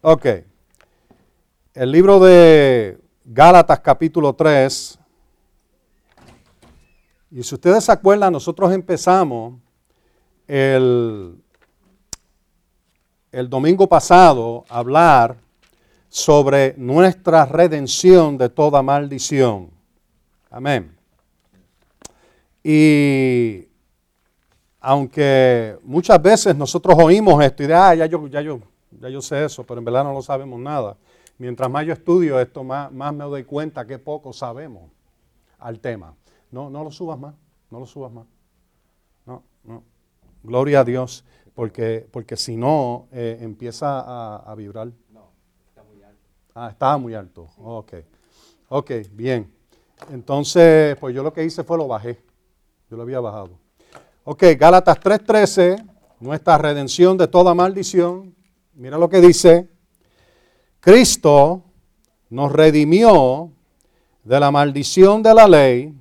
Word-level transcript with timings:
Ok. 0.00 0.26
El 1.74 1.92
libro 1.92 2.18
de 2.20 2.98
Gálatas 3.24 3.80
capítulo 3.80 4.32
3. 4.34 4.98
Y 7.30 7.42
si 7.42 7.54
ustedes 7.54 7.84
se 7.84 7.92
acuerdan, 7.92 8.32
nosotros 8.32 8.72
empezamos 8.72 9.54
el, 10.46 11.36
el 13.32 13.50
domingo 13.50 13.86
pasado 13.86 14.64
a 14.68 14.78
hablar 14.78 15.36
sobre 16.08 16.74
nuestra 16.78 17.44
redención 17.44 18.38
de 18.38 18.48
toda 18.48 18.82
maldición. 18.82 19.70
Amén. 20.50 20.96
Y 22.64 23.67
aunque 24.80 25.78
muchas 25.82 26.20
veces 26.22 26.56
nosotros 26.56 26.96
oímos 26.98 27.42
esto 27.44 27.62
y 27.62 27.66
de, 27.66 27.74
ah, 27.74 27.94
ya 27.94 28.06
yo, 28.06 28.26
ya, 28.28 28.40
yo, 28.40 28.60
ya 29.00 29.08
yo 29.08 29.20
sé 29.20 29.44
eso, 29.44 29.64
pero 29.64 29.78
en 29.78 29.84
verdad 29.84 30.04
no 30.04 30.12
lo 30.12 30.22
sabemos 30.22 30.60
nada. 30.60 30.96
Mientras 31.38 31.70
más 31.70 31.86
yo 31.86 31.92
estudio 31.92 32.40
esto, 32.40 32.64
más, 32.64 32.92
más 32.92 33.14
me 33.14 33.24
doy 33.24 33.44
cuenta 33.44 33.86
que 33.86 33.98
poco 33.98 34.32
sabemos 34.32 34.90
al 35.58 35.80
tema. 35.80 36.14
No, 36.50 36.70
no 36.70 36.82
lo 36.82 36.90
subas 36.90 37.18
más, 37.18 37.34
no 37.70 37.80
lo 37.80 37.86
subas 37.86 38.12
más. 38.12 38.26
No, 39.26 39.42
no. 39.64 39.84
Gloria 40.42 40.80
a 40.80 40.84
Dios, 40.84 41.24
porque, 41.54 42.08
porque 42.10 42.36
si 42.36 42.56
no, 42.56 43.08
eh, 43.12 43.38
empieza 43.40 44.40
a, 44.40 44.54
vibrar. 44.54 44.88
No, 45.10 45.30
está 45.68 45.82
muy 45.84 46.02
alto. 46.02 46.22
Ah, 46.54 46.68
estaba 46.70 46.98
muy 46.98 47.14
alto. 47.14 47.48
Ok. 47.58 47.94
Ok, 48.70 48.90
bien. 49.12 49.52
Entonces, 50.10 50.96
pues 50.96 51.14
yo 51.14 51.22
lo 51.22 51.32
que 51.32 51.44
hice 51.44 51.64
fue 51.64 51.76
lo 51.76 51.88
bajé. 51.88 52.20
Yo 52.90 52.96
lo 52.96 53.02
había 53.02 53.20
bajado. 53.20 53.67
Ok, 54.30 54.44
Gálatas 54.58 55.00
3:13, 55.00 55.82
nuestra 56.20 56.58
redención 56.58 57.16
de 57.16 57.26
toda 57.28 57.54
maldición. 57.54 58.34
Mira 58.74 58.98
lo 58.98 59.08
que 59.08 59.22
dice. 59.22 59.70
Cristo 60.80 61.62
nos 62.28 62.52
redimió 62.52 63.50
de 64.24 64.38
la 64.38 64.50
maldición 64.50 65.22
de 65.22 65.32
la 65.32 65.48
ley 65.48 65.94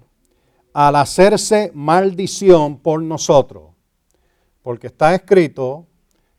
al 0.73 0.97
hacerse 0.97 1.72
maldición 1.73 2.80
por 2.80 3.02
nosotros. 3.02 3.69
Porque 4.62 4.88
está 4.88 5.16
escrito, 5.16 5.88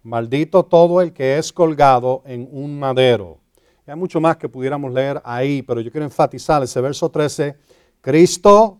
maldito 0.03 0.67
todo 0.67 1.01
el 1.01 1.15
que 1.15 1.39
es 1.39 1.51
colgado 1.55 2.23
en 2.27 2.51
un 2.53 2.79
madero. 2.79 3.39
hay 3.87 3.97
mucho 3.97 4.21
más 4.21 4.37
que 4.37 4.51
pudiéramos 4.51 4.93
leer 4.93 5.23
ahí, 5.25 5.63
pero 5.63 5.81
yo 5.81 5.91
quiero 5.91 6.05
enfatizar 6.05 6.63
ese 6.63 6.83
verso 6.83 7.09
13. 7.09 7.57
Cristo, 8.03 8.79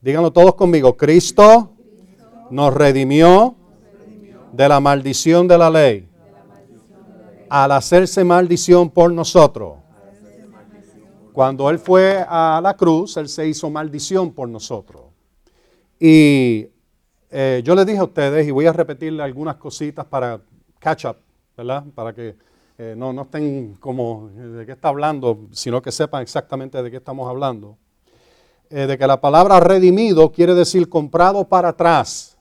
díganlo 0.00 0.32
todos 0.32 0.56
conmigo, 0.56 0.96
Cristo 0.96 1.76
nos 2.50 2.72
redimió 2.74 3.54
de 4.52 4.68
la 4.68 4.80
maldición 4.80 5.46
de 5.48 5.58
la 5.58 5.70
ley 5.70 6.08
al 7.48 7.72
hacerse 7.72 8.24
maldición 8.24 8.90
por 8.90 9.12
nosotros. 9.12 9.78
Cuando 11.32 11.70
Él 11.70 11.78
fue 11.78 12.24
a 12.28 12.60
la 12.62 12.74
cruz, 12.74 13.16
Él 13.16 13.28
se 13.28 13.46
hizo 13.46 13.70
maldición 13.70 14.32
por 14.32 14.48
nosotros. 14.48 15.02
Y 16.00 16.68
eh, 17.30 17.62
yo 17.64 17.74
le 17.74 17.84
dije 17.84 17.98
a 17.98 18.04
ustedes, 18.04 18.46
y 18.46 18.50
voy 18.50 18.66
a 18.66 18.72
repetirle 18.72 19.22
algunas 19.22 19.56
cositas 19.56 20.04
para 20.04 20.40
catch 20.78 21.04
up, 21.06 21.16
¿verdad? 21.56 21.84
Para 21.94 22.12
que 22.12 22.36
eh, 22.78 22.94
no, 22.96 23.12
no 23.12 23.22
estén 23.22 23.76
como 23.80 24.30
de 24.30 24.64
qué 24.64 24.72
está 24.72 24.88
hablando, 24.88 25.46
sino 25.52 25.82
que 25.82 25.92
sepan 25.92 26.22
exactamente 26.22 26.82
de 26.82 26.90
qué 26.90 26.96
estamos 26.98 27.28
hablando. 27.28 27.76
Eh, 28.70 28.86
de 28.86 28.98
que 28.98 29.06
la 29.06 29.20
palabra 29.20 29.60
redimido 29.60 30.30
quiere 30.30 30.54
decir 30.54 30.88
comprado 30.88 31.48
para 31.48 31.70
atrás. 31.70 32.37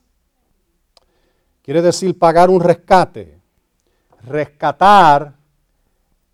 Quiere 1.67 1.81
decir 1.81 2.17
pagar 2.17 2.49
un 2.49 2.61
rescate, 2.61 3.41
rescatar 4.23 5.33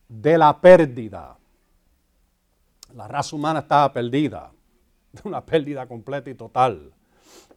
de 0.07 0.37
la 0.37 0.61
pérdida. 0.61 1.35
La 2.93 3.07
raza 3.07 3.35
humana 3.35 3.61
estaba 3.61 3.91
perdida, 3.91 4.51
una 5.23 5.43
pérdida 5.43 5.87
completa 5.87 6.29
y 6.29 6.35
total. 6.35 6.93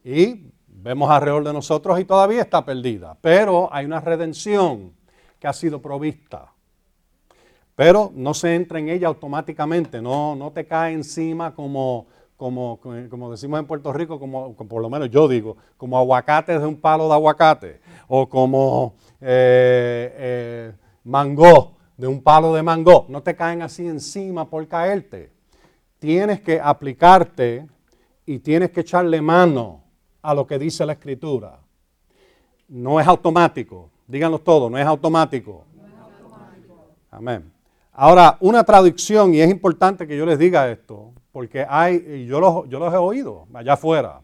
Y 0.03 0.51
vemos 0.65 1.07
alrededor 1.11 1.43
de 1.43 1.53
nosotros 1.53 1.99
y 1.99 2.05
todavía 2.05 2.41
está 2.41 2.65
perdida, 2.65 3.15
pero 3.21 3.71
hay 3.71 3.85
una 3.85 4.01
redención 4.01 4.93
que 5.39 5.47
ha 5.47 5.53
sido 5.53 5.79
provista. 5.79 6.51
Pero 7.75 8.11
no 8.15 8.33
se 8.33 8.55
entra 8.55 8.79
en 8.79 8.89
ella 8.89 9.07
automáticamente, 9.07 10.01
no, 10.01 10.35
no 10.35 10.51
te 10.51 10.65
cae 10.65 10.93
encima 10.93 11.53
como 11.53 12.07
como, 12.37 12.79
como 13.09 13.31
decimos 13.31 13.59
en 13.59 13.65
Puerto 13.65 13.91
Rico, 13.91 14.19
como, 14.19 14.55
por 14.55 14.81
lo 14.81 14.89
menos 14.89 15.09
yo 15.09 15.27
digo, 15.27 15.57
como 15.75 15.97
aguacates 15.97 16.61
de 16.61 16.67
un 16.67 16.79
palo 16.79 17.07
de 17.07 17.13
aguacate, 17.13 17.81
o 18.07 18.29
como 18.29 18.95
eh, 19.19 20.13
eh, 20.15 20.73
mango 21.03 21.73
de 21.97 22.07
un 22.07 22.21
palo 22.21 22.53
de 22.53 22.61
mango. 22.61 23.07
No 23.09 23.23
te 23.23 23.35
caen 23.35 23.63
así 23.63 23.87
encima 23.87 24.47
por 24.47 24.67
caerte. 24.67 25.31
Tienes 25.97 26.41
que 26.41 26.61
aplicarte 26.61 27.67
y 28.25 28.37
tienes 28.39 28.69
que 28.69 28.81
echarle 28.81 29.19
mano 29.19 29.81
a 30.21 30.35
lo 30.35 30.45
que 30.45 30.59
dice 30.59 30.85
la 30.85 30.93
Escritura. 30.93 31.59
No 32.67 32.99
es 32.99 33.07
automático. 33.07 33.89
Díganlo 34.05 34.39
todo, 34.39 34.69
no 34.69 34.77
es 34.77 34.85
automático. 34.85 35.65
No 35.75 35.87
es 35.87 35.93
automático. 35.95 36.85
Amén. 37.09 37.51
Ahora, 37.93 38.37
una 38.41 38.63
traducción, 38.63 39.33
y 39.33 39.41
es 39.41 39.49
importante 39.49 40.05
que 40.05 40.15
yo 40.15 40.25
les 40.25 40.37
diga 40.37 40.69
esto, 40.69 41.13
porque 41.37 41.63
hay, 41.69 42.25
yo 42.25 42.39
los, 42.39 42.67
yo 42.67 42.79
los 42.79 42.91
he 42.91 42.97
oído 42.97 43.45
allá 43.53 43.73
afuera, 43.73 44.23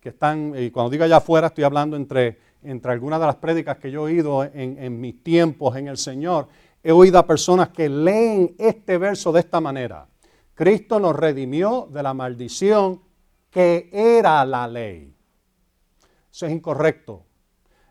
que 0.00 0.08
están, 0.08 0.54
y 0.56 0.70
cuando 0.70 0.88
digo 0.88 1.04
allá 1.04 1.18
afuera 1.18 1.48
estoy 1.48 1.62
hablando 1.62 1.94
entre, 1.94 2.38
entre 2.62 2.90
algunas 2.90 3.20
de 3.20 3.26
las 3.26 3.36
prédicas 3.36 3.76
que 3.76 3.90
yo 3.90 4.08
he 4.08 4.12
oído 4.14 4.44
en, 4.44 4.98
mis 4.98 5.22
tiempos 5.22 5.76
en 5.76 5.88
el 5.88 5.98
Señor, 5.98 6.48
he 6.82 6.90
oído 6.90 7.18
a 7.18 7.26
personas 7.26 7.68
que 7.68 7.90
leen 7.90 8.54
este 8.56 8.96
verso 8.96 9.30
de 9.30 9.40
esta 9.40 9.60
manera. 9.60 10.08
Cristo 10.54 10.98
nos 10.98 11.14
redimió 11.14 11.86
de 11.92 12.02
la 12.02 12.14
maldición 12.14 13.02
que 13.50 13.90
era 13.92 14.42
la 14.46 14.66
ley. 14.66 15.14
Eso 16.32 16.46
es 16.46 16.52
incorrecto. 16.52 17.26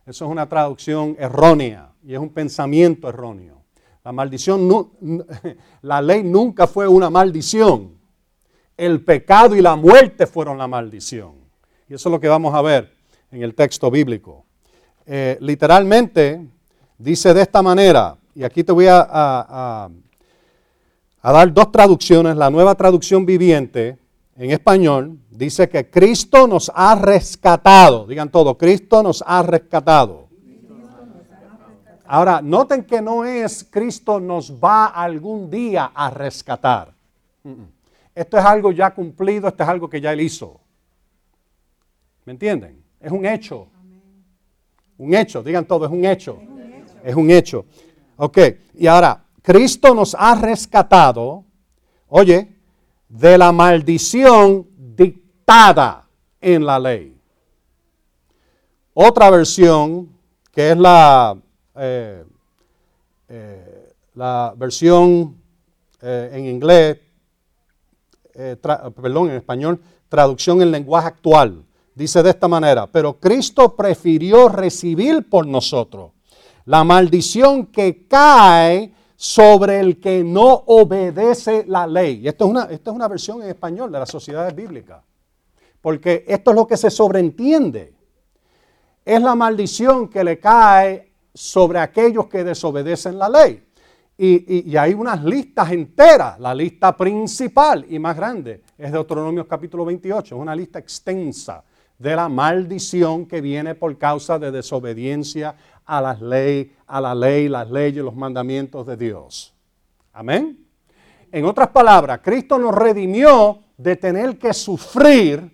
Eso 0.03 0.25
es 0.25 0.31
una 0.31 0.49
traducción 0.49 1.15
errónea 1.19 1.93
y 2.03 2.15
es 2.15 2.19
un 2.19 2.29
pensamiento 2.29 3.07
erróneo. 3.07 3.61
La 4.03 4.11
maldición, 4.11 4.67
la 5.83 6.01
ley 6.01 6.23
nunca 6.23 6.65
fue 6.65 6.87
una 6.87 7.11
maldición 7.11 8.01
el 8.77 9.03
pecado 9.03 9.55
y 9.55 9.61
la 9.61 9.75
muerte 9.75 10.27
fueron 10.27 10.57
la 10.57 10.67
maldición. 10.67 11.33
Y 11.89 11.93
eso 11.93 12.09
es 12.09 12.11
lo 12.11 12.19
que 12.19 12.27
vamos 12.27 12.53
a 12.53 12.61
ver 12.61 12.93
en 13.31 13.43
el 13.43 13.55
texto 13.55 13.91
bíblico. 13.91 14.45
Eh, 15.05 15.37
literalmente 15.41 16.47
dice 16.97 17.33
de 17.33 17.41
esta 17.41 17.61
manera, 17.61 18.17
y 18.35 18.43
aquí 18.43 18.63
te 18.63 18.71
voy 18.71 18.87
a, 18.87 19.05
a, 19.09 19.89
dar 21.31 21.53
dos 21.53 21.71
traducciones. 21.71 22.35
La 22.35 22.49
nueva 22.49 22.75
traducción 22.75 23.25
viviente 23.25 23.97
en 24.35 24.51
español 24.51 25.19
dice 25.29 25.69
que 25.69 25.89
Cristo 25.89 26.47
nos 26.47 26.71
ha 26.73 26.95
rescatado. 26.95 28.07
Digan 28.07 28.29
todo, 28.29 28.57
Cristo 28.57 29.03
nos 29.03 29.23
ha 29.25 29.43
rescatado. 29.43 30.23
Ahora, 32.05 32.41
noten 32.41 32.83
que 32.83 33.01
no 33.01 33.25
es 33.25 33.65
Cristo 33.69 34.19
nos 34.19 34.51
va 34.51 34.87
algún 34.87 35.49
día 35.49 35.91
a 35.93 36.09
rescatar. 36.09 36.93
Esto 38.15 38.37
es 38.37 38.45
algo 38.45 38.71
ya 38.71 38.93
cumplido, 38.93 39.47
esto 39.47 39.63
es 39.63 39.69
algo 39.69 39.89
que 39.89 39.99
ya 39.99 40.13
Él 40.13 40.21
hizo. 40.21 40.59
¿Me 42.25 42.33
entienden? 42.33 42.83
Es 42.99 43.11
un 43.11 43.25
hecho. 43.25 43.67
Un 44.97 45.13
hecho, 45.13 45.41
digan 45.43 45.65
todo, 45.65 45.85
es 45.85 45.91
un 45.91 46.05
hecho. 46.05 46.39
Es 47.03 47.15
un 47.15 47.29
hecho. 47.29 47.65
Ok, 48.15 48.37
y 48.75 48.87
ahora, 48.87 49.25
Cristo 49.41 49.93
nos 49.93 50.15
ha 50.17 50.35
rescatado, 50.35 51.43
oye, 52.07 52.47
de 53.09 53.37
la 53.37 53.51
maldición 53.51 54.67
dictada 54.77 56.07
en 56.39 56.65
la 56.65 56.79
ley. 56.79 57.17
Otra 58.93 59.29
versión, 59.29 60.09
que 60.51 60.71
es 60.71 60.77
la, 60.77 61.35
eh, 61.75 62.23
eh, 63.27 63.93
la 64.13 64.53
versión 64.55 65.35
eh, 66.01 66.29
en 66.33 66.45
inglés, 66.45 66.99
eh, 68.33 68.57
perdón, 68.57 69.29
en 69.29 69.35
español, 69.35 69.79
traducción 70.09 70.61
en 70.61 70.71
lenguaje 70.71 71.07
actual. 71.07 71.63
Dice 71.95 72.23
de 72.23 72.31
esta 72.31 72.47
manera, 72.47 72.87
pero 72.87 73.19
Cristo 73.19 73.75
prefirió 73.75 74.49
recibir 74.49 75.29
por 75.29 75.45
nosotros 75.45 76.11
la 76.65 76.83
maldición 76.83 77.67
que 77.67 78.07
cae 78.07 78.93
sobre 79.15 79.79
el 79.79 79.99
que 79.99 80.23
no 80.23 80.63
obedece 80.65 81.65
la 81.67 81.85
ley. 81.85 82.27
Esto 82.27 82.45
es 82.45 82.51
una, 82.51 82.63
esto 82.63 82.91
es 82.91 82.95
una 82.95 83.07
versión 83.07 83.41
en 83.41 83.49
español 83.49 83.91
de 83.91 83.99
las 83.99 84.09
sociedades 84.09 84.55
bíblicas, 84.55 85.03
porque 85.81 86.25
esto 86.27 86.51
es 86.51 86.55
lo 86.55 86.67
que 86.67 86.77
se 86.77 86.89
sobreentiende. 86.89 87.93
Es 89.05 89.21
la 89.21 89.35
maldición 89.35 90.09
que 90.09 90.23
le 90.23 90.39
cae 90.39 91.13
sobre 91.33 91.79
aquellos 91.79 92.27
que 92.27 92.43
desobedecen 92.43 93.17
la 93.17 93.29
ley. 93.29 93.63
Y, 94.17 94.75
hay 94.77 94.93
unas 94.93 95.23
listas 95.23 95.71
enteras. 95.71 96.39
La 96.39 96.53
lista 96.53 96.95
principal 96.95 97.85
y 97.89 97.97
más 97.97 98.15
grande 98.15 98.61
es 98.77 98.91
Deuteronomio 98.91 99.47
capítulo 99.47 99.85
28. 99.85 100.35
Es 100.35 100.41
una 100.41 100.55
lista 100.55 100.79
extensa 100.79 101.63
de 101.97 102.15
la 102.15 102.29
maldición 102.29 103.25
que 103.25 103.41
viene 103.41 103.75
por 103.75 103.97
causa 103.97 104.37
de 104.37 104.51
desobediencia 104.51 105.55
a 105.85 106.01
las 106.01 106.21
leyes, 106.21 106.67
a 106.85 107.01
la 107.01 107.15
ley, 107.15 107.49
las 107.49 107.69
leyes, 107.69 108.03
los 108.03 108.15
mandamientos 108.15 108.85
de 108.85 108.97
Dios. 108.97 109.53
Amén. 110.11 110.63
En 111.31 111.45
otras 111.45 111.69
palabras, 111.69 112.19
Cristo 112.23 112.59
nos 112.59 112.75
redimió 112.75 113.63
de 113.77 113.95
tener 113.95 114.37
que 114.37 114.53
sufrir 114.53 115.51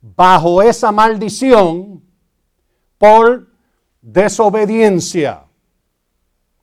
bajo 0.00 0.62
esa 0.62 0.90
maldición 0.90 2.02
por 2.96 3.48
desobediencia. 4.00 5.44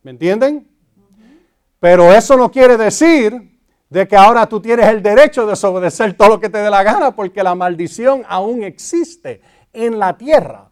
¿Me 0.01 0.11
entienden? 0.11 0.70
Pero 1.81 2.13
eso 2.13 2.37
no 2.37 2.51
quiere 2.51 2.77
decir 2.77 3.59
de 3.89 4.07
que 4.07 4.15
ahora 4.15 4.47
tú 4.47 4.61
tienes 4.61 4.87
el 4.87 5.01
derecho 5.01 5.41
de 5.41 5.49
desobedecer 5.49 6.13
todo 6.13 6.29
lo 6.29 6.39
que 6.39 6.47
te 6.47 6.59
dé 6.59 6.69
la 6.69 6.83
gana, 6.83 7.15
porque 7.15 7.41
la 7.41 7.55
maldición 7.55 8.21
aún 8.29 8.63
existe 8.63 9.41
en 9.73 9.97
la 9.97 10.15
tierra. 10.15 10.69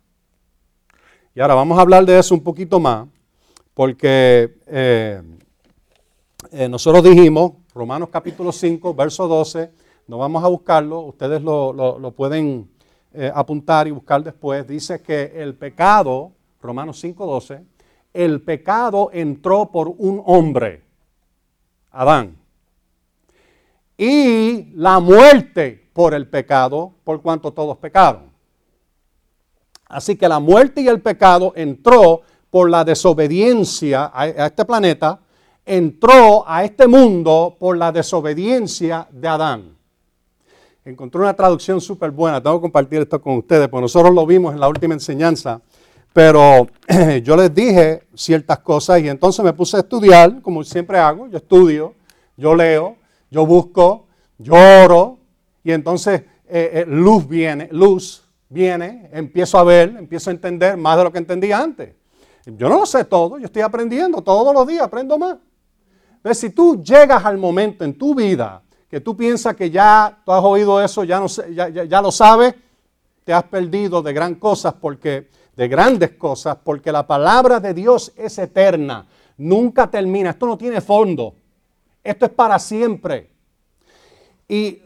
Y 1.34 1.40
ahora 1.40 1.56
vamos 1.56 1.80
a 1.80 1.82
hablar 1.82 2.06
de 2.06 2.20
eso 2.20 2.36
un 2.36 2.44
poquito 2.44 2.80
más, 2.80 3.08
porque 3.74 4.60
eh, 4.68 5.24
eh, 6.52 6.70
nosotros 6.70 7.04
dijimos, 7.04 7.54
Romanos 7.74 8.10
capítulo 8.12 8.52
5, 8.52 8.94
verso 8.94 9.28
12, 9.28 9.72
no 10.06 10.20
vamos 10.20 10.44
a 10.44 10.48
buscarlo, 10.48 11.00
ustedes 11.00 11.42
lo, 11.42 12.14
pueden 12.16 12.70
eh, 13.14 13.32
apuntar 13.34 13.88
y 13.88 13.92
buscar 13.92 14.24
después, 14.24 14.68
dice 14.68 15.02
que 15.02 15.34
el 15.38 15.56
pecado, 15.56 16.34
Romanos 16.62 17.00
5, 17.00 17.26
12, 17.26 17.64
el 18.14 18.44
pecado 18.44 19.10
entró 19.12 19.72
por 19.72 19.88
un 19.88 20.22
hombre, 20.24 20.89
Adán, 21.92 22.38
y 23.98 24.72
la 24.76 25.00
muerte 25.00 25.90
por 25.92 26.14
el 26.14 26.28
pecado, 26.28 26.94
por 27.04 27.22
cuanto 27.22 27.52
todos 27.52 27.78
pecaron. 27.78 28.30
Así 29.86 30.16
que 30.16 30.30
la 30.30 30.40
muerte 30.40 30.82
y 30.82 30.88
el 30.88 31.02
pecado 31.02 31.52
entró 31.56 32.22
por 32.50 32.70
la 32.70 32.84
desobediencia 32.84 34.12
a, 34.14 34.28
este 34.28 34.64
planeta, 34.64 35.20
entró 35.66 36.48
a 36.48 36.64
este 36.64 36.88
mundo 36.88 37.58
por 37.60 37.78
la 37.78 37.92
desobediencia 37.92 39.08
de 39.12 39.28
Adán. 39.28 39.76
Encontré 40.86 41.20
una 41.20 41.34
traducción 41.34 41.82
súper 41.82 42.12
buena, 42.12 42.42
tengo 42.42 42.58
que 42.58 42.62
compartir 42.62 43.02
esto 43.02 43.22
con 43.22 43.38
ustedes, 43.38 43.68
porque 43.68 43.82
nosotros 43.82 44.14
lo 44.14 44.26
vimos 44.26 44.54
en 44.54 44.60
la 44.60 44.70
última 44.70 44.94
enseñanza, 44.94 45.62
pero 46.14 46.68
yo 47.24 47.36
les 47.36 47.54
dije 47.54 48.04
ciertas 48.14 48.60
cosas 48.60 49.02
y 49.02 49.10
entonces 49.10 49.44
me 49.44 49.54
puse 49.54 49.78
a 49.78 49.82
estudiar, 49.82 50.42
como 50.42 50.64
siempre 50.64 50.98
hago, 50.98 51.28
yo 51.28 51.38
estudio, 51.38 51.94
yo 52.36 52.56
leo, 52.56 52.96
yo 53.30 53.46
busco, 53.46 54.08
yo 54.38 54.54
oro, 54.54 55.18
y 55.64 55.72
entonces 55.72 56.22
eh, 56.48 56.72
eh, 56.74 56.86
luz 56.88 57.28
viene, 57.28 57.70
luz 57.72 58.24
viene, 58.50 59.10
empiezo 59.14 59.58
a 59.58 59.64
ver, 59.64 59.96
empiezo 59.98 60.30
a 60.30 60.34
entender 60.34 60.78
más 60.78 60.98
de 60.98 61.04
lo 61.04 61.12
que 61.12 61.20
entendía 61.20 61.60
antes. 61.60 61.94
Yo 62.46 62.68
no 62.68 62.80
lo 62.80 62.86
sé 62.86 63.04
todo, 63.04 63.38
yo 63.38 63.46
estoy 63.46 63.62
aprendiendo 63.62 64.22
todos 64.22 64.54
los 64.54 64.66
días, 64.66 64.84
aprendo 64.84 65.18
más. 65.20 65.38
Pero 66.22 66.36
si 66.36 66.50
tú 66.50 66.82
llegas 66.84 67.24
al 67.24 67.38
momento 67.38 67.84
en 67.84 67.98
tu 67.98 68.16
vida 68.16 68.62
que 68.90 69.00
tú 69.00 69.16
piensas 69.16 69.56
que 69.56 69.70
ya 69.70 70.20
tú 70.26 70.32
has 70.32 70.44
oído 70.44 70.82
eso, 70.82 71.04
ya, 71.04 71.20
no, 71.20 71.28
ya, 71.28 71.70
ya 71.70 72.02
lo 72.02 72.12
sabes, 72.12 72.56
te 73.24 73.32
has 73.32 73.44
perdido 73.44 74.02
de 74.02 74.12
gran 74.12 74.36
cosas 74.36 74.74
porque 74.74 75.30
de 75.60 75.68
grandes 75.68 76.12
cosas, 76.12 76.58
porque 76.64 76.90
la 76.90 77.06
palabra 77.06 77.60
de 77.60 77.74
Dios 77.74 78.14
es 78.16 78.38
eterna, 78.38 79.06
nunca 79.36 79.92
termina, 79.92 80.30
esto 80.30 80.46
no 80.46 80.58
tiene 80.58 80.80
fondo, 80.80 81.36
esto 82.02 82.28
es 82.28 82.32
para 82.32 82.58
siempre. 82.58 83.30
Y 84.48 84.82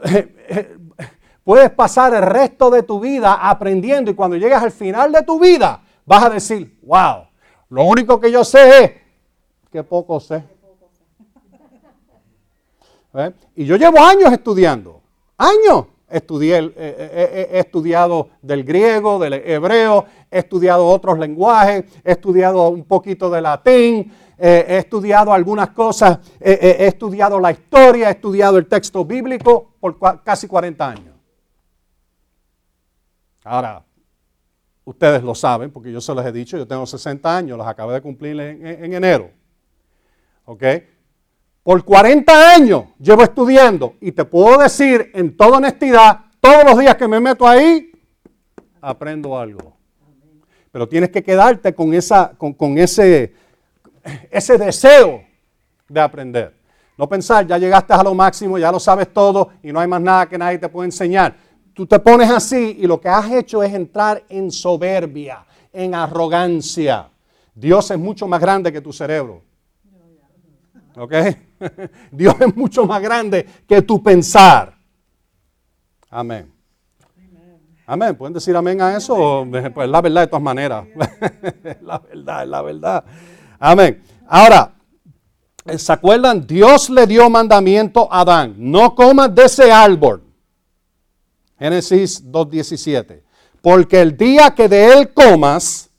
puedes 1.44 1.70
pasar 1.70 2.16
el 2.16 2.24
resto 2.24 2.72
de 2.72 2.82
tu 2.82 3.00
vida 3.00 3.36
aprendiendo 3.36 4.10
y 4.10 4.16
cuando 4.16 4.36
llegas 4.36 4.64
al 4.64 4.72
final 4.72 5.12
de 5.12 5.22
tu 5.22 5.40
vida 5.40 5.80
vas 6.08 6.24
a 6.24 6.30
decir, 6.32 6.80
wow, 6.82 7.28
lo 7.70 7.84
único 7.84 8.20
que 8.20 8.32
yo 8.32 8.44
sé 8.44 8.84
es 8.84 8.92
que 9.72 9.84
poco 9.84 10.20
sé. 10.20 10.44
¿Eh? 13.14 13.32
Y 13.58 13.66
yo 13.66 13.76
llevo 13.76 14.00
años 14.00 14.34
estudiando, 14.34 15.04
años. 15.38 15.86
Estudié, 16.14 16.60
eh, 16.60 16.74
eh, 16.78 17.50
he 17.54 17.60
estudiado 17.60 18.30
del 18.40 18.64
griego, 18.64 19.18
del 19.18 19.34
hebreo, 19.34 20.06
he 20.30 20.40
estudiado 20.40 20.88
otros 20.88 21.18
lenguajes, 21.18 21.86
he 22.04 22.12
estudiado 22.12 22.70
un 22.70 22.84
poquito 22.84 23.32
de 23.32 23.42
latín, 23.42 24.14
he 24.38 24.78
estudiado 24.78 25.34
algunas 25.34 25.70
cosas, 25.70 26.20
he 26.40 26.86
estudiado 26.86 27.40
la 27.40 27.52
historia, 27.52 28.10
he 28.10 28.12
estudiado 28.12 28.58
el 28.58 28.68
texto 28.68 29.04
bíblico 29.04 29.74
por 29.80 29.98
casi 30.22 30.48
40 30.48 30.90
años. 30.90 31.16
Ahora, 33.44 33.84
ustedes 34.86 35.24
lo 35.24 35.34
saben, 35.34 35.72
porque 35.72 35.92
yo 35.92 36.00
se 36.00 36.14
los 36.14 36.24
he 36.26 36.32
dicho, 36.32 36.58
yo 36.58 36.68
tengo 36.68 36.86
60 36.86 37.38
años, 37.38 37.58
los 37.58 37.66
acabé 37.66 37.94
de 37.96 38.02
cumplir 38.02 38.40
en 38.40 38.94
enero. 38.94 39.32
¿Ok? 40.46 40.64
Por 41.64 41.86
40 41.86 42.54
años 42.54 42.86
llevo 43.00 43.24
estudiando 43.24 43.96
y 44.02 44.12
te 44.12 44.26
puedo 44.26 44.58
decir 44.58 45.12
en 45.14 45.36
toda 45.36 45.58
honestidad, 45.58 46.26
todos 46.42 46.66
los 46.66 46.78
días 46.78 46.96
que 46.96 47.08
me 47.08 47.22
meto 47.22 47.48
ahí, 47.48 47.90
aprendo 48.82 49.40
algo. 49.40 49.74
Pero 50.74 50.90
tienes 50.90 51.10
que 51.10 51.24
quedarte 51.24 51.74
con, 51.74 51.94
esa, 51.94 52.34
con, 52.38 52.78
ese, 52.78 53.34
ese 54.30 54.58
deseo 54.58 55.24
de 55.88 56.02
aprender. 56.02 56.54
No 56.98 57.08
pensar, 57.08 57.48
ya 57.48 57.58
llegaste 57.58 57.94
a 57.94 58.04
lo 58.04 58.14
máximo, 58.14 58.58
ya 58.58 58.70
lo 58.70 58.80
sabes 58.80 59.14
todo 59.14 59.52
y 59.64 59.72
no 59.72 59.80
hay 59.80 59.88
más 59.88 60.02
nada 60.02 60.28
que 60.28 60.38
nadie 60.38 60.58
te 60.58 60.68
puede 60.68 60.88
enseñar. 60.88 61.34
Tú 61.74 61.88
te 61.88 61.98
pones 61.98 62.30
así 62.30 62.78
y 62.80 62.88
lo 62.88 63.00
que 63.00 63.08
has 63.08 63.32
hecho 63.32 63.64
es 63.64 63.74
entrar 63.74 64.22
en 64.28 64.52
soberbia, 64.52 65.46
en 65.72 65.96
arrogancia. 65.96 67.10
Dios 67.56 67.90
es 67.90 67.98
mucho 67.98 68.28
más 68.28 68.42
grande 68.42 68.72
que 68.72 68.82
tu 68.82 68.92
cerebro. 68.92 69.42
¿Ok? 70.96 71.14
Dios 72.12 72.36
es 72.40 72.56
mucho 72.56 72.86
más 72.86 73.02
grande 73.02 73.48
que 73.68 73.82
tu 73.82 74.02
pensar. 74.02 74.78
Amén. 76.10 76.52
Amén. 77.86 78.16
¿Pueden 78.16 78.34
decir 78.34 78.56
amén 78.56 78.82
a 78.82 78.96
eso? 78.96 79.46
Pues 79.74 79.90
la 79.90 80.02
verdad 80.02 80.22
de 80.22 80.28
todas 80.28 80.44
maneras. 80.44 80.86
la 81.82 82.00
verdad, 82.00 82.48
la 82.48 82.62
verdad. 82.62 83.06
Amén. 83.60 84.02
Ahora, 84.28 84.74
¿se 85.76 85.92
acuerdan? 85.92 86.46
Dios 86.46 86.90
le 86.90 87.06
dio 87.08 87.30
mandamiento 87.30 88.08
a 88.12 88.22
Adán. 88.22 88.56
No 88.58 88.96
comas 88.96 89.34
de 89.34 89.44
ese 89.46 89.72
árbol. 89.72 90.24
Génesis 91.60 92.24
2.17. 92.32 93.22
Porque 93.62 94.02
el 94.02 94.18
día 94.18 94.54
que 94.54 94.68
de 94.68 94.94
él 94.94 95.14
comas, 95.14 95.90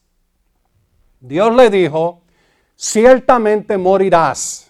Dios 1.21 1.55
le 1.55 1.71
dijo, 1.71 2.23
ciertamente 2.77 3.79
morirás. 3.79 4.64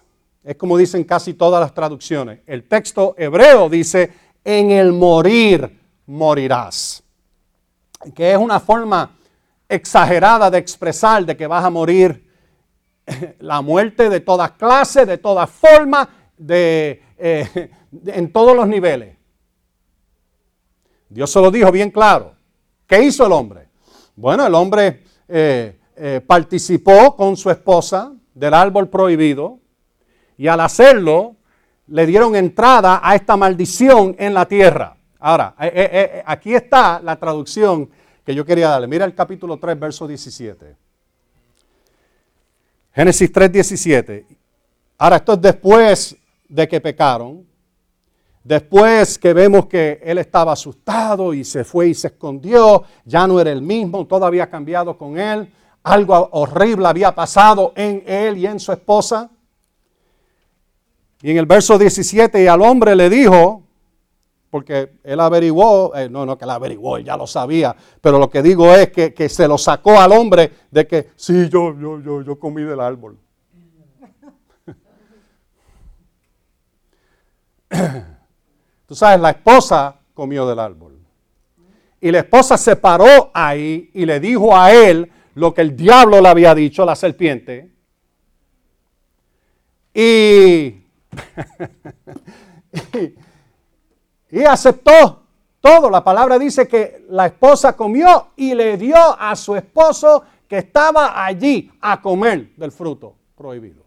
Es 0.44 0.56
como 0.56 0.76
dicen 0.76 1.04
casi 1.04 1.34
todas 1.34 1.60
las 1.60 1.72
traducciones. 1.72 2.40
El 2.46 2.68
texto 2.68 3.14
hebreo 3.16 3.68
dice, 3.70 4.12
en 4.44 4.70
el 4.70 4.92
morir 4.92 5.80
morirás. 6.06 7.02
Que 8.14 8.32
es 8.32 8.38
una 8.38 8.60
forma 8.60 9.16
exagerada 9.68 10.50
de 10.50 10.58
expresar 10.58 11.24
de 11.24 11.36
que 11.36 11.46
vas 11.46 11.64
a 11.64 11.70
morir 11.70 12.30
la 13.38 13.62
muerte 13.62 14.10
de 14.10 14.20
todas 14.20 14.52
clases, 14.52 15.06
de 15.06 15.18
todas 15.18 15.48
formas, 15.48 16.08
de, 16.36 17.02
eh, 17.16 17.70
en 18.06 18.32
todos 18.32 18.54
los 18.54 18.68
niveles. 18.68 19.16
Dios 21.08 21.30
se 21.30 21.40
lo 21.40 21.50
dijo 21.50 21.70
bien 21.72 21.90
claro. 21.90 22.34
¿Qué 22.86 23.02
hizo 23.02 23.24
el 23.24 23.32
hombre? 23.32 23.68
Bueno, 24.16 24.46
el 24.46 24.54
hombre 24.54 25.04
eh, 25.28 25.78
eh, 25.96 26.20
participó 26.26 27.16
con 27.16 27.36
su 27.36 27.50
esposa 27.50 28.12
del 28.34 28.52
árbol 28.52 28.88
prohibido, 28.88 29.60
y 30.36 30.46
al 30.48 30.60
hacerlo, 30.60 31.36
le 31.88 32.06
dieron 32.06 32.34
entrada 32.34 33.00
a 33.02 33.14
esta 33.14 33.36
maldición 33.36 34.16
en 34.18 34.34
la 34.34 34.46
tierra. 34.46 34.96
Ahora, 35.18 35.54
eh, 35.60 35.72
eh, 35.74 35.90
eh, 35.92 36.22
aquí 36.26 36.54
está 36.54 37.00
la 37.00 37.16
traducción 37.16 37.88
que 38.24 38.34
yo 38.34 38.44
quería 38.44 38.68
darle. 38.68 38.86
Mira 38.86 39.04
el 39.04 39.14
capítulo 39.14 39.58
3, 39.58 39.78
verso 39.78 40.06
17. 40.06 40.76
Génesis 42.94 43.32
3, 43.32 43.52
17. 43.52 44.26
Ahora, 44.98 45.16
esto 45.16 45.34
es 45.34 45.40
después 45.40 46.16
de 46.48 46.68
que 46.68 46.80
pecaron. 46.80 47.46
Después 48.42 49.18
que 49.18 49.32
vemos 49.32 49.66
que 49.66 50.00
él 50.04 50.18
estaba 50.18 50.52
asustado 50.52 51.32
y 51.32 51.44
se 51.44 51.64
fue 51.64 51.88
y 51.88 51.94
se 51.94 52.08
escondió, 52.08 52.84
ya 53.06 53.26
no 53.26 53.40
era 53.40 53.50
el 53.50 53.62
mismo, 53.62 54.06
todo 54.06 54.26
había 54.26 54.50
cambiado 54.50 54.98
con 54.98 55.18
él, 55.18 55.50
algo 55.82 56.28
horrible 56.32 56.86
había 56.86 57.14
pasado 57.14 57.72
en 57.74 58.04
él 58.06 58.36
y 58.36 58.46
en 58.46 58.60
su 58.60 58.70
esposa. 58.70 59.30
Y 61.24 61.30
en 61.30 61.38
el 61.38 61.46
verso 61.46 61.78
17, 61.78 62.42
y 62.42 62.46
al 62.48 62.60
hombre 62.60 62.94
le 62.94 63.08
dijo, 63.08 63.62
porque 64.50 64.98
él 65.02 65.18
averiguó, 65.18 65.96
eh, 65.96 66.06
no, 66.10 66.26
no 66.26 66.36
que 66.36 66.44
él 66.44 66.50
averiguó, 66.50 66.98
él 66.98 67.04
ya 67.06 67.16
lo 67.16 67.26
sabía, 67.26 67.74
pero 68.02 68.18
lo 68.18 68.28
que 68.28 68.42
digo 68.42 68.70
es 68.74 68.90
que, 68.90 69.28
se 69.30 69.48
lo 69.48 69.56
sacó 69.56 69.98
al 69.98 70.12
hombre 70.12 70.52
de 70.70 70.86
que, 70.86 71.12
sí, 71.16 71.48
yo, 71.48 71.74
yo, 71.80 71.98
yo, 72.02 72.20
yo 72.20 72.38
comí 72.38 72.60
del 72.60 72.78
árbol. 72.78 73.16
Tú 78.86 78.94
sabes, 78.94 79.18
la 79.18 79.30
esposa 79.30 79.98
comió 80.12 80.46
del 80.46 80.58
árbol. 80.58 80.98
Y 82.02 82.10
la 82.10 82.18
esposa 82.18 82.58
se 82.58 82.76
paró 82.76 83.30
ahí 83.32 83.90
y 83.94 84.04
le 84.04 84.20
dijo 84.20 84.54
a 84.54 84.74
él 84.74 85.10
lo 85.36 85.54
que 85.54 85.62
el 85.62 85.74
diablo 85.74 86.20
le 86.20 86.28
había 86.28 86.54
dicho, 86.54 86.84
la 86.84 86.94
serpiente. 86.94 87.72
Y, 89.94 90.83
y, 94.30 94.44
aceptó 94.44 95.22
todo. 95.60 95.90
La 95.90 96.02
palabra 96.02 96.38
dice 96.38 96.68
que 96.68 97.04
la 97.08 97.26
esposa 97.26 97.74
comió 97.74 98.28
y 98.36 98.54
le 98.54 98.76
dio 98.76 98.96
a 98.96 99.34
su 99.36 99.56
esposo 99.56 100.24
que 100.48 100.58
estaba 100.58 101.24
allí 101.24 101.70
a 101.80 102.00
comer 102.00 102.54
del 102.56 102.72
fruto 102.72 103.14
prohibido. 103.36 103.82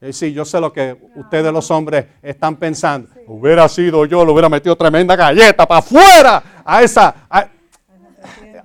Y 0.00 0.12
sí, 0.12 0.32
yo 0.32 0.44
sé 0.44 0.60
lo 0.60 0.72
que 0.72 0.96
ustedes 1.14 1.52
los 1.52 1.70
hombres 1.70 2.06
están 2.22 2.56
pensando. 2.56 3.08
Hubiera 3.28 3.68
sido 3.68 4.04
yo, 4.04 4.24
le 4.24 4.32
hubiera 4.32 4.48
metido 4.48 4.74
tremenda 4.74 5.14
galleta 5.14 5.66
para 5.66 5.78
afuera 5.78 6.42
a 6.64 6.82
esa... 6.82 7.28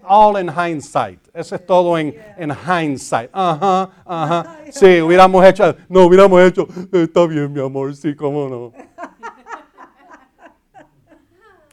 all 0.08 0.40
in 0.40 0.50
hindsight. 0.50 1.20
Eso 1.34 1.56
es 1.56 1.66
todo 1.66 1.98
en, 1.98 2.16
en 2.38 2.52
hindsight. 2.52 3.30
Ajá, 3.34 3.90
ajá. 4.06 4.60
Sí, 4.72 5.02
hubiéramos 5.02 5.46
hecho... 5.46 5.76
No, 5.90 6.06
hubiéramos 6.06 6.42
hecho... 6.42 6.68
Está 6.92 7.26
bien, 7.26 7.52
mi 7.52 7.60
amor, 7.62 7.96
sí, 7.96 8.16
cómo 8.16 8.48
no. 8.50 8.74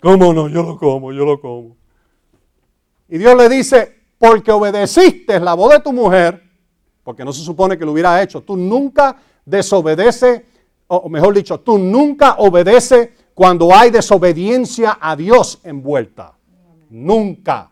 ¿Cómo 0.03 0.35
no? 0.35 0.49
Yo 0.49 0.63
lo 0.63 0.79
como, 0.79 1.13
yo 1.13 1.25
lo 1.25 1.41
como. 1.41 1.77
Y 3.09 3.19
Dios 3.19 3.37
le 3.37 3.49
dice, 3.49 4.03
porque 4.19 4.51
obedeciste 4.51 5.39
la 5.41 5.55
voz 5.55 5.73
de 5.73 5.81
tu 5.81 5.93
mujer, 5.93 6.43
porque 7.03 7.25
no 7.25 7.33
se 7.33 7.43
supone 7.43 7.79
que 7.79 7.85
lo 7.85 7.93
hubiera 7.93 8.23
hecho, 8.23 8.43
tú 8.43 8.57
nunca 8.57 9.17
desobedece, 9.45 10.47
o 10.87 11.09
mejor 11.09 11.35
dicho, 11.35 11.61
tú 11.61 11.79
nunca 11.79 12.37
obedeces 12.39 13.11
cuando 13.35 13.75
hay 13.75 13.91
desobediencia 13.91 14.99
a 15.01 15.17
Dios 15.17 15.61
envuelta. 15.65 16.35
Nunca. 16.89 17.71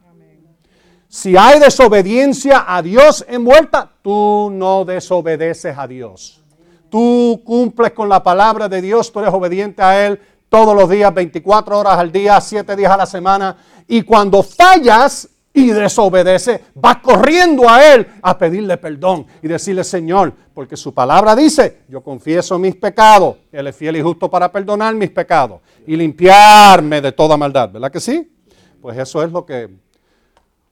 Si 1.15 1.37
hay 1.37 1.61
desobediencia 1.61 2.65
a 2.67 2.81
Dios 2.81 3.23
envuelta, 3.29 3.93
tú 4.01 4.49
no 4.51 4.87
desobedeces 4.87 5.77
a 5.77 5.87
Dios. 5.87 6.41
Tú 6.89 7.43
cumples 7.45 7.93
con 7.93 8.09
la 8.09 8.23
palabra 8.23 8.67
de 8.67 8.81
Dios, 8.81 9.13
tú 9.13 9.21
eres 9.21 9.35
obediente 9.35 9.83
a 9.83 10.07
Él 10.07 10.19
todos 10.49 10.75
los 10.75 10.89
días, 10.89 11.13
24 11.13 11.79
horas 11.79 11.99
al 11.99 12.11
día, 12.11 12.41
7 12.41 12.75
días 12.75 12.91
a 12.91 12.97
la 12.97 13.05
semana. 13.05 13.55
Y 13.87 14.01
cuando 14.05 14.43
fallas, 14.43 15.29
y 15.53 15.67
desobedece, 15.67 16.65
va 16.83 17.03
corriendo 17.03 17.69
a 17.69 17.93
Él 17.93 18.07
a 18.23 18.39
pedirle 18.39 18.79
perdón 18.79 19.27
y 19.43 19.49
decirle, 19.49 19.85
Señor, 19.85 20.33
porque 20.55 20.79
su 20.79 20.95
palabra 20.95 21.37
dice, 21.37 21.83
yo 21.89 22.03
confieso 22.03 22.59
mis 22.59 22.75
pecados, 22.75 23.37
Él 23.53 23.67
es 23.67 23.77
fiel 23.77 23.97
y 23.97 24.01
justo 24.01 24.31
para 24.31 24.51
perdonar 24.51 24.95
mis 24.95 25.11
pecados 25.11 25.61
y 25.87 25.95
limpiarme 25.95 27.03
de 27.03 27.13
toda 27.13 27.37
maldad, 27.37 27.71
¿verdad 27.71 27.93
que 27.93 28.01
sí? 28.01 28.33
Pues 28.81 28.97
eso 28.97 29.23
es 29.23 29.31
lo 29.31 29.45
que, 29.45 29.69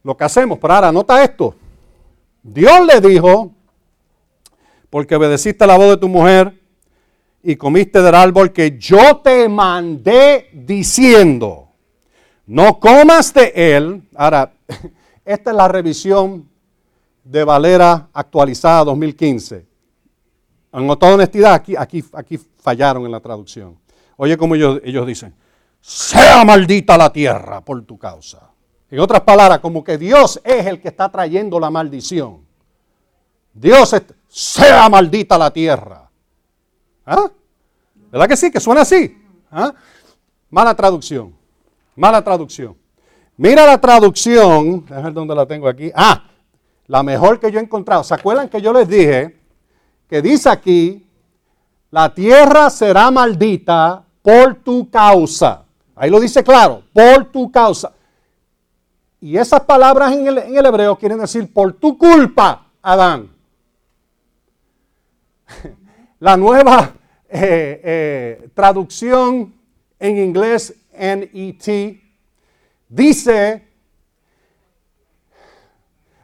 lo 0.03 0.17
que 0.17 0.25
hacemos. 0.25 0.59
Pero 0.59 0.75
ahora, 0.75 0.93
nota 0.93 1.23
esto. 1.23 1.55
Dios 2.43 2.87
le 2.87 3.01
dijo, 3.01 3.53
porque 4.89 5.17
obedeciste 5.17 5.67
la 5.67 5.77
voz 5.77 5.91
de 5.91 5.97
tu 5.97 6.09
mujer 6.09 6.59
y 7.43 7.57
comiste 7.57 8.03
del 8.03 8.15
árbol 8.15 8.53
que 8.53 8.79
yo 8.79 9.19
te 9.19 9.49
mandé 9.49 10.51
diciendo, 10.53 11.69
no 12.47 12.79
comas 12.81 13.33
de 13.33 13.53
él. 13.55 14.03
Ahora, 14.15 14.53
esta 15.25 15.51
es 15.51 15.57
la 15.57 15.69
revisión 15.69 16.49
de 17.25 17.45
Valera 17.45 18.09
actualizada 18.13 18.85
2015. 18.85 19.67
En 20.73 20.87
toda 20.99 21.15
honestidad, 21.15 21.55
aquí, 21.55 21.75
aquí, 21.77 22.05
aquí 22.13 22.39
fallaron 22.61 23.05
en 23.05 23.13
la 23.13 23.21
traducción. 23.21 23.79
Oye 24.17 24.37
como 24.37 24.55
ellos, 24.55 24.81
ellos 24.85 25.07
dicen, 25.07 25.35
sea 25.81 26.45
maldita 26.45 26.99
la 26.99 27.13
tierra 27.13 27.65
por 27.65 27.83
tu 27.83 27.99
causa. 27.99 28.50
En 28.91 28.99
otras 28.99 29.21
palabras, 29.21 29.61
como 29.61 29.85
que 29.85 29.97
Dios 29.97 30.41
es 30.43 30.67
el 30.67 30.81
que 30.81 30.89
está 30.89 31.09
trayendo 31.09 31.61
la 31.61 31.71
maldición. 31.71 32.45
Dios 33.53 33.95
sea 34.29 34.89
maldita 34.89 35.39
la 35.39 35.51
tierra. 35.53 36.11
¿Ah? 37.07 37.31
¿Verdad 38.11 38.29
que 38.29 38.37
sí? 38.37 38.51
Que 38.51 38.61
suena 38.61 38.83
así. 38.83 39.17
¿Ah? 39.51 39.73
Mala 40.51 40.75
traducción. 40.75 41.35
Mala 41.95 42.23
traducción. 42.23 42.77
Mira 43.37 43.65
la 43.65 43.81
traducción, 43.81 44.85
déjame 44.85 45.03
ver 45.03 45.13
dónde 45.15 45.35
la 45.35 45.47
tengo 45.47 45.67
aquí. 45.67 45.91
Ah, 45.95 46.25
la 46.87 47.03
mejor 47.03 47.41
que 47.41 47.51
yo 47.51 47.59
he 47.59 47.63
encontrado. 47.63 48.05
¿Se 48.05 48.13
acuerdan 48.13 48.49
que 48.49 48.61
yo 48.61 48.73
les 48.73 48.87
dije 48.87 49.41
que 50.09 50.21
dice 50.21 50.51
aquí, 50.51 51.09
la 51.91 52.13
tierra 52.13 52.69
será 52.69 53.11
maldita 53.11 54.05
por 54.21 54.57
tu 54.57 54.91
causa? 54.91 55.65
Ahí 55.95 56.11
lo 56.11 56.21
dice 56.21 56.45
claro, 56.45 56.83
por 56.93 57.25
tu 57.27 57.51
causa. 57.51 57.93
Y 59.21 59.37
esas 59.37 59.61
palabras 59.61 60.13
en 60.13 60.27
el, 60.27 60.67
hebreo 60.67 60.97
quieren 60.97 61.19
decir 61.19 61.53
por 61.53 61.75
tu 61.75 61.99
culpa, 61.99 62.67
Adán. 62.81 63.29
La 66.21 66.37
nueva 66.37 66.95
eh, 67.29 67.81
eh, 67.85 68.49
traducción 68.55 69.55
en 69.99 70.17
inglés 70.19 70.75
NET, 70.93 72.01
dice, 72.89 73.69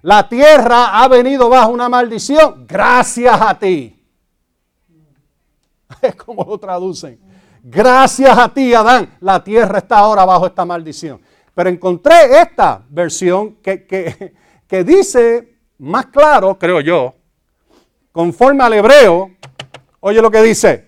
la 0.02 0.28
tierra 0.28 1.02
ha 1.02 1.08
venido 1.08 1.48
bajo 1.48 1.70
una 1.70 1.88
maldición 1.88 2.66
gracias 2.66 3.40
a 3.40 3.58
ti. 3.58 3.92
Es 6.02 6.14
como 6.14 6.44
lo 6.44 6.58
traducen. 6.58 7.18
Gracias 7.62 8.36
a 8.38 8.48
ti, 8.48 8.72
Adán, 8.74 9.16
la 9.20 9.42
tierra 9.42 9.78
está 9.78 9.98
ahora 9.98 10.24
bajo 10.24 10.46
esta 10.46 10.64
maldición. 10.64 11.20
Pero 11.56 11.70
encontré 11.70 12.38
esta 12.42 12.84
versión 12.90 13.54
que, 13.62 13.86
que, 13.86 14.34
que 14.68 14.84
dice 14.84 15.56
más 15.78 16.04
claro, 16.06 16.58
creo 16.58 16.82
yo, 16.82 17.14
conforme 18.12 18.62
al 18.62 18.74
hebreo, 18.74 19.30
oye 20.00 20.20
lo 20.20 20.30
que 20.30 20.42
dice, 20.42 20.86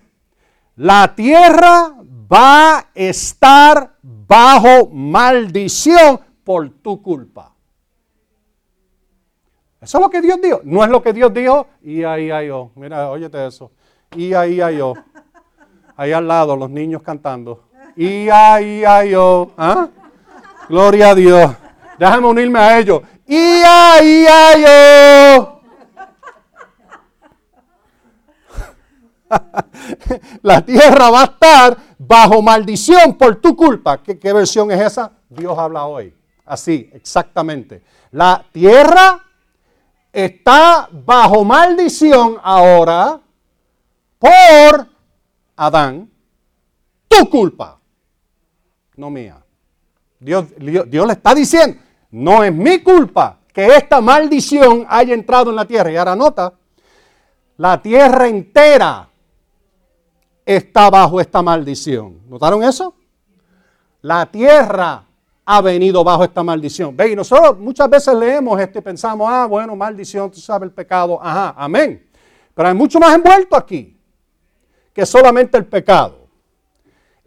la 0.75 1.15
tierra 1.15 1.95
va 2.31 2.77
a 2.77 2.85
estar 2.93 3.95
bajo 4.03 4.89
maldición 4.91 6.19
por 6.43 6.69
tu 6.69 7.01
culpa. 7.01 7.55
Eso 9.81 9.97
es 9.97 10.03
lo 10.03 10.09
que 10.11 10.21
Dios 10.21 10.39
dijo. 10.39 10.61
No 10.65 10.83
es 10.83 10.91
lo 10.91 11.01
que 11.01 11.13
Dios 11.13 11.33
dijo. 11.33 11.65
Y 11.81 12.03
ahí, 12.03 12.29
ahí, 12.29 12.49
yo. 12.49 12.69
Mira, 12.75 13.09
óyete 13.09 13.47
eso. 13.47 13.71
Y 14.15 14.33
ahí, 14.33 14.61
ahí, 14.61 14.77
yo. 14.77 14.93
Ahí 15.95 16.11
al 16.11 16.27
lado, 16.27 16.55
los 16.55 16.69
niños 16.69 17.01
cantando. 17.01 17.63
Y 17.95 18.29
ahí, 18.29 18.83
ahí, 18.83 19.11
yo. 19.11 19.51
¿Ah? 19.57 19.89
Gloria 20.69 21.09
a 21.09 21.15
Dios. 21.15 21.51
Déjame 21.97 22.27
unirme 22.27 22.59
a 22.59 22.79
ellos. 22.79 23.01
Ahí, 23.27 24.25
ahí, 24.27 24.63
yo. 24.63 25.61
la 30.43 30.61
tierra 30.61 31.09
va 31.09 31.21
a 31.21 31.25
estar 31.25 31.77
bajo 31.97 32.41
maldición 32.43 33.17
por 33.17 33.37
tu 33.37 33.55
culpa. 33.55 34.01
¿Qué, 34.03 34.19
¿Qué, 34.19 34.31
versión 34.31 34.71
es 34.71 34.79
esa? 34.79 35.11
Dios 35.27 35.57
habla 35.57 35.85
hoy. 35.85 36.15
Así, 36.45 36.87
exactamente. 36.93 37.83
La 38.11 38.45
tierra 38.51 39.23
está 40.13 40.87
bajo 40.91 41.43
maldición 41.43 42.37
ahora 42.43 43.19
por 44.19 44.87
Adán. 45.55 46.11
Tu 47.07 47.27
culpa, 47.27 47.79
no 48.95 49.09
mía. 49.09 49.43
Dios, 50.19 50.45
le 50.59 51.13
está 51.13 51.33
diciendo, 51.33 51.77
no 52.11 52.43
es 52.43 52.53
mi 52.53 52.79
culpa 52.79 53.39
que 53.53 53.67
esta 53.67 54.01
maldición 54.01 54.85
haya 54.89 55.13
entrado 55.13 55.49
en 55.49 55.55
la 55.55 55.65
tierra. 55.65 55.91
Y 55.91 55.95
ahora 55.95 56.15
nota, 56.15 56.53
la 57.57 57.81
tierra 57.81 58.27
entera 58.27 59.09
está 60.45 60.89
bajo 60.89 61.21
esta 61.21 61.41
maldición. 61.41 62.19
¿Notaron 62.27 62.63
eso? 62.63 62.95
La 64.01 64.25
tierra 64.25 65.03
ha 65.45 65.61
venido 65.61 66.03
bajo 66.03 66.23
esta 66.23 66.43
maldición. 66.43 66.95
Ve, 66.95 67.11
y 67.11 67.15
nosotros 67.15 67.57
muchas 67.57 67.89
veces 67.89 68.13
leemos 68.13 68.59
esto 68.59 68.79
y 68.79 68.81
pensamos, 68.81 69.27
ah, 69.29 69.45
bueno, 69.45 69.75
maldición, 69.75 70.29
tú 70.29 70.39
sabes 70.39 70.67
el 70.67 70.73
pecado. 70.73 71.19
Ajá, 71.21 71.55
amén. 71.57 72.07
Pero 72.53 72.67
hay 72.67 72.75
mucho 72.75 72.99
más 72.99 73.15
envuelto 73.15 73.55
aquí 73.55 73.97
que 74.93 75.05
solamente 75.05 75.57
el 75.57 75.65
pecado. 75.65 76.18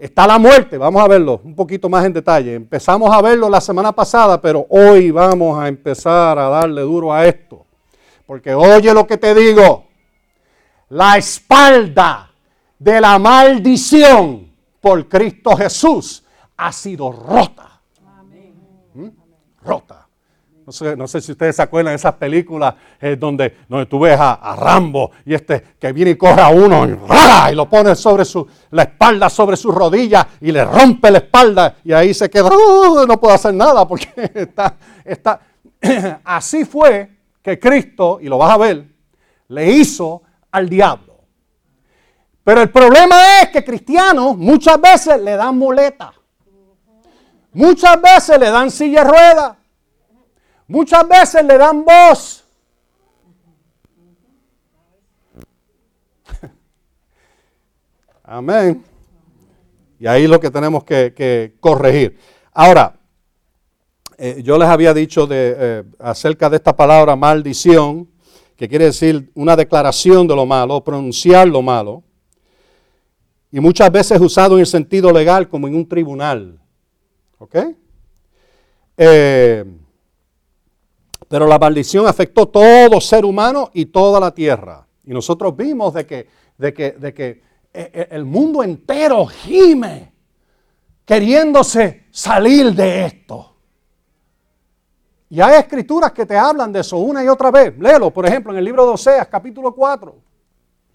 Está 0.02 0.26
la 0.26 0.36
muerte, 0.36 0.78
vamos 0.78 1.00
a 1.00 1.06
verlo 1.06 1.40
un 1.44 1.54
poquito 1.54 1.88
más 1.88 2.04
en 2.04 2.12
detalle. 2.12 2.56
Empezamos 2.56 3.08
a 3.14 3.22
verlo 3.22 3.48
la 3.48 3.60
semana 3.60 3.92
pasada, 3.92 4.40
pero 4.40 4.66
hoy 4.68 5.12
vamos 5.12 5.56
a 5.56 5.68
empezar 5.68 6.36
a 6.40 6.48
darle 6.48 6.80
duro 6.80 7.12
a 7.12 7.24
esto. 7.24 7.64
Porque 8.26 8.52
oye 8.52 8.92
lo 8.92 9.06
que 9.06 9.16
te 9.16 9.32
digo, 9.32 9.84
la 10.88 11.18
espalda 11.18 12.32
de 12.80 13.00
la 13.00 13.16
maldición 13.20 14.50
por 14.80 15.08
Cristo 15.08 15.56
Jesús 15.56 16.24
ha 16.56 16.72
sido 16.72 17.12
rota. 17.12 17.80
¿Mm? 18.94 19.08
Rota. 19.64 20.01
No 20.64 20.70
sé, 20.72 20.96
no 20.96 21.08
sé, 21.08 21.20
si 21.20 21.32
ustedes 21.32 21.56
se 21.56 21.62
acuerdan 21.62 21.92
de 21.92 21.96
esas 21.96 22.14
películas 22.14 22.74
eh, 23.00 23.16
donde, 23.18 23.56
donde 23.68 23.86
tú 23.86 23.98
ves 23.98 24.16
a, 24.18 24.54
Rambo 24.56 25.10
y 25.24 25.34
este 25.34 25.60
que 25.78 25.92
viene 25.92 26.12
y 26.12 26.16
coge 26.16 26.40
a 26.40 26.50
uno 26.50 26.86
y, 26.86 27.54
lo 27.54 27.68
pone 27.68 27.96
sobre 27.96 28.24
su, 28.24 28.46
la 28.70 28.84
espalda, 28.84 29.28
sobre 29.28 29.56
su 29.56 29.72
rodilla 29.72 30.28
y 30.40 30.52
le 30.52 30.64
rompe 30.64 31.10
la 31.10 31.18
espalda 31.18 31.76
y 31.84 31.92
ahí 31.92 32.14
se 32.14 32.30
queda, 32.30 32.48
uh, 32.48 33.06
no 33.06 33.20
puede 33.20 33.34
hacer 33.34 33.54
nada 33.54 33.86
porque 33.88 34.08
está, 34.34 34.76
está. 35.04 35.40
así 36.24 36.64
fue 36.64 37.10
que 37.42 37.58
Cristo, 37.58 38.18
y 38.20 38.28
lo 38.28 38.38
vas 38.38 38.52
a 38.52 38.58
ver, 38.58 38.84
le 39.48 39.70
hizo 39.72 40.22
al 40.52 40.68
diablo. 40.68 41.24
Pero 42.44 42.62
el 42.62 42.70
problema 42.70 43.40
es 43.40 43.48
que 43.48 43.64
cristianos 43.64 44.36
muchas 44.36 44.80
veces 44.80 45.20
le 45.20 45.36
dan 45.36 45.58
muleta. 45.58 46.12
Muchas 47.52 48.00
veces 48.00 48.38
le 48.38 48.50
dan 48.50 48.70
silla 48.70 49.04
de 49.04 49.10
rueda. 49.10 49.56
Muchas 50.72 51.06
veces 51.06 51.44
le 51.44 51.58
dan 51.58 51.84
voz. 51.84 52.42
Amén. 58.24 58.82
Y 60.00 60.06
ahí 60.06 60.26
lo 60.26 60.40
que 60.40 60.50
tenemos 60.50 60.82
que, 60.84 61.54
corregir. 61.60 62.18
Ahora, 62.54 62.98
eh, 64.16 64.40
yo 64.42 64.56
les 64.56 64.66
había 64.66 64.94
dicho 64.94 65.26
de, 65.26 65.54
eh, 65.58 65.84
acerca 65.98 66.48
de 66.48 66.56
esta 66.56 66.74
palabra 66.74 67.16
maldición, 67.16 68.08
que 68.56 68.66
quiere 68.66 68.86
decir 68.86 69.30
una 69.34 69.54
declaración 69.54 70.26
de 70.26 70.34
lo 70.34 70.46
malo, 70.46 70.82
pronunciar 70.82 71.48
lo 71.48 71.60
malo, 71.60 72.02
y 73.50 73.60
muchas 73.60 73.92
veces 73.92 74.18
usado 74.18 74.54
en 74.54 74.60
el 74.60 74.66
sentido 74.66 75.12
legal 75.12 75.50
como 75.50 75.68
en 75.68 75.74
un 75.74 75.86
tribunal. 75.86 76.58
¿Ok? 77.36 77.56
Eh, 78.96 79.66
pero 81.32 81.46
la 81.46 81.58
maldición 81.58 82.06
afectó 82.06 82.46
todo 82.46 83.00
ser 83.00 83.24
humano 83.24 83.70
y 83.72 83.86
toda 83.86 84.20
la 84.20 84.32
tierra. 84.32 84.86
Y 85.02 85.14
nosotros 85.14 85.56
vimos 85.56 85.94
de 85.94 86.04
que, 86.04 86.28
de 86.58 86.74
que, 86.74 86.90
de 86.90 87.14
que 87.14 87.28
eh, 87.72 87.90
eh, 87.90 88.08
el 88.10 88.26
mundo 88.26 88.62
entero 88.62 89.24
gime 89.24 90.12
queriéndose 91.06 92.04
salir 92.10 92.74
de 92.74 93.06
esto. 93.06 93.56
Y 95.30 95.40
hay 95.40 95.58
escrituras 95.58 96.12
que 96.12 96.26
te 96.26 96.36
hablan 96.36 96.70
de 96.70 96.80
eso 96.80 96.98
una 96.98 97.24
y 97.24 97.28
otra 97.28 97.50
vez. 97.50 97.78
Léelo, 97.78 98.10
por 98.10 98.26
ejemplo, 98.26 98.52
en 98.52 98.58
el 98.58 98.64
libro 98.66 98.84
de 98.84 98.92
Oseas, 98.92 99.26
capítulo 99.28 99.74
4. 99.74 100.14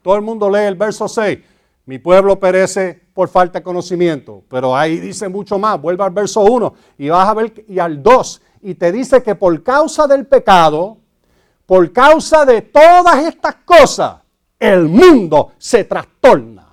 Todo 0.04 0.16
el 0.16 0.22
mundo 0.22 0.52
lee 0.52 0.66
el 0.66 0.76
verso 0.76 1.08
6. 1.08 1.40
Mi 1.88 1.98
pueblo 1.98 2.40
perece 2.40 3.08
por 3.12 3.28
falta 3.28 3.58
de 3.58 3.64
conocimiento. 3.64 4.44
Pero 4.48 4.76
ahí 4.76 5.00
dice 5.00 5.28
mucho 5.30 5.58
más. 5.58 5.82
Vuelve 5.82 6.04
al 6.04 6.12
verso 6.12 6.42
1 6.42 6.76
y 7.00 7.10
vas 7.10 7.28
a 7.28 7.34
ver, 7.34 7.66
y 7.68 7.80
al 7.80 8.04
2. 8.04 8.42
Y 8.62 8.76
te 8.76 8.92
dice 8.92 9.22
que 9.24 9.36
por 9.36 9.62
causa 9.64 10.08
del 10.08 10.26
pecado, 10.26 10.98
por 11.66 11.92
causa 11.92 12.46
de 12.46 12.62
todas 12.62 13.26
estas 13.26 13.56
cosas, 13.66 14.18
el 14.60 14.88
mundo 14.88 15.52
se 15.58 15.84
trastorna. 15.84 16.68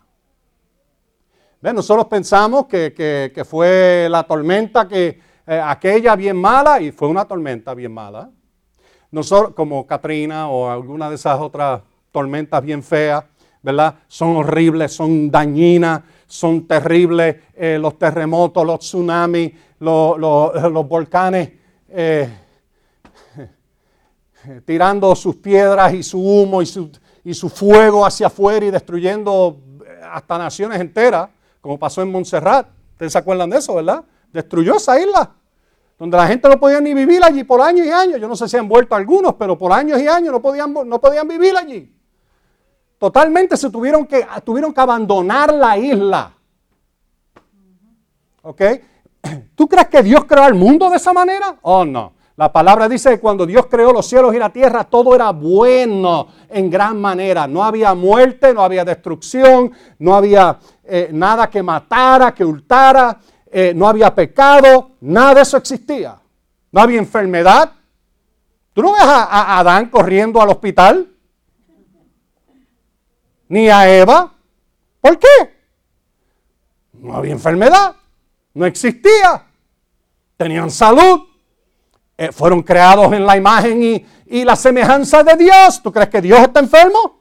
Nosotros 1.61 2.07
pensamos 2.07 2.67
que, 2.67 3.47
fue 3.49 4.07
la 4.11 4.23
tormenta 4.25 4.87
que 4.87 5.19
eh, 5.47 5.63
aquella 5.65 6.15
bien 6.15 6.37
mala 6.37 6.81
y 6.81 6.93
fue 6.93 7.09
una 7.09 7.25
tormenta 7.25 7.73
bien 7.75 7.93
mala. 7.93 8.31
Nosotros, 9.11 9.55
como 9.55 9.87
Katrina 9.87 10.49
o 10.49 10.69
alguna 10.69 11.09
de 11.09 11.15
esas 11.15 11.41
otras 11.41 11.81
tormentas 12.11 12.63
bien 12.63 12.83
feas, 12.83 13.25
¿verdad? 13.63 13.95
Son 14.09 14.37
horribles, 14.37 14.93
son 14.93 15.31
dañinas, 15.31 16.03
son 16.27 16.67
terribles 16.67 17.37
eh, 17.55 17.79
los 17.81 17.99
terremotos, 17.99 18.67
los 18.67 18.81
tsunamis, 18.81 19.53
los, 19.79 20.89
volcanes 20.89 21.51
eh, 21.97 22.29
tirando 24.67 25.15
sus 25.15 25.37
piedras 25.37 25.95
y 25.95 26.03
su 26.03 26.21
humo 26.21 26.61
y 26.61 26.67
su, 26.67 26.91
y 27.23 27.33
su 27.33 27.49
fuego 27.49 28.05
hacia 28.05 28.27
afuera 28.27 28.67
y 28.67 28.71
destruyendo 28.71 29.61
hasta 30.11 30.37
naciones 30.39 30.81
enteras 30.81 31.29
como 31.61 31.79
pasó 31.79 32.03
en 32.03 32.11
Montserrat. 32.11 32.67
¿Ustedes 32.93 33.13
se 33.13 33.19
acuerdan 33.19 33.49
de 33.49 33.59
eso, 33.59 33.75
verdad? 33.77 34.05
Destruyó 34.33 34.77
esa 34.77 35.01
isla, 35.01 35.31
donde 35.99 36.17
la 36.17 36.27
gente 36.27 36.49
no 36.49 36.59
podía 36.59 36.81
ni 36.81 36.93
vivir 36.93 37.23
allí 37.25 37.45
por 37.45 37.63
años 37.63 37.87
y 37.87 37.91
años. 37.91 38.21
Yo 38.21 38.29
no 38.29 38.37
sé 38.37 38.49
si 38.49 38.57
han 38.57 38.69
vuelto 38.69 38.95
algunos, 38.95 39.35
pero 39.35 39.57
por 39.57 39.73
años 39.73 40.01
y 40.01 40.09
años 40.09 40.33
no 40.33 40.43
podían, 40.43 40.75
no 40.75 41.01
podían 41.01 41.27
vivir 41.27 41.57
allí. 41.57 41.91
Totalmente 42.99 43.57
se 43.57 43.71
tuvieron 43.71 44.07
que, 44.07 44.27
tuvieron 44.45 44.75
que 44.75 44.81
abandonar 44.81 45.55
la 45.55 45.79
isla. 45.79 46.33
¿Ok? 48.43 48.63
¿Tú 49.55 49.69
crees 49.69 49.89
que 49.89 50.03
Dios 50.03 50.25
creó 50.25 50.47
el 50.47 50.55
mundo 50.55 50.91
de 50.91 50.97
esa 50.97 51.13
manera? 51.13 51.57
Oh, 51.63 51.85
no. 51.85 52.13
La 52.37 52.53
palabra 52.53 52.89
dice 52.89 53.11
que 53.11 53.21
cuando 53.21 53.47
Dios 53.47 53.67
creó 53.67 53.93
los 53.93 54.07
cielos 54.07 54.35
y 54.35 54.39
la 54.39 54.51
tierra, 54.51 54.85
todo 54.85 55.15
era 55.15 55.31
bueno 55.31 56.29
en 56.49 56.69
gran 56.69 57.01
manera. 57.01 57.47
No 57.47 57.63
había 57.63 57.95
muerte, 57.95 58.53
no 58.53 58.63
había 58.63 58.85
destrucción, 58.85 59.73
no 60.01 60.17
había 60.17 60.59
eh, 60.83 61.11
nada 61.13 61.49
que 61.49 61.63
matara, 61.63 62.35
que 62.35 62.45
hurtara, 62.45 63.21
eh, 63.47 63.73
no 63.75 63.87
había 63.87 64.13
pecado, 64.13 64.91
nada 65.01 65.35
de 65.35 65.43
eso 65.43 65.57
existía. 65.57 66.19
No 66.73 66.81
había 66.81 66.99
enfermedad. 66.99 67.71
¿Tú 68.73 68.83
no 68.83 68.93
ves 68.95 69.03
a 69.05 69.61
Adán 69.61 69.89
corriendo 69.89 70.43
al 70.43 70.49
hospital? 70.49 71.09
Ni 73.47 73.69
a 73.69 73.89
Eva. 73.97 74.35
¿Por 75.01 75.19
qué? 75.21 75.29
No 76.95 77.15
había 77.15 77.33
enfermedad, 77.33 77.95
no 78.55 78.65
existía. 78.65 79.47
Tenían 80.37 80.71
salud 80.71 81.35
eh, 82.17 82.31
fueron 82.31 82.63
creados 82.63 83.13
en 83.13 83.27
la 83.27 83.37
imagen 83.37 83.83
y, 83.83 84.07
y 84.27 84.45
la 84.45 84.55
semejanza 84.55 85.23
de 85.25 85.37
Dios. 85.37 85.83
¿Tú 85.83 85.93
crees 85.93 86.09
que 86.09 86.21
Dios 86.21 86.39
está 86.41 86.61
enfermo? 86.61 87.21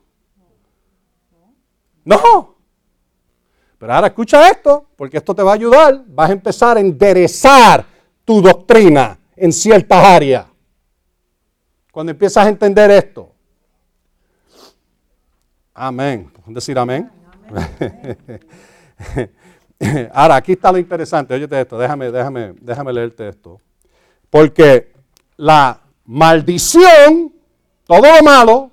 No. 2.06 2.56
Pero 3.80 3.94
ahora 3.94 4.08
escucha 4.08 4.50
esto, 4.50 4.86
porque 4.96 5.18
esto 5.18 5.34
te 5.34 5.42
va 5.42 5.52
a 5.52 5.56
ayudar. 5.56 6.04
Vas 6.08 6.30
a 6.30 6.34
empezar 6.34 6.78
a 6.78 6.80
enderezar 6.80 7.86
tu 8.24 8.42
doctrina 8.42 9.18
en 9.36 9.52
ciertas 9.52 10.04
áreas. 10.06 10.46
Cuando 11.92 12.12
empiezas 12.12 12.46
a 12.46 12.50
entender 12.50 12.92
esto. 12.92 13.32
Amén. 15.74 16.32
¿Pueden 16.32 16.54
decir 16.54 16.78
amén? 16.78 17.12
Ahora, 20.14 20.36
aquí 20.36 20.54
está 20.54 20.72
lo 20.72 20.78
interesante. 20.78 21.34
Óyete 21.34 21.62
esto, 21.62 21.78
déjame, 21.78 22.12
déjame, 22.12 22.54
déjame 22.62 22.94
leerte 22.94 23.28
esto. 23.28 23.60
Porque 24.30 24.94
la 25.38 25.80
maldición, 26.06 27.34
todo 27.86 28.02
lo 28.02 28.24
malo, 28.24 28.72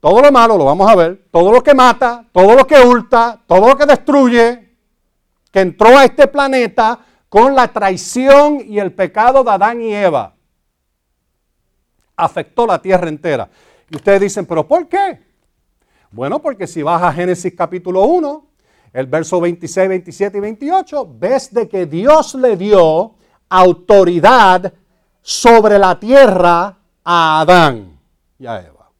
todo 0.00 0.20
lo 0.20 0.32
malo, 0.32 0.58
lo 0.58 0.64
vamos 0.64 0.90
a 0.90 0.96
ver, 0.96 1.26
todo 1.30 1.52
lo 1.52 1.62
que 1.62 1.74
mata, 1.74 2.24
todo 2.32 2.54
lo 2.54 2.66
que 2.66 2.80
hurta, 2.80 3.40
todo 3.46 3.68
lo 3.68 3.76
que 3.76 3.86
destruye, 3.86 4.68
que 5.50 5.60
entró 5.60 5.96
a 5.96 6.04
este 6.04 6.26
planeta 6.26 6.98
con 7.28 7.54
la 7.54 7.68
traición 7.68 8.62
y 8.66 8.78
el 8.78 8.92
pecado 8.92 9.44
de 9.44 9.50
Adán 9.50 9.80
y 9.80 9.94
Eva, 9.94 10.34
afectó 12.16 12.66
la 12.66 12.80
tierra 12.80 13.08
entera. 13.08 13.48
Y 13.90 13.96
ustedes 13.96 14.20
dicen, 14.20 14.46
pero 14.46 14.66
¿por 14.66 14.88
qué? 14.88 15.20
Bueno, 16.10 16.40
porque 16.40 16.66
si 16.66 16.82
vas 16.82 17.02
a 17.02 17.12
Génesis 17.12 17.54
capítulo 17.56 18.04
1, 18.04 18.51
el 18.92 19.06
verso 19.06 19.40
26, 19.40 19.88
27 19.88 20.38
y 20.38 20.40
28, 20.40 21.08
ves 21.18 21.52
de 21.52 21.68
que 21.68 21.86
Dios 21.86 22.34
le 22.34 22.56
dio 22.56 23.14
autoridad 23.48 24.72
sobre 25.22 25.78
la 25.78 25.98
tierra 25.98 26.76
a 27.04 27.40
Adán 27.40 27.98
y 28.38 28.46
a 28.46 28.60
Eva. 28.60 28.90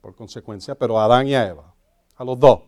Por 0.00 0.14
consecuencia, 0.14 0.74
pero 0.74 0.98
a 0.98 1.04
Adán 1.04 1.26
y 1.26 1.34
a 1.34 1.48
Eva, 1.48 1.72
a 2.16 2.24
los 2.24 2.38
dos. 2.38 2.60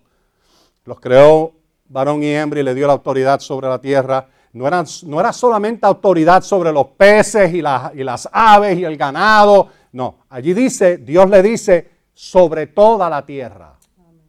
Los 0.84 1.00
creó 1.00 1.52
varón 1.88 2.22
y 2.22 2.28
hembra 2.28 2.60
y 2.60 2.62
le 2.62 2.74
dio 2.74 2.86
la 2.86 2.94
autoridad 2.94 3.40
sobre 3.40 3.68
la 3.68 3.78
tierra. 3.78 4.28
No, 4.52 4.70
no 5.04 5.20
era 5.20 5.32
solamente 5.32 5.84
autoridad 5.84 6.42
sobre 6.42 6.72
los 6.72 6.86
peces 6.88 7.52
y, 7.52 7.58
y 7.58 8.04
las 8.04 8.28
aves 8.32 8.78
y 8.78 8.84
el 8.84 8.96
ganado. 8.96 9.68
No, 9.92 10.20
allí 10.30 10.54
dice, 10.54 10.98
Dios 10.98 11.28
le 11.28 11.42
dice, 11.42 11.90
sobre 12.14 12.68
toda 12.68 13.10
la 13.10 13.26
tierra, 13.26 13.74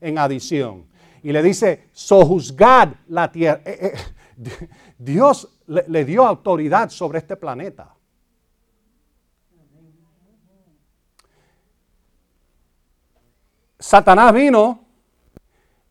en 0.01 0.17
adición. 0.17 0.86
Y 1.23 1.31
le 1.31 1.41
dice, 1.41 1.89
sojuzgad 1.91 2.89
la 3.07 3.31
tierra. 3.31 3.61
Eh, 3.65 3.93
eh, 3.93 4.69
Dios 4.97 5.59
le, 5.67 6.05
dio 6.05 6.25
autoridad 6.25 6.89
sobre 6.89 7.19
este 7.19 7.35
planeta. 7.35 7.93
Satanás 13.79 14.33
vino 14.33 14.85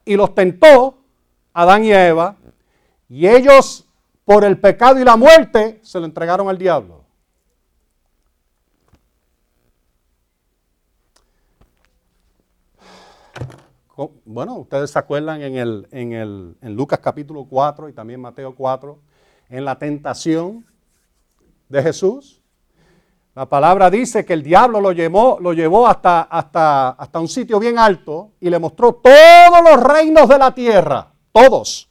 y 0.04 0.16
los 0.16 0.34
tentó, 0.34 0.98
Adán 1.52 1.84
y 1.84 1.92
Eva, 1.92 2.36
y 3.08 3.26
ellos, 3.26 3.86
por 4.24 4.44
el 4.44 4.58
pecado 4.58 5.00
y 5.00 5.04
la 5.04 5.16
muerte, 5.16 5.80
se 5.82 6.00
lo 6.00 6.04
entregaron 6.04 6.48
al 6.48 6.58
diablo. 6.58 7.06
Bueno, 14.26 14.56
ustedes 14.56 14.90
se 14.90 14.98
acuerdan 14.98 15.40
en, 15.40 15.56
el, 15.56 15.88
en, 15.90 16.12
el, 16.12 16.56
en 16.61 16.76
Lucas 16.76 16.98
capítulo 17.02 17.46
4 17.48 17.88
y 17.88 17.94
también 17.94 18.20
Mateo 18.20 18.54
4, 18.54 18.98
en 19.48 19.64
la 19.64 19.78
tentación 19.78 20.66
de 21.70 21.82
Jesús. 21.82 22.42
La 23.35 23.48
palabra 23.48 23.88
dice 23.88 24.26
que 24.26 24.35
el 24.35 24.42
diablo 24.42 24.82
lo 24.82 24.92
llevó, 24.92 25.38
lo 25.40 25.54
llevó 25.54 25.87
hasta, 25.87 26.22
hasta, 26.22 26.90
hasta 26.90 27.20
un 27.20 27.28
sitio 27.28 27.59
bien 27.59 27.78
alto 27.78 28.32
y 28.38 28.50
le 28.50 28.59
mostró 28.59 28.96
todos 28.96 29.62
los 29.64 29.82
reinos 29.82 30.28
de 30.28 30.38
la 30.38 30.54
tierra, 30.54 31.12
todos, 31.32 31.90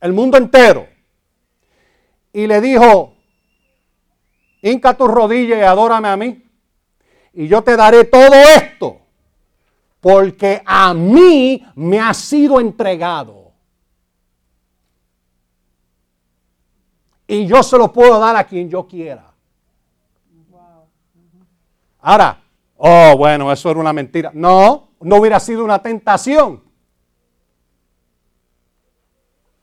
el 0.00 0.12
mundo 0.12 0.38
entero. 0.38 0.86
Y 2.32 2.46
le 2.46 2.60
dijo, 2.60 3.14
hinca 4.62 4.96
tu 4.96 5.08
rodilla 5.08 5.58
y 5.58 5.62
adórame 5.62 6.08
a 6.08 6.16
mí. 6.16 6.44
Y 7.32 7.48
yo 7.48 7.62
te 7.62 7.76
daré 7.76 8.04
todo 8.04 8.34
esto, 8.56 9.03
porque 10.04 10.60
a 10.66 10.92
mí 10.92 11.66
me 11.76 11.98
ha 11.98 12.12
sido 12.12 12.60
entregado. 12.60 13.52
Y 17.26 17.46
yo 17.46 17.62
se 17.62 17.78
lo 17.78 17.90
puedo 17.90 18.20
dar 18.20 18.36
a 18.36 18.44
quien 18.44 18.68
yo 18.68 18.86
quiera. 18.86 19.32
Ahora, 22.02 22.38
oh, 22.76 23.14
bueno, 23.16 23.50
eso 23.50 23.70
era 23.70 23.80
una 23.80 23.94
mentira. 23.94 24.30
No, 24.34 24.90
no 25.00 25.16
hubiera 25.16 25.40
sido 25.40 25.64
una 25.64 25.78
tentación. 25.78 26.62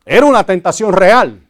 Era 0.03 0.25
una 0.25 0.43
tentación 0.43 0.91
real. 0.91 1.47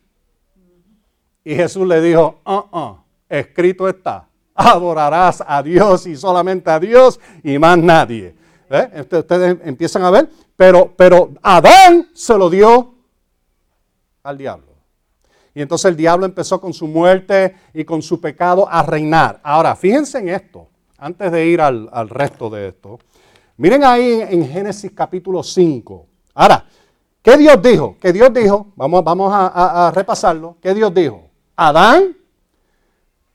Y 1.45 1.55
Jesús 1.55 1.87
le 1.87 2.01
dijo, 2.01 2.41
uh, 2.45 2.77
uh 2.77 2.97
escrito 3.29 3.87
está, 3.87 4.27
adorarás 4.53 5.41
a 5.47 5.63
Dios 5.63 6.05
y 6.07 6.17
solamente 6.17 6.69
a 6.69 6.77
Dios 6.77 7.21
y 7.41 7.57
más 7.57 7.77
nadie. 7.77 8.40
¿Eh? 8.71 9.05
Ustedes 9.11 9.57
empiezan 9.65 10.03
a 10.03 10.09
ver, 10.09 10.29
pero, 10.55 10.93
pero 10.95 11.31
Adán 11.41 12.09
se 12.13 12.37
lo 12.37 12.49
dio 12.49 12.95
al 14.23 14.37
diablo. 14.37 14.71
Y 15.53 15.61
entonces 15.61 15.89
el 15.89 15.97
diablo 15.97 16.25
empezó 16.25 16.61
con 16.61 16.73
su 16.73 16.87
muerte 16.87 17.55
y 17.73 17.83
con 17.83 18.01
su 18.01 18.21
pecado 18.21 18.67
a 18.69 18.81
reinar. 18.83 19.41
Ahora, 19.43 19.75
fíjense 19.75 20.19
en 20.19 20.29
esto, 20.29 20.69
antes 20.97 21.31
de 21.31 21.45
ir 21.45 21.59
al, 21.59 22.09
resto 22.09 22.49
de 22.49 22.69
esto. 22.69 22.99
Miren 23.57 23.83
ahí 23.83 24.21
en, 24.21 24.47
Génesis 24.47 24.91
capítulo 24.95 25.43
5. 25.43 26.07
Ahora, 26.35 26.65
¿qué 27.21 27.37
Dios 27.37 27.61
dijo? 27.61 27.97
¿Qué 27.99 28.13
Dios 28.13 28.33
dijo? 28.33 28.71
Vamos, 28.77 29.03
vamos 29.03 29.31
a 29.33 29.91
repasarlo. 29.93 30.55
¿Qué 30.61 30.73
Dios 30.73 30.93
dijo? 30.93 31.29
Adán, 31.57 32.15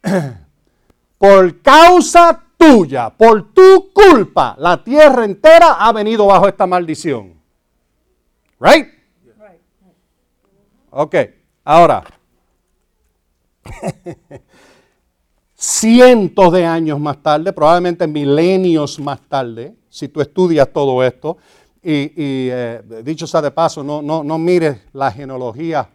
por 1.18 1.60
causa 1.60 2.45
tuya, 2.56 3.10
por 3.10 3.52
tu 3.52 3.92
culpa, 3.92 4.54
la 4.58 4.82
tierra 4.82 5.24
entera 5.24 5.74
ha 5.74 5.92
venido 5.92 6.26
bajo 6.26 6.48
esta 6.48 6.66
maldición. 6.66 7.34
Right? 8.58 8.88
Ok, 10.90 11.14
ahora, 11.64 12.02
cientos 15.54 16.52
de 16.52 16.64
años 16.64 16.98
más 16.98 17.22
tarde, 17.22 17.52
probablemente 17.52 18.06
milenios 18.06 18.98
más 18.98 19.20
tarde, 19.28 19.74
si 19.90 20.08
tú 20.08 20.20
estudias 20.20 20.72
todo 20.72 21.02
esto, 21.04 21.36
y, 21.82 22.10
eh, 22.50 22.82
dicho 23.04 23.26
sea 23.26 23.40
de 23.42 23.50
paso, 23.50 23.84
no, 23.84 24.02
no, 24.02 24.24
no 24.24 24.38
mires 24.38 24.78
la 24.92 25.12
genealogía 25.12 25.88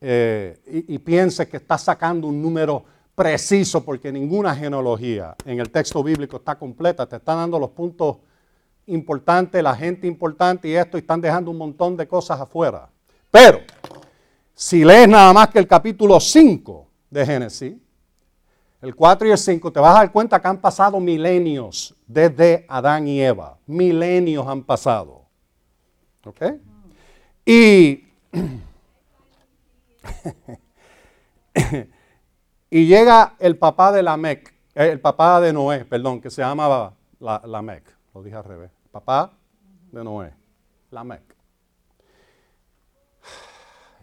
eh, 0.00 0.58
y, 0.88 0.98
pienses 0.98 1.46
que 1.46 1.58
estás 1.58 1.82
sacando 1.82 2.26
un 2.26 2.40
número 2.40 2.84
preciso, 3.20 3.84
porque 3.84 4.10
ninguna 4.10 4.56
genealogía 4.56 5.36
en 5.44 5.60
el 5.60 5.70
texto 5.70 6.02
bíblico 6.02 6.38
está 6.38 6.58
completa. 6.58 7.06
Te 7.06 7.16
están 7.16 7.36
dando 7.36 7.58
los 7.58 7.68
puntos 7.68 8.16
importantes, 8.86 9.62
la 9.62 9.76
gente 9.76 10.06
importante 10.06 10.68
y 10.68 10.74
esto, 10.74 10.96
y 10.96 11.02
están 11.02 11.20
dejando 11.20 11.50
un 11.50 11.58
montón 11.58 11.98
de 11.98 12.08
cosas 12.08 12.40
afuera. 12.40 12.88
Pero, 13.30 13.60
si 14.54 14.86
lees 14.86 15.06
nada 15.06 15.34
más 15.34 15.48
que 15.48 15.58
el 15.58 15.68
capítulo 15.68 16.18
5 16.18 16.86
de 17.10 17.26
Génesis, 17.26 17.74
el 18.80 18.94
4 18.94 19.28
y 19.28 19.32
el 19.32 19.38
5, 19.38 19.70
te 19.70 19.80
vas 19.80 19.96
a 19.96 19.98
dar 19.98 20.12
cuenta 20.12 20.40
que 20.40 20.48
han 20.48 20.58
pasado 20.58 20.98
milenios 20.98 21.94
desde 22.06 22.64
Adán 22.70 23.06
y 23.06 23.20
Eva. 23.20 23.58
Milenios 23.66 24.46
han 24.46 24.62
pasado. 24.62 25.26
¿Ok? 26.24 26.42
Y 27.44 28.02
Y 32.70 32.86
llega 32.86 33.34
el 33.40 33.58
papá 33.58 33.90
de 33.90 34.02
Lamec, 34.02 34.54
eh, 34.74 34.90
el 34.90 35.00
papá 35.00 35.40
de 35.40 35.52
Noé, 35.52 35.84
perdón, 35.84 36.20
que 36.20 36.30
se 36.30 36.40
llamaba 36.40 36.94
Lamec, 37.18 37.82
lo 38.14 38.22
dije 38.22 38.36
al 38.36 38.44
revés. 38.44 38.70
Papá 38.92 39.32
de 39.90 40.04
Noé, 40.04 40.32
Lamec. 40.92 41.22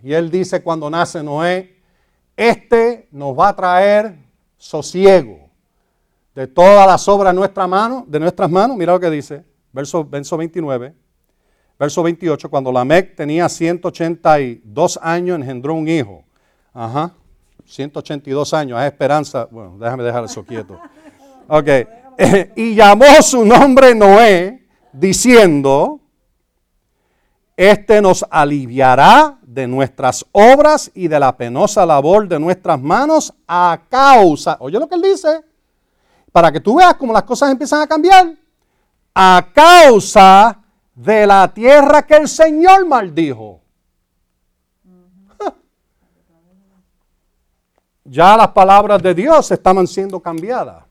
Y 0.03 0.13
él 0.13 0.29
dice 0.29 0.61
cuando 0.61 0.89
nace 0.89 1.23
Noé, 1.23 1.81
este 2.35 3.07
nos 3.11 3.37
va 3.37 3.49
a 3.49 3.55
traer 3.55 4.15
sosiego 4.57 5.49
de 6.35 6.45
todas 6.45 6.85
las 6.85 7.07
obras 7.07 7.33
de, 7.33 7.39
nuestra 7.39 7.65
mano, 7.65 8.05
de 8.07 8.19
nuestras 8.19 8.51
manos. 8.51 8.77
Mira 8.77 8.93
lo 8.93 8.99
que 8.99 9.09
dice, 9.09 9.43
verso, 9.71 10.03
verso 10.03 10.37
29. 10.37 10.93
Verso 11.79 12.03
28, 12.03 12.49
cuando 12.49 12.71
Lamec 12.71 13.15
tenía 13.15 13.47
182 13.47 14.99
años, 15.01 15.39
engendró 15.39 15.75
un 15.75 15.87
hijo. 15.87 16.25
Ajá. 16.73 17.13
182 17.67 18.53
años, 18.53 18.79
hay 18.79 18.87
esperanza. 18.87 19.47
Bueno, 19.51 19.77
déjame 19.77 20.03
dejar 20.03 20.23
eso 20.23 20.43
quieto. 20.43 20.79
Ok. 21.47 21.67
y 22.55 22.73
llamó 22.73 23.21
su 23.21 23.45
nombre 23.45 23.93
Noé, 23.93 24.65
diciendo, 24.91 25.99
este 27.55 28.01
nos 28.01 28.25
aliviará 28.29 29.37
de 29.41 29.67
nuestras 29.67 30.25
obras 30.31 30.91
y 30.93 31.07
de 31.07 31.19
la 31.19 31.35
penosa 31.35 31.85
labor 31.85 32.27
de 32.27 32.39
nuestras 32.39 32.79
manos 32.79 33.33
a 33.47 33.79
causa, 33.89 34.57
oye 34.59 34.79
lo 34.79 34.87
que 34.87 34.95
él 34.95 35.01
dice, 35.01 35.43
para 36.31 36.51
que 36.51 36.59
tú 36.59 36.75
veas 36.75 36.93
cómo 36.95 37.13
las 37.13 37.23
cosas 37.23 37.51
empiezan 37.51 37.81
a 37.81 37.87
cambiar, 37.87 38.35
a 39.13 39.47
causa 39.53 40.61
de 40.93 41.25
la 41.25 41.51
tierra 41.53 42.05
que 42.05 42.15
el 42.15 42.27
Señor 42.27 42.85
maldijo. 42.85 43.61
Ya 48.07 48.37
las 48.37 48.49
palabras 48.49 49.01
de 49.01 49.13
Dios 49.13 49.51
estaban 49.51 49.85
siendo 49.87 50.19
cambiadas. 50.19 50.83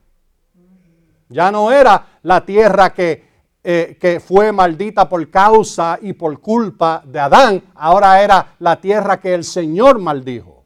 Ya 1.29 1.51
no 1.51 1.71
era 1.71 2.19
la 2.23 2.45
tierra 2.45 2.93
que, 2.93 3.25
eh, 3.63 3.97
que, 3.99 4.19
fue 4.19 4.51
maldita 4.51 5.09
por 5.09 5.29
causa 5.29 5.99
y 6.01 6.13
por 6.13 6.39
culpa 6.39 7.03
de 7.05 7.19
Adán, 7.19 7.63
ahora 7.75 8.21
era 8.23 8.55
la 8.59 8.79
tierra 8.79 9.19
que 9.19 9.33
el 9.33 9.43
Señor 9.43 9.99
maldijo, 9.99 10.63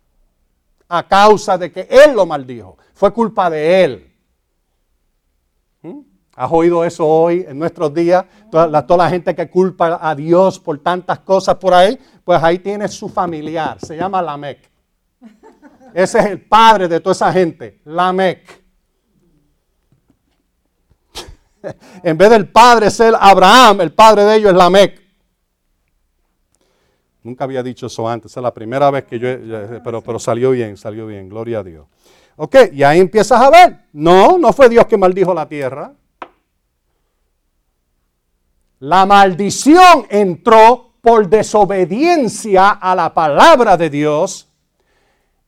a 0.88 1.08
causa 1.08 1.58
de 1.58 1.72
que 1.72 1.88
Él 1.90 2.14
lo 2.16 2.26
maldijo. 2.26 2.78
Fue 2.94 3.12
culpa 3.12 3.50
de 3.50 3.84
Él. 3.84 4.14
¿Mm? 5.82 6.00
¿Has 6.36 6.52
oído 6.52 6.86
eso 6.86 7.08
hoy 7.08 7.44
en 7.48 7.58
nuestros 7.58 7.92
días? 7.94 8.24
Toda 8.52 8.68
la, 8.68 8.86
toda 8.86 9.06
la 9.06 9.10
gente 9.10 9.34
que 9.34 9.50
culpa 9.50 10.00
a 10.00 10.14
Dios 10.14 10.60
por 10.60 10.78
tantas 10.78 11.20
cosas 11.20 11.56
por 11.56 11.74
ahí, 11.74 11.98
pues 12.24 12.42
ahí 12.44 12.60
tiene 12.60 12.88
su 12.88 13.10
familiar, 13.10 13.80
se 13.80 13.98
llama 13.98 14.22
Lamec. 14.22 14.70
Ese 15.93 16.19
es 16.19 16.25
el 16.25 16.41
padre 16.41 16.88
de 16.88 16.99
toda 16.99 17.13
esa 17.13 17.32
gente, 17.32 17.82
Lamec. 17.86 18.62
en 22.04 22.17
vez 22.17 22.30
del 22.30 22.49
padre 22.49 22.89
ser 22.89 23.13
Abraham, 23.19 23.82
el 23.82 23.91
padre 23.93 24.23
de 24.23 24.36
ellos 24.38 24.51
es 24.51 24.58
Lamec. 24.58 25.01
Nunca 27.23 27.43
había 27.43 27.62
dicho 27.62 27.86
eso 27.86 28.08
antes, 28.10 28.36
es 28.36 28.41
la 28.41 28.54
primera 28.54 28.89
vez 28.89 29.06
que 29.06 29.19
yo, 29.19 29.27
pero, 29.84 30.01
pero 30.01 30.17
salió 30.17 30.51
bien, 30.51 30.75
salió 30.75 31.06
bien, 31.06 31.30
gloria 31.30 31.60
a 31.60 31.63
Dios. 31.63 31.86
Ok, 32.38 32.56
y 32.73 32.82
ahí 32.82 32.99
empiezas 32.99 33.39
a 33.39 33.49
ver. 33.51 33.86
No, 33.93 34.39
no 34.39 34.51
fue 34.54 34.69
Dios 34.69 34.88
que 34.88 34.97
maldijo 34.97 35.34
la 35.34 35.47
tierra. 35.47 35.93
La 38.80 39.06
maldición 39.06 40.08
entró 40.10 40.93
por 41.01 41.30
desobediencia 41.30 42.69
a 42.69 42.95
la 42.95 43.13
palabra 43.13 43.77
de 43.77 43.91
Dios 43.91 44.51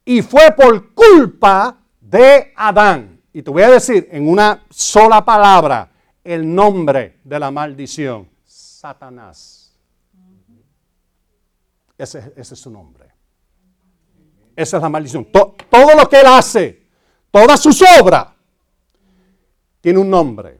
y 0.05 0.21
fue 0.21 0.51
por 0.51 0.93
culpa 0.93 1.77
de 1.99 2.53
Adán. 2.55 3.21
Y 3.31 3.41
te 3.41 3.49
voy 3.49 3.63
a 3.63 3.71
decir 3.71 4.07
en 4.11 4.27
una 4.27 4.63
sola 4.69 5.23
palabra 5.23 5.91
el 6.23 6.53
nombre 6.53 7.19
de 7.23 7.39
la 7.39 7.51
maldición. 7.51 8.29
Satanás. 8.45 9.75
Ese, 11.97 12.33
es 12.35 12.47
su 12.49 12.69
nombre. 12.69 13.11
Esa 14.55 14.77
es 14.77 14.83
la 14.83 14.89
maldición. 14.89 15.25
todo 15.31 15.95
lo 15.97 16.07
que 16.09 16.19
él 16.19 16.27
hace, 16.27 16.87
todas 17.31 17.61
sus 17.61 17.81
obras, 17.99 18.27
tiene 19.81 19.99
un 19.99 20.09
nombre. 20.09 20.59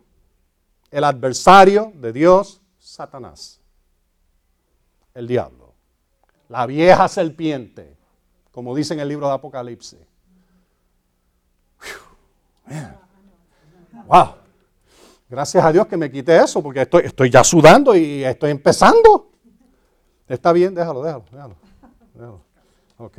El 0.90 1.04
adversario 1.04 1.92
de 1.96 2.14
Dios, 2.14 2.62
Satanás. 2.78 3.60
El 5.14 5.28
diablo. 5.28 5.74
La 6.50 6.66
vieja 6.66 7.08
serpiente 7.08 7.98
como 8.54 8.76
dice 8.76 8.94
en 8.94 9.00
el 9.00 9.10
libro 9.10 9.28
de 9.28 9.34
Apocalipsis. 9.34 10.00
Wow. 14.08 14.36
Gracias 15.28 15.66
a 15.66 15.72
Dios 15.72 15.88
que 15.88 15.98
me 15.98 16.12
quité 16.12 16.38
eso, 16.38 16.62
porque 16.62 16.82
estoy, 16.82 17.04
estoy 17.06 17.30
ya 17.30 17.44
sudando 17.44 17.96
y 17.96 18.24
estoy 18.24 18.52
empezando. 18.52 19.32
Está 20.28 20.52
bien, 20.52 20.76
déjalo, 20.76 21.02
déjalo, 21.02 21.26
déjalo. 21.32 21.56
déjalo. 22.14 22.42
Ok. 22.98 23.18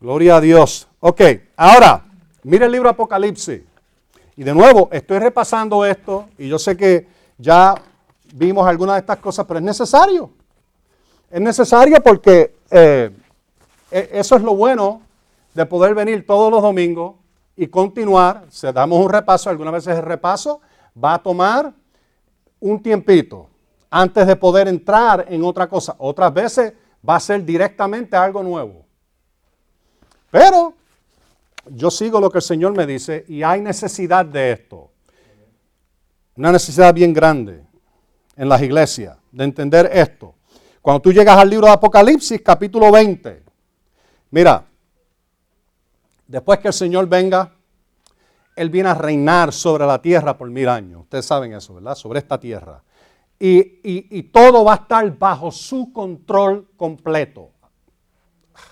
Gloria 0.00 0.36
a 0.36 0.40
Dios. 0.40 0.88
Ok, 0.98 1.20
ahora, 1.56 2.04
mire 2.42 2.66
el 2.66 2.72
libro 2.72 2.88
Apocalipsis. 2.88 3.62
Y 4.36 4.42
de 4.42 4.52
nuevo, 4.52 4.88
estoy 4.90 5.20
repasando 5.20 5.84
esto 5.84 6.28
y 6.36 6.48
yo 6.48 6.58
sé 6.58 6.76
que 6.76 7.06
ya 7.38 7.74
vimos 8.32 8.66
algunas 8.66 8.96
de 8.96 9.00
estas 9.00 9.18
cosas, 9.18 9.46
pero 9.46 9.58
es 9.60 9.64
necesario. 9.64 10.30
Es 11.30 11.40
necesario 11.40 12.02
porque 12.02 12.56
eh, 12.70 13.10
eso 13.94 14.36
es 14.36 14.42
lo 14.42 14.56
bueno 14.56 15.02
de 15.54 15.64
poder 15.66 15.94
venir 15.94 16.26
todos 16.26 16.50
los 16.50 16.60
domingos 16.60 17.14
y 17.56 17.68
continuar. 17.68 18.46
Se 18.48 18.72
damos 18.72 18.98
un 18.98 19.08
repaso, 19.08 19.48
algunas 19.48 19.72
veces 19.72 19.96
el 19.96 20.02
repaso 20.02 20.60
va 21.02 21.14
a 21.14 21.22
tomar 21.22 21.72
un 22.58 22.82
tiempito 22.82 23.48
antes 23.88 24.26
de 24.26 24.34
poder 24.34 24.66
entrar 24.66 25.26
en 25.28 25.44
otra 25.44 25.68
cosa. 25.68 25.94
Otras 25.98 26.34
veces 26.34 26.72
va 27.08 27.16
a 27.16 27.20
ser 27.20 27.44
directamente 27.44 28.16
algo 28.16 28.42
nuevo. 28.42 28.84
Pero 30.28 30.74
yo 31.66 31.88
sigo 31.90 32.20
lo 32.20 32.30
que 32.30 32.38
el 32.38 32.42
Señor 32.42 32.76
me 32.76 32.86
dice 32.86 33.24
y 33.28 33.44
hay 33.44 33.60
necesidad 33.60 34.26
de 34.26 34.52
esto. 34.52 34.90
Una 36.36 36.50
necesidad 36.50 36.92
bien 36.92 37.12
grande 37.12 37.62
en 38.34 38.48
las 38.48 38.60
iglesias 38.60 39.16
de 39.30 39.44
entender 39.44 39.88
esto. 39.92 40.34
Cuando 40.82 41.00
tú 41.00 41.12
llegas 41.12 41.38
al 41.38 41.48
libro 41.48 41.68
de 41.68 41.74
Apocalipsis, 41.74 42.42
capítulo 42.42 42.90
20, 42.90 43.43
mira, 44.34 44.66
después 46.26 46.58
que 46.58 46.68
el 46.68 46.74
Señor 46.74 47.06
venga, 47.06 47.52
Él 48.56 48.68
viene 48.68 48.88
a 48.88 48.94
reinar 48.94 49.52
sobre 49.52 49.86
la 49.86 50.02
tierra 50.02 50.36
por 50.36 50.50
mil 50.50 50.68
años. 50.68 51.02
Ustedes 51.02 51.24
saben 51.24 51.52
eso, 51.52 51.74
¿verdad? 51.74 51.94
Sobre 51.94 52.18
esta 52.18 52.38
tierra. 52.40 52.82
Y, 53.38 53.80
y 53.84 54.22
todo 54.24 54.64
va 54.64 54.72
a 54.72 54.76
estar 54.76 55.16
bajo 55.16 55.52
su 55.52 55.92
control 55.92 56.68
completo. 56.76 57.50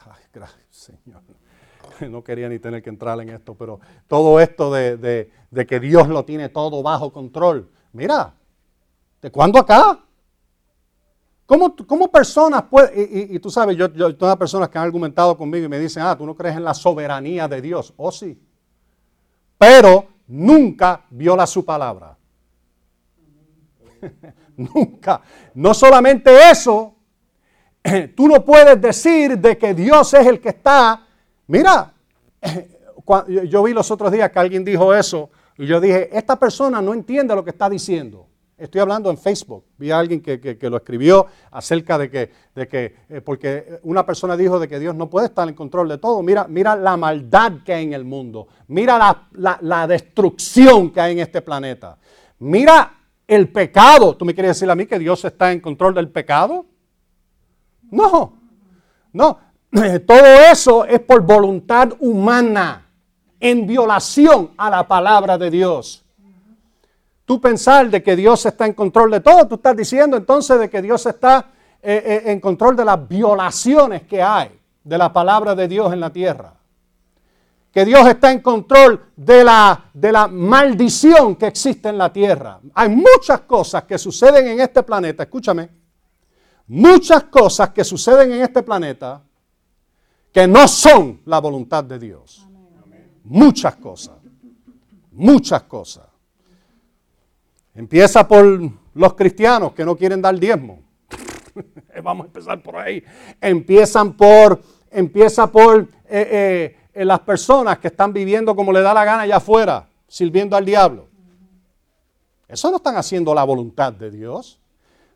Ay, 0.06 0.22
gracias, 0.32 0.66
Señor. 0.70 1.22
No 2.10 2.24
quería 2.24 2.48
ni 2.48 2.58
tener 2.58 2.82
que 2.82 2.90
entrar 2.90 3.20
en 3.20 3.28
esto, 3.28 3.54
pero 3.54 3.78
todo 4.08 4.40
esto 4.40 4.72
de, 4.72 4.96
de, 4.96 5.30
de 5.52 5.66
que 5.66 5.78
Dios 5.78 6.08
lo 6.08 6.24
tiene 6.24 6.48
todo 6.48 6.82
bajo 6.82 7.12
control. 7.12 7.70
Mira, 7.92 8.34
¿de 9.20 9.30
cuándo 9.30 9.60
acá? 9.60 10.00
¿Cómo, 11.86 12.10
personas 12.10 12.62
pueden, 12.62 12.92
y, 13.30 13.38
tú 13.38 13.50
sabes, 13.50 13.76
yo, 13.76 13.92
yo, 13.92 14.16
todas 14.16 14.32
las 14.32 14.38
personas 14.38 14.70
que 14.70 14.78
han 14.78 14.84
argumentado 14.84 15.36
conmigo 15.36 15.66
y 15.66 15.68
me 15.68 15.78
dicen, 15.78 16.02
ah, 16.02 16.16
tú 16.16 16.24
no 16.24 16.34
crees 16.34 16.56
en 16.56 16.64
la 16.64 16.72
soberanía 16.72 17.46
de 17.46 17.60
Dios. 17.60 17.92
Oh, 17.98 18.10
sí. 18.10 18.40
Pero 19.58 20.08
nunca 20.28 21.04
viola 21.10 21.46
su 21.46 21.62
palabra. 21.62 22.16
nunca. 24.56 25.20
No 25.52 25.74
solamente 25.74 26.30
eso, 26.50 26.94
tú 28.16 28.28
no 28.28 28.42
puedes 28.42 28.80
decir 28.80 29.38
de 29.38 29.58
que 29.58 29.74
Dios 29.74 30.14
es 30.14 30.26
el 30.26 30.40
que 30.40 30.48
está. 30.48 31.06
Mira, 31.48 31.92
yo 33.28 33.62
vi 33.62 33.74
los 33.74 33.90
otros 33.90 34.10
días 34.10 34.30
que 34.30 34.38
alguien 34.38 34.64
dijo 34.64 34.94
eso 34.94 35.28
y 35.58 35.66
yo 35.66 35.82
dije, 35.82 36.16
esta 36.16 36.36
persona 36.36 36.80
no 36.80 36.94
entiende 36.94 37.34
lo 37.34 37.44
que 37.44 37.50
está 37.50 37.68
diciendo. 37.68 38.26
Estoy 38.62 38.80
hablando 38.80 39.10
en 39.10 39.18
Facebook. 39.18 39.64
Vi 39.76 39.90
a 39.90 39.98
alguien 39.98 40.20
que, 40.20 40.56
lo 40.70 40.76
escribió 40.76 41.26
acerca 41.50 41.98
de 41.98 42.08
que, 42.08 42.30
de 42.54 42.68
que 42.68 42.96
eh, 43.08 43.20
porque 43.20 43.80
una 43.82 44.06
persona 44.06 44.36
dijo 44.36 44.60
de 44.60 44.68
que 44.68 44.78
Dios 44.78 44.94
no 44.94 45.10
puede 45.10 45.26
estar 45.26 45.48
en 45.48 45.54
control 45.56 45.88
de 45.88 45.98
todo. 45.98 46.22
Mira, 46.22 46.46
mira 46.48 46.76
la 46.76 46.96
maldad 46.96 47.54
que 47.64 47.74
hay 47.74 47.82
en 47.82 47.92
el 47.92 48.04
mundo. 48.04 48.46
Mira 48.68 49.26
la, 49.32 49.86
destrucción 49.88 50.92
que 50.92 51.00
hay 51.00 51.12
en 51.14 51.18
este 51.18 51.42
planeta. 51.42 51.98
Mira 52.38 53.00
el 53.26 53.48
pecado. 53.48 54.16
¿Tú 54.16 54.24
me 54.24 54.32
quieres 54.32 54.50
decir 54.50 54.70
a 54.70 54.76
mí 54.76 54.86
que 54.86 55.00
Dios 55.00 55.24
está 55.24 55.50
en 55.50 55.58
control 55.58 55.92
del 55.92 56.08
pecado? 56.08 56.64
No, 57.90 58.38
no. 59.12 59.38
Todo 60.06 60.24
eso 60.52 60.84
es 60.84 61.00
por 61.00 61.22
voluntad 61.22 61.94
humana, 61.98 62.86
en 63.40 63.66
violación 63.66 64.52
a 64.56 64.70
la 64.70 64.86
palabra 64.86 65.36
de 65.36 65.50
Dios 65.50 66.01
tú 67.32 67.40
pensar 67.40 67.88
de 67.88 68.02
que 68.02 68.14
Dios 68.14 68.44
está 68.44 68.66
en 68.66 68.74
control 68.74 69.10
de 69.10 69.20
todo, 69.20 69.48
tú 69.48 69.54
estás 69.54 69.74
diciendo 69.74 70.18
entonces 70.18 70.60
de 70.60 70.68
que 70.68 70.82
Dios 70.82 71.06
está 71.06 71.46
eh, 71.80 72.02
eh, 72.04 72.30
en 72.30 72.40
control 72.40 72.76
de 72.76 72.84
las 72.84 73.08
violaciones 73.08 74.02
que 74.02 74.22
hay 74.22 74.50
de 74.84 74.98
la 74.98 75.10
palabra 75.10 75.54
de 75.54 75.66
Dios 75.66 75.90
en 75.94 76.00
la 76.00 76.10
tierra. 76.10 76.52
Que 77.72 77.86
Dios 77.86 78.06
está 78.06 78.30
en 78.30 78.40
control 78.40 79.12
de 79.16 79.44
la, 79.44 79.82
de 79.94 80.12
la 80.12 80.28
maldición 80.28 81.36
que 81.36 81.46
existe 81.46 81.88
en 81.88 81.96
la 81.96 82.12
tierra. 82.12 82.60
Hay 82.74 82.90
muchas 82.90 83.40
cosas 83.46 83.84
que 83.84 83.96
suceden 83.96 84.48
en 84.48 84.60
este 84.60 84.82
planeta, 84.82 85.22
escúchame, 85.22 85.70
muchas 86.66 87.24
cosas 87.24 87.70
que 87.70 87.82
suceden 87.82 88.30
en 88.30 88.42
este 88.42 88.62
planeta 88.62 89.22
que 90.30 90.46
no 90.46 90.68
son 90.68 91.22
la 91.24 91.38
voluntad 91.38 91.82
de 91.82 91.98
Dios. 91.98 92.46
Muchas 93.24 93.76
cosas, 93.76 94.18
muchas 95.12 95.62
cosas. 95.62 96.11
Empieza 97.74 98.26
por 98.26 98.60
los 98.94 99.14
cristianos 99.14 99.72
que 99.72 99.84
no 99.84 99.96
quieren 99.96 100.20
dar 100.20 100.38
diezmo. 100.38 100.80
Vamos 102.02 102.24
a 102.24 102.26
empezar 102.26 102.62
por 102.62 102.76
ahí. 102.76 103.02
Empiezan 103.40 104.12
por, 104.14 104.60
empieza 104.90 105.50
por 105.50 105.88
eh, 106.08 106.76
eh, 106.92 107.04
las 107.04 107.20
personas 107.20 107.78
que 107.78 107.88
están 107.88 108.12
viviendo 108.12 108.54
como 108.54 108.72
le 108.72 108.82
da 108.82 108.92
la 108.92 109.04
gana 109.04 109.22
allá 109.22 109.36
afuera, 109.36 109.88
sirviendo 110.06 110.56
al 110.56 110.64
diablo. 110.64 111.08
Eso 112.46 112.70
no 112.70 112.76
están 112.76 112.96
haciendo 112.96 113.34
la 113.34 113.44
voluntad 113.44 113.92
de 113.92 114.10
Dios. 114.10 114.60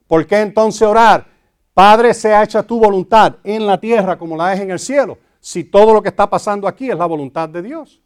¿Por 0.06 0.26
qué 0.26 0.40
entonces 0.40 0.82
orar? 0.82 1.26
Padre, 1.74 2.14
sea 2.14 2.42
hecha 2.42 2.62
tu 2.62 2.80
voluntad 2.80 3.36
en 3.44 3.66
la 3.66 3.78
tierra 3.78 4.16
como 4.16 4.36
la 4.36 4.54
es 4.54 4.60
en 4.60 4.70
el 4.70 4.78
cielo. 4.78 5.18
Si 5.40 5.64
todo 5.64 5.92
lo 5.92 6.02
que 6.02 6.08
está 6.08 6.30
pasando 6.30 6.66
aquí 6.66 6.90
es 6.90 6.96
la 6.96 7.04
voluntad 7.04 7.50
de 7.50 7.60
Dios. 7.60 8.00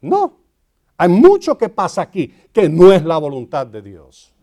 No. 0.00 0.36
Hay 1.00 1.08
mucho 1.08 1.56
que 1.56 1.68
pasa 1.68 2.02
aquí 2.02 2.26
que 2.52 2.68
no 2.68 2.92
es 2.92 3.04
la 3.04 3.18
voluntad 3.18 3.68
de 3.68 3.80
Dios. 3.80 4.34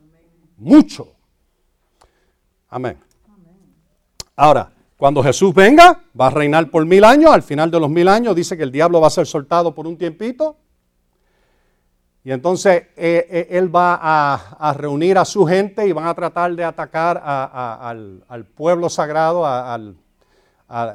Mucho. 0.58 1.13
Amén. 2.70 2.98
Ahora, 4.38 4.72
cuando 4.98 5.22
Jesús 5.22 5.54
venga, 5.54 6.02
va 6.20 6.28
a 6.28 6.30
reinar 6.30 6.72
por 6.72 6.86
mil 6.86 7.04
años. 7.04 7.32
Al 7.32 7.44
final 7.44 7.70
de 7.70 7.80
los 7.82 7.89
mil 7.89 8.08
años 8.08 8.34
dice 8.34 8.56
que 8.56 8.63
el 8.63 8.72
diablo 8.72 9.02
va 9.02 9.08
a 9.08 9.10
ser 9.10 9.28
soltado 9.28 9.76
por 9.76 9.86
un 9.86 9.98
tiempito. 9.98 10.56
Y 12.24 12.32
entonces 12.32 12.84
eh, 12.96 13.28
eh, 13.30 13.48
él 13.52 13.74
va 13.76 14.00
a, 14.02 14.74
reunir 14.74 15.18
a 15.18 15.26
su 15.26 15.46
gente 15.46 15.86
y 15.86 15.91
van 15.91 16.08
a 16.08 16.13
tratar 16.13 16.56
de 16.56 16.63
atacar 16.63 17.22
al, 17.22 18.46
pueblo 18.56 18.89
sagrado, 18.89 19.46
a, 19.46 19.78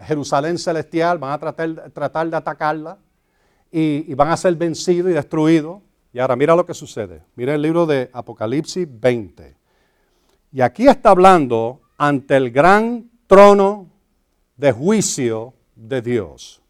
Jerusalén 0.05 0.57
celestial. 0.57 1.19
Van 1.19 1.33
a 1.33 1.39
tratar, 1.39 1.91
tratar 1.93 2.31
de 2.31 2.37
atacarla 2.37 2.99
y, 3.71 4.15
van 4.15 4.29
a 4.29 4.37
ser 4.37 4.55
vencidos 4.57 5.11
y 5.11 5.15
destruidos. 5.15 5.81
Y 6.13 6.19
ahora 6.19 6.37
mira 6.37 6.57
lo 6.57 6.67
que 6.67 6.75
sucede. 6.75 7.23
Mira 7.37 7.55
el 7.55 7.63
libro 7.63 7.87
de 7.87 8.11
Apocalipsis 8.13 8.87
20. 8.89 9.57
Y 10.53 10.61
aquí 10.61 10.89
está 10.89 11.11
hablando 11.11 11.81
ante 11.97 12.37
el 12.37 12.51
gran 12.51 13.09
trono 13.27 13.89
de 14.57 14.73
juicio 14.73 15.55
de 15.77 16.03
Dios. 16.03 16.61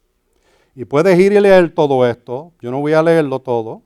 Y 0.75 0.85
puedes 0.85 1.19
ir 1.19 1.33
y 1.33 1.41
leer 1.41 1.75
todo 1.75 2.07
esto. 2.07 2.53
Yo 2.61 2.71
no 2.71 2.81
voy 2.81 2.93
a 2.93 3.03
leerlo 3.03 3.41
todo. 3.41 3.83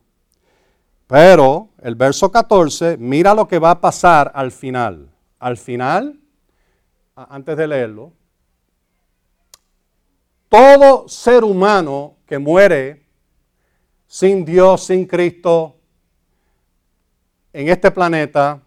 Pero 1.07 1.69
el 1.83 1.95
verso 1.95 2.33
14, 2.33 2.97
mira 2.97 3.35
lo 3.35 3.47
que 3.47 3.59
va 3.59 3.71
a 3.73 3.81
pasar 3.81 4.33
al 4.35 4.51
final. 4.51 5.11
Al 5.39 5.57
final, 5.57 6.19
antes 7.15 7.57
de 7.57 7.69
leerlo, 7.69 8.13
todo 10.49 11.09
ser 11.09 11.45
humano 11.45 12.17
que 12.27 12.39
muere 12.39 13.04
sin 14.07 14.45
Dios, 14.45 14.85
sin 14.85 15.07
Cristo, 15.07 15.77
en 17.53 17.69
este 17.69 17.91
planeta, 17.91 18.61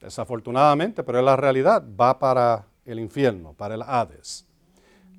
desafortunadamente, 0.00 1.02
pero 1.02 1.18
es 1.18 1.24
la 1.24 1.36
realidad, 1.36 1.84
va 1.98 2.18
para 2.18 2.66
el 2.84 2.98
infierno, 2.98 3.52
para 3.52 3.74
el 3.74 3.82
Hades. 3.82 4.46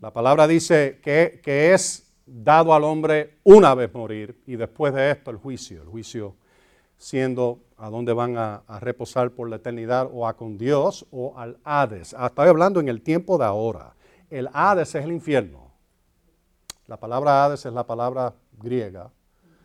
La 0.02 0.12
palabra 0.12 0.48
dice 0.48 1.00
que, 1.02 1.42
es 1.46 2.12
dado 2.26 2.74
al 2.74 2.84
hombre 2.84 3.38
una 3.44 3.74
vez 3.76 3.94
morir 3.94 4.42
y 4.46 4.56
después 4.56 4.94
de 4.94 5.12
esto 5.12 5.32
el 5.32 5.38
juicio, 5.38 5.82
el 5.82 5.88
juicio 5.88 6.36
siendo 6.98 7.60
a 7.78 7.90
dónde 7.90 8.14
van 8.14 8.38
a, 8.38 8.64
reposar 8.80 9.32
por 9.32 9.50
la 9.50 9.58
eternidad 9.58 10.10
o 10.12 10.28
a 10.28 10.36
con 10.36 10.58
Dios 10.58 11.06
o 11.12 11.38
al 11.38 11.58
Hades. 11.64 12.16
Ah, 12.18 12.28
estoy 12.28 12.48
hablando 12.48 12.80
en 12.80 12.88
el 12.88 13.02
tiempo 13.02 13.38
de 13.38 13.46
ahora. 13.46 13.96
El 14.30 14.50
Hades 14.54 14.96
es 14.96 15.04
el 15.04 15.12
infierno. 15.12 15.65
La 16.88 16.98
palabra 16.98 17.44
Hades 17.44 17.66
es 17.66 17.74
la 17.74 17.86
palabra 17.86 18.36
griega. 18.62 19.12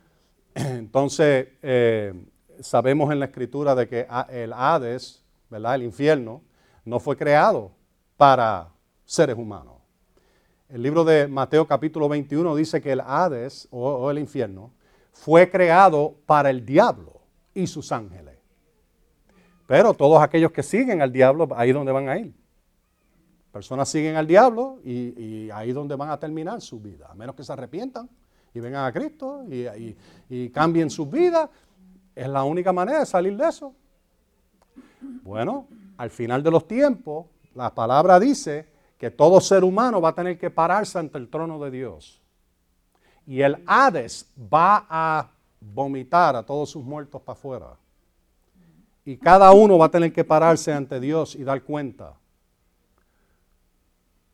Entonces, 0.55 1.49
eh, 1.61 2.15
sabemos 2.61 3.13
en 3.13 3.21
la 3.21 3.27
escritura 3.27 3.75
de 3.75 3.89
que 3.89 4.07
el 4.31 4.53
Hades, 4.55 5.23
¿verdad? 5.51 5.75
El 5.75 5.83
infierno, 5.83 6.43
no 6.85 6.99
fue 6.99 7.17
creado 7.17 7.73
para 8.17 8.71
seres 9.05 9.37
humanos. 9.37 9.75
El 10.69 10.83
libro 10.83 11.05
de 11.05 11.29
Mateo 11.29 11.67
capítulo 11.67 12.09
21 12.09 12.55
dice 12.55 12.81
que 12.81 12.93
el 12.93 13.01
Hades 13.01 13.69
o 13.71 14.11
el 14.11 14.19
infierno 14.19 14.73
fue 15.13 15.51
creado 15.51 16.17
para 16.25 16.49
el 16.49 16.65
diablo 16.65 17.21
y 17.53 17.67
sus 17.67 17.93
ángeles. 17.93 18.39
Pero 19.67 19.93
todos 19.93 20.23
aquellos 20.23 20.53
que 20.53 20.63
siguen 20.63 21.03
al 21.03 21.13
diablo, 21.13 21.49
ahí 21.55 21.69
es 21.71 21.75
donde 21.75 21.93
van 21.93 22.09
a 22.09 22.19
ir. 22.19 22.35
Personas 23.53 23.89
siguen 23.89 24.17
al 24.17 24.27
diablo 24.27 24.79
y, 24.85 25.51
ahí 25.51 25.71
es 25.71 25.75
donde 25.75 25.97
van 25.97 26.11
a 26.11 26.19
terminar 26.19 26.61
su 26.61 26.81
vida, 26.81 27.09
a 27.11 27.15
menos 27.15 27.35
que 27.35 27.43
se 27.43 27.53
arrepientan 27.53 28.09
y 28.55 28.61
vengan 28.61 28.85
a 28.85 28.93
Cristo 28.93 29.45
y, 29.49 30.49
cambien 30.51 30.89
sus 30.89 31.11
vidas. 31.11 31.51
Es 32.15 32.29
la 32.29 32.45
única 32.45 32.73
manera 32.73 33.01
de 33.01 33.07
salir 33.07 33.37
de 33.37 33.49
eso. 33.49 33.75
Bueno, 35.23 35.67
al 35.97 36.11
final 36.11 36.43
de 36.43 36.51
los 36.51 36.67
tiempos, 36.69 37.27
la 37.55 37.75
palabra 37.75 38.21
dice 38.21 38.69
que 38.99 39.11
todo 39.11 39.41
ser 39.41 39.65
humano 39.65 40.01
va 40.01 40.11
a 40.11 40.15
tener 40.15 40.39
que 40.39 40.51
pararse 40.51 40.99
ante 40.99 41.19
el 41.19 41.29
trono 41.29 41.59
de 41.59 41.71
Dios. 41.71 42.21
y 43.27 43.43
el 43.43 43.63
Hades 43.67 44.27
va 44.53 44.87
a 44.89 45.31
vomitar 45.61 46.35
a 46.35 46.43
todos 46.43 46.71
sus 46.71 46.85
muertos 46.85 47.21
para 47.23 47.39
afuera. 47.39 47.77
Y 49.05 49.17
cada 49.17 49.53
uno 49.53 49.79
va 49.79 49.87
a 49.87 49.91
tener 49.91 50.13
que 50.13 50.25
pararse 50.25 50.73
ante 50.73 50.99
Dios 51.01 51.35
y 51.35 51.45
dar 51.45 51.63
cuenta. 51.63 52.20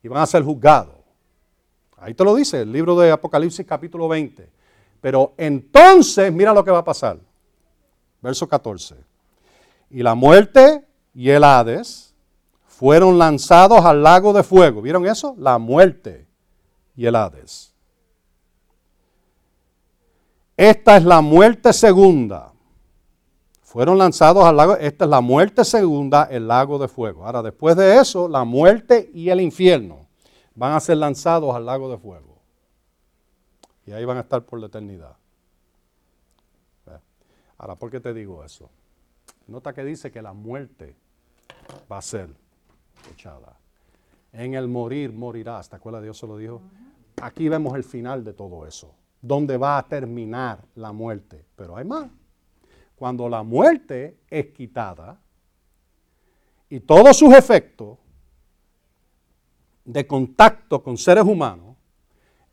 Y 0.07 0.09
van 0.09 0.23
a 0.23 0.27
ser 0.27 0.45
juzgados. 0.45 0.95
Ahí 1.97 2.15
te 2.15 2.23
lo 2.23 2.37
dice 2.37 2.61
el 2.61 2.71
libro 2.71 2.97
de 2.97 3.11
Apocalipsis 3.11 3.67
capítulo 3.67 4.07
20. 4.07 4.49
Pero 5.01 5.35
entonces, 5.37 6.33
mira 6.33 6.55
lo 6.55 6.65
que 6.65 6.71
va 6.71 6.79
a 6.79 6.85
pasar. 6.85 7.19
Verso 8.23 8.49
14. 8.49 8.95
Y 9.91 10.05
la 10.05 10.15
muerte 10.15 10.87
y 11.13 11.31
el 11.31 11.43
Hades 11.43 12.15
fueron 12.69 13.19
lanzados 13.19 13.85
al 13.85 14.01
lago 14.01 14.33
de 14.33 14.45
fuego. 14.45 14.81
¿Vieron 14.81 15.05
eso? 15.09 15.35
La 15.39 15.59
muerte 15.59 16.25
y 16.95 17.07
el 17.07 17.17
Hades. 17.17 17.75
Esta 20.57 20.99
es 20.99 21.05
la 21.05 21.21
muerte 21.21 21.73
segunda. 21.73 22.53
Fueron 23.77 23.99
lanzados 23.99 24.43
al 24.43 24.57
lago. 24.57 24.75
Esta 24.77 25.05
es 25.05 25.11
la 25.11 25.21
muerte 25.21 25.63
segunda, 25.63 26.25
el 26.31 26.49
lago 26.49 26.79
de 26.79 26.89
fuego. 26.89 27.27
Ahora, 27.27 27.43
después 27.43 27.77
de 27.77 27.99
eso, 27.99 28.27
la 28.27 28.43
muerte 28.43 29.11
y 29.13 29.29
el 29.29 29.39
infierno 29.39 30.07
van 30.55 30.73
a 30.73 30.81
ser 30.81 30.97
lanzados 30.97 31.55
al 31.55 31.67
lago 31.67 31.91
de 31.91 31.99
fuego. 31.99 32.39
Y 33.85 33.93
ahí 33.93 34.03
van 34.07 34.17
a 34.17 34.21
estar 34.21 34.43
por 34.47 34.61
la 34.61 34.69
eternidad. 34.69 35.15
Ahora, 37.59 37.75
¿por 37.75 37.91
qué 37.91 38.01
te 38.01 38.15
digo 38.15 38.43
eso? 38.43 38.71
Nota 39.47 39.75
que 39.75 39.85
dice 39.85 40.11
que 40.11 40.23
la 40.23 40.33
muerte 40.33 40.97
va 41.93 41.99
a 41.99 42.03
ser 42.03 42.31
echada. 43.13 43.59
En 44.33 44.55
el 44.55 44.69
morir 44.69 45.13
morirás. 45.13 45.69
¿Te 45.69 45.77
acuerdas? 45.77 46.03
Dios 46.03 46.17
se 46.17 46.27
lo 46.27 46.39
dijo. 46.39 46.63
Aquí 47.21 47.51
vemos 47.51 47.77
el 47.77 47.85
final 47.85 48.25
de 48.25 48.33
todo 48.33 48.67
eso. 48.67 48.95
Donde 49.21 49.59
va 49.59 49.77
a 49.77 49.83
terminar 49.83 50.65
la 50.77 50.93
muerte. 50.93 51.45
Pero 51.57 51.77
hay 51.77 51.85
más. 51.85 52.09
Cuando 52.97 53.29
la 53.29 53.43
muerte 53.43 54.19
es 54.29 54.47
quitada 54.47 55.21
y 56.69 56.81
todos 56.81 57.17
sus 57.17 57.33
efectos 57.35 57.99
de 59.85 60.07
contacto 60.07 60.83
con 60.83 60.97
seres 60.97 61.25
humanos, 61.25 61.77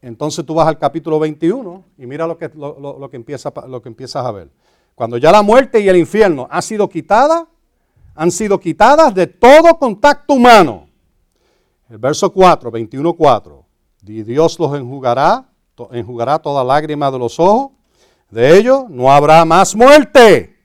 entonces 0.01 0.45
tú 0.45 0.53
vas 0.53 0.67
al 0.67 0.77
capítulo 0.77 1.17
21 1.17 1.85
y 1.97 2.05
mira 2.05 2.27
lo 2.27 2.37
que, 2.37 2.51
lo, 2.55 3.09
que, 3.09 3.15
empieza, 3.15 3.53
lo 3.67 3.81
que 3.81 3.87
empiezas 3.87 4.25
a 4.25 4.31
ver. 4.31 4.51
Cuando 4.95 5.17
ya 5.17 5.31
la 5.31 5.41
muerte 5.41 5.79
y 5.79 5.87
el 5.87 5.95
infierno 5.95 6.45
han 6.51 6.61
sido 6.61 6.89
quitadas, 6.89 7.45
han 8.13 8.29
sido 8.29 8.59
quitadas 8.59 9.15
de 9.15 9.27
todo 9.27 9.79
contacto 9.79 10.33
humano. 10.33 10.87
El 11.89 11.97
verso 11.97 12.31
4, 12.31 12.69
21, 12.69 13.13
4. 13.13 13.65
Y 14.05 14.23
Dios 14.23 14.59
los 14.59 14.75
enjugará, 14.75 15.49
enjugará 15.91 16.37
toda 16.37 16.63
lágrima 16.63 17.09
de 17.09 17.19
los 17.19 17.39
ojos. 17.39 17.71
De 18.33 18.57
ellos 18.57 18.89
no 18.89 19.11
habrá 19.11 19.45
más 19.45 19.75
muerte, 19.75 20.57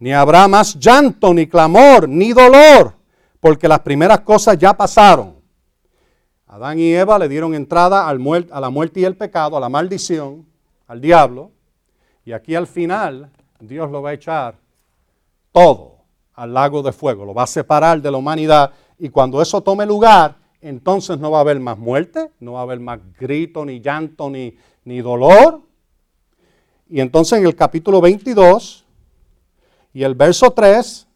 ni 0.00 0.12
habrá 0.12 0.48
más 0.48 0.76
llanto, 0.76 1.32
ni 1.32 1.46
clamor, 1.46 2.08
ni 2.08 2.32
dolor, 2.32 2.94
porque 3.38 3.68
las 3.68 3.78
primeras 3.78 4.22
cosas 4.22 4.58
ya 4.58 4.76
pasaron. 4.76 5.36
Adán 6.48 6.80
y 6.80 6.92
Eva 6.92 7.16
le 7.16 7.28
dieron 7.28 7.54
entrada 7.54 8.08
a 8.08 8.12
la 8.60 8.70
muerte 8.70 8.98
y 8.98 9.04
el 9.04 9.16
pecado, 9.16 9.56
a 9.56 9.60
la 9.60 9.68
maldición, 9.68 10.44
al 10.88 11.00
diablo. 11.00 11.52
Y 12.24 12.32
aquí 12.32 12.56
al 12.56 12.66
final 12.66 13.30
Dios 13.60 13.88
lo 13.88 14.02
va 14.02 14.10
a 14.10 14.14
echar 14.14 14.56
todo 15.52 15.98
al 16.34 16.52
lago 16.52 16.82
de 16.82 16.90
fuego, 16.90 17.24
lo 17.24 17.34
va 17.34 17.44
a 17.44 17.46
separar 17.46 18.02
de 18.02 18.10
la 18.10 18.16
humanidad. 18.16 18.72
Y 18.98 19.10
cuando 19.10 19.40
eso 19.40 19.60
tome 19.60 19.86
lugar, 19.86 20.38
entonces 20.60 21.20
no 21.20 21.30
va 21.30 21.38
a 21.38 21.42
haber 21.42 21.60
más 21.60 21.78
muerte, 21.78 22.32
no 22.40 22.54
va 22.54 22.58
a 22.58 22.62
haber 22.64 22.80
más 22.80 22.98
grito, 23.16 23.64
ni 23.64 23.80
llanto, 23.80 24.28
ni 24.28 25.00
dolor. 25.00 25.69
Y 26.90 27.00
entonces 27.00 27.38
en 27.38 27.46
el 27.46 27.54
capítulo 27.54 28.00
22 28.00 28.84
y 29.94 30.02
el 30.02 30.16
verso 30.16 30.50
3 30.50 31.06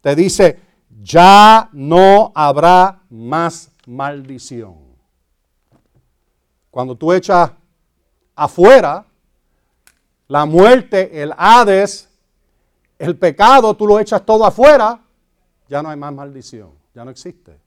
te 0.00 0.14
dice, 0.14 0.60
ya 1.02 1.68
no 1.72 2.30
habrá 2.32 3.00
más 3.10 3.72
maldición. 3.86 4.76
Cuando 6.70 6.94
tú 6.94 7.12
echas 7.12 7.50
afuera 8.36 9.04
la 10.28 10.46
muerte, 10.46 11.20
el 11.20 11.34
Hades, 11.36 12.08
el 12.96 13.18
pecado, 13.18 13.74
tú 13.74 13.88
lo 13.88 13.98
echas 13.98 14.24
todo 14.24 14.44
afuera, 14.46 15.00
ya 15.68 15.82
no 15.82 15.88
hay 15.88 15.96
más 15.96 16.14
maldición, 16.14 16.70
ya 16.94 17.04
no 17.04 17.10
existe. 17.10 17.58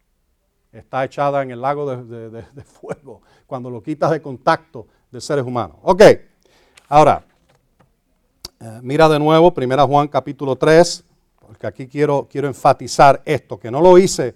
Está 0.72 1.04
echada 1.04 1.44
en 1.44 1.52
el 1.52 1.60
lago 1.60 1.94
de, 1.94 2.42
fuego 2.64 3.22
cuando 3.46 3.70
lo 3.70 3.84
quitas 3.84 4.12
de 4.12 4.22
contacto 4.22 4.88
de 5.12 5.20
seres 5.20 5.44
humanos. 5.44 5.76
Ok, 5.82 6.04
ahora, 6.88 7.26
eh, 8.64 8.80
mira 8.82 9.10
de 9.10 9.20
nuevo, 9.20 9.54
1 9.54 9.88
Juan 9.88 10.08
capítulo 10.08 10.56
3, 10.56 11.04
porque 11.38 11.68
aquí 11.68 11.86
quiero, 11.86 12.30
quiero 12.32 12.48
enfatizar 12.48 13.22
esto, 13.26 13.60
que 13.60 13.70
no 13.70 13.82
lo 13.82 13.98
hice 13.98 14.36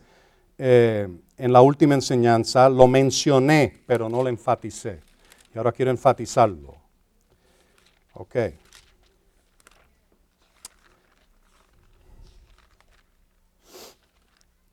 eh, 0.57 1.07
en 1.37 1.53
la 1.53 1.61
última 1.61 1.93
enseñanza, 1.93 2.67
lo 2.67 2.87
mencioné, 2.87 3.81
pero 3.87 4.09
no 4.09 4.21
lo 4.21 4.27
enfaticé. 4.27 4.99
Y 5.55 5.57
ahora 5.57 5.71
quiero 5.71 5.91
enfatizarlo. 5.91 6.75
Ok. 8.15 8.35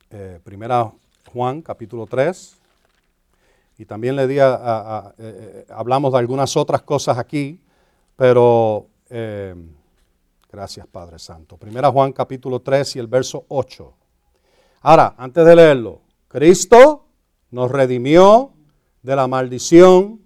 Eh, 0.09 0.39
primera 0.43 0.91
Juan, 1.31 1.61
capítulo 1.61 2.05
3. 2.05 2.57
Y 3.77 3.85
también 3.85 4.17
le 4.17 4.27
di 4.27 4.37
a, 4.37 5.13
hablamos 5.69 6.11
de 6.11 6.19
algunas 6.19 6.57
otras 6.57 6.81
cosas 6.81 7.17
aquí, 7.17 7.61
pero 8.17 8.89
gracias 9.09 10.87
Padre 10.87 11.19
Santo. 11.19 11.57
Primera 11.57 11.91
Juan, 11.91 12.11
capítulo 12.11 12.61
3 12.61 12.95
y 12.95 12.99
el 12.99 13.07
verso 13.07 13.45
8. 13.49 13.93
Ahora, 14.81 15.15
antes 15.17 15.45
de 15.45 15.55
leerlo, 15.55 16.01
Cristo 16.27 17.05
nos 17.51 17.71
redimió 17.71 18.53
de 19.01 19.15
la 19.15 19.27
maldición 19.27 20.21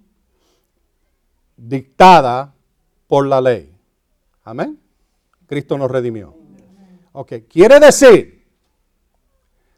dictada 1.56 2.54
por 3.06 3.26
la 3.26 3.40
ley. 3.40 3.74
Amén. 4.44 4.80
Cristo 5.46 5.76
nos 5.76 5.90
redimió. 5.90 6.34
Ok, 7.12 7.32
quiere 7.48 7.80
decir, 7.80 8.46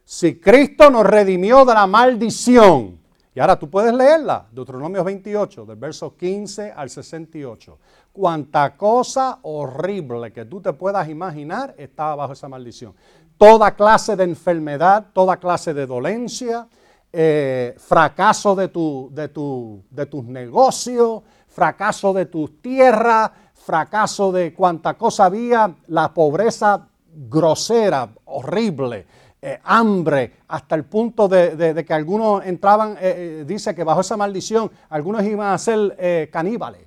si 0.04 0.38
Cristo 0.38 0.90
nos 0.90 1.04
redimió 1.04 1.64
de 1.64 1.74
la 1.74 1.86
maldición, 1.86 3.01
y 3.34 3.40
ahora 3.40 3.58
tú 3.58 3.70
puedes 3.70 3.94
leerla, 3.94 4.46
Deuteronomio 4.50 5.02
28, 5.02 5.64
del 5.64 5.76
verso 5.76 6.16
15 6.16 6.72
al 6.72 6.90
68. 6.90 7.78
Cuanta 8.12 8.76
cosa 8.76 9.38
horrible 9.42 10.32
que 10.32 10.44
tú 10.44 10.60
te 10.60 10.72
puedas 10.74 11.08
imaginar 11.08 11.74
estaba 11.78 12.14
bajo 12.14 12.34
esa 12.34 12.48
maldición 12.48 12.94
toda 13.42 13.72
clase 13.72 14.14
de 14.14 14.22
enfermedad, 14.22 15.06
toda 15.12 15.36
clase 15.38 15.74
de 15.74 15.84
dolencia, 15.84 16.68
eh, 17.12 17.74
fracaso 17.76 18.54
de, 18.54 18.68
tu, 18.68 19.10
de, 19.12 19.28
tu, 19.30 19.82
de 19.90 20.06
tus 20.06 20.24
negocios, 20.24 21.22
fracaso 21.48 22.12
de 22.12 22.26
tus 22.26 22.62
tierras, 22.62 23.32
fracaso 23.52 24.30
de 24.30 24.54
cuanta 24.54 24.94
cosa 24.94 25.24
había, 25.24 25.74
la 25.88 26.14
pobreza 26.14 26.86
grosera, 27.28 28.10
horrible, 28.26 29.06
eh, 29.44 29.58
hambre, 29.64 30.36
hasta 30.46 30.76
el 30.76 30.84
punto 30.84 31.26
de, 31.26 31.84
que 31.84 31.92
algunos 31.92 32.46
entraban, 32.46 32.96
eh, 33.00 33.44
dice 33.46 33.74
que 33.74 33.82
bajo 33.82 34.00
esa 34.00 34.16
maldición, 34.16 34.70
algunos 34.88 35.24
iban 35.24 35.52
a 35.52 35.58
ser 35.58 36.30
caníbales. 36.30 36.86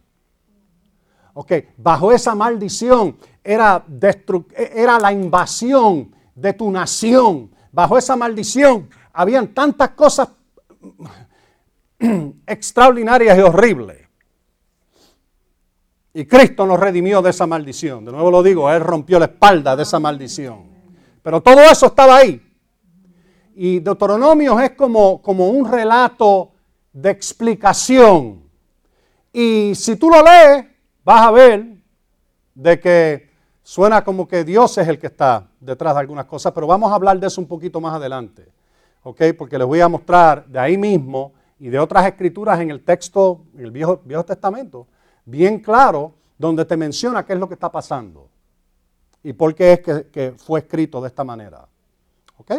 Ok, 1.33 1.51
bajo 1.75 2.13
esa 2.13 2.33
maldición 2.33 3.17
era, 3.43 3.83
era 4.57 4.97
la 4.97 5.11
invasión 5.11 6.15
de 6.33 6.53
tu 6.53 6.71
nación. 6.71 7.51
Bajo 7.73 7.97
esa 7.97 8.15
maldición 8.15 8.89
habían 9.11 9.49
tantas 9.49 9.89
cosas 9.89 10.29
extraordinarias 12.47 13.37
y 13.37 13.41
horribles. 13.41 14.05
Y 16.13 16.25
Cristo 16.25 16.65
nos 16.65 16.79
redimió 16.79 17.21
de 17.21 17.31
esa 17.31 17.45
maldición. 17.45 18.05
De 18.05 18.13
nuevo 18.13 18.31
lo 18.31 18.41
digo, 18.41 18.71
Él 18.71 18.79
rompió 18.79 19.19
la 19.19 19.25
espalda 19.25 19.75
de 19.75 19.83
esa 19.83 19.99
maldición. 19.99 20.63
Pero 21.21 21.41
todo 21.41 21.59
eso 21.59 21.87
estaba 21.87 22.17
ahí. 22.17 22.41
Y 23.55 23.79
Deuteronomio 23.79 24.59
es 24.59 24.71
como, 24.71 25.21
como 25.21 25.49
un 25.49 25.69
relato 25.69 26.51
de 26.93 27.09
explicación. 27.09 28.43
Y 29.33 29.73
si 29.75 29.95
tú 29.95 30.09
lo 30.09 30.21
lees, 30.21 30.65
vas 31.03 31.21
a 31.27 31.31
ver 31.31 31.77
de 32.53 32.79
que 32.79 33.35
Suena 33.65 34.03
como 34.03 34.27
que 34.27 34.43
Dios 34.43 34.77
es 34.77 34.87
el 34.87 34.99
que 34.99 35.07
está 35.07 35.47
detrás 35.59 35.95
de 35.95 35.99
algunas 35.99 36.25
cosas, 36.25 36.53
pero 36.53 36.67
vamos 36.67 36.91
a 36.91 36.95
hablar 36.95 37.19
de 37.19 37.25
eso 37.25 37.41
un 37.41 37.47
poquito 37.47 37.81
más 37.81 37.95
adelante. 37.95 38.47
¿Ok? 39.01 39.23
Porque 39.35 39.57
les 39.57 39.65
voy 39.65 39.81
a 39.81 39.89
mostrar 39.89 40.45
de 40.45 40.59
ahí 40.59 40.77
mismo 40.77 41.33
y 41.57 41.69
de 41.69 41.79
otras 41.79 42.05
escrituras 42.05 42.59
en 42.59 42.69
el 42.69 42.83
texto, 42.83 43.41
en 43.55 43.65
el 43.65 43.71
Viejo, 43.71 44.01
Viejo 44.05 44.23
Testamento, 44.23 44.85
bien 45.25 45.57
claro, 45.57 46.13
donde 46.37 46.63
te 46.63 46.77
menciona 46.77 47.25
qué 47.25 47.33
es 47.33 47.39
lo 47.39 47.47
que 47.47 47.55
está 47.55 47.71
pasando 47.71 48.29
y 49.23 49.33
por 49.33 49.55
qué 49.55 49.73
es 49.73 49.79
que, 49.79 50.07
que 50.11 50.33
fue 50.37 50.59
escrito 50.59 51.01
de 51.01 51.07
esta 51.07 51.23
manera. 51.23 51.67
¿Ok? 52.37 52.51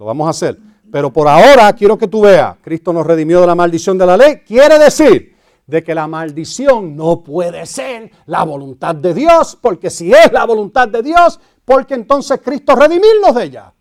Lo 0.00 0.06
vamos 0.06 0.26
a 0.26 0.30
hacer. 0.30 0.58
Pero 0.90 1.12
por 1.12 1.28
ahora 1.28 1.70
quiero 1.74 1.98
que 1.98 2.08
tú 2.08 2.22
veas, 2.22 2.56
Cristo 2.62 2.90
nos 2.90 3.06
redimió 3.06 3.42
de 3.42 3.46
la 3.46 3.54
maldición 3.54 3.98
de 3.98 4.06
la 4.06 4.16
ley. 4.16 4.38
Quiere 4.46 4.78
decir 4.78 5.36
de 5.66 5.84
que 5.84 5.94
la 5.94 6.06
maldición 6.08 6.96
no 6.96 7.22
puede 7.22 7.66
ser 7.66 8.10
la 8.24 8.42
voluntad 8.44 8.94
de 8.94 9.12
Dios, 9.12 9.58
porque 9.60 9.90
si 9.90 10.10
es 10.10 10.32
la 10.32 10.46
voluntad 10.46 10.88
de 10.88 11.02
Dios, 11.02 11.38
porque 11.66 11.94
entonces 11.94 12.40
Cristo 12.42 12.74
redimirnos 12.74 13.34
de 13.34 13.44
ella. 13.44 13.74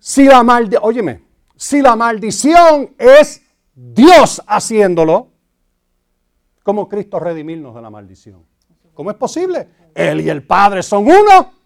Si 0.00 0.24
la 0.24 0.42
maldición, 0.42 0.82
óyeme, 0.84 1.22
si 1.54 1.80
la 1.80 1.94
maldición 1.94 2.96
es 2.98 3.42
Dios 3.72 4.42
haciéndolo, 4.44 5.28
¿cómo 6.64 6.88
Cristo 6.88 7.20
redimirnos 7.20 7.76
de 7.76 7.80
la 7.80 7.90
maldición? 7.90 8.44
¿Cómo 8.92 9.12
es 9.12 9.16
posible? 9.16 9.68
Él 9.94 10.20
y 10.22 10.28
el 10.28 10.42
Padre 10.42 10.82
son 10.82 11.06
uno. 11.06 11.59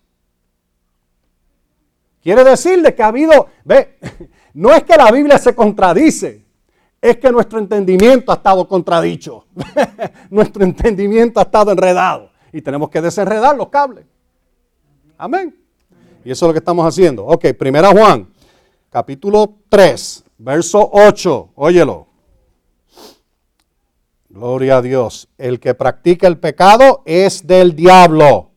Quiere 2.25 2.43
decirle 2.43 2.95
que 2.95 3.03
ha 3.03 3.09
habido, 3.09 3.49
ve, 3.65 3.99
no 4.55 4.73
es 4.73 4.83
que 4.83 4.97
la 4.97 5.13
Biblia 5.13 5.37
se 5.37 5.55
contradice, 5.55 6.43
es 6.99 7.19
que 7.19 7.31
nuestro 7.31 7.59
entendimiento 7.59 8.33
ha 8.33 8.37
estado 8.37 8.67
contradicho. 8.67 9.45
nuestro 10.31 10.65
entendimiento 10.65 11.39
ha 11.39 11.43
estado 11.43 11.71
enredado. 11.71 12.31
Y 12.51 12.63
tenemos 12.63 12.89
que 12.89 13.03
desenredar 13.03 13.55
los 13.55 13.69
cables. 13.69 14.07
Amén. 15.19 15.55
Y 16.25 16.31
eso 16.31 16.47
es 16.47 16.49
lo 16.49 16.53
que 16.55 16.61
estamos 16.61 16.87
haciendo. 16.87 17.27
Ok, 17.27 17.49
primera 17.59 17.91
Juan, 17.91 18.27
capítulo 18.89 19.57
3, 19.69 20.25
verso 20.39 20.89
8. 20.95 21.51
Óyelo. 21.57 22.07
Gloria 24.31 24.79
a 24.79 24.83
Dios. 24.83 25.29
El 25.37 25.61
que 25.61 25.75
practica 25.75 26.27
el 26.27 26.39
pecado 26.39 27.03
es 27.05 27.47
del 27.47 27.77
diablo. 27.77 28.54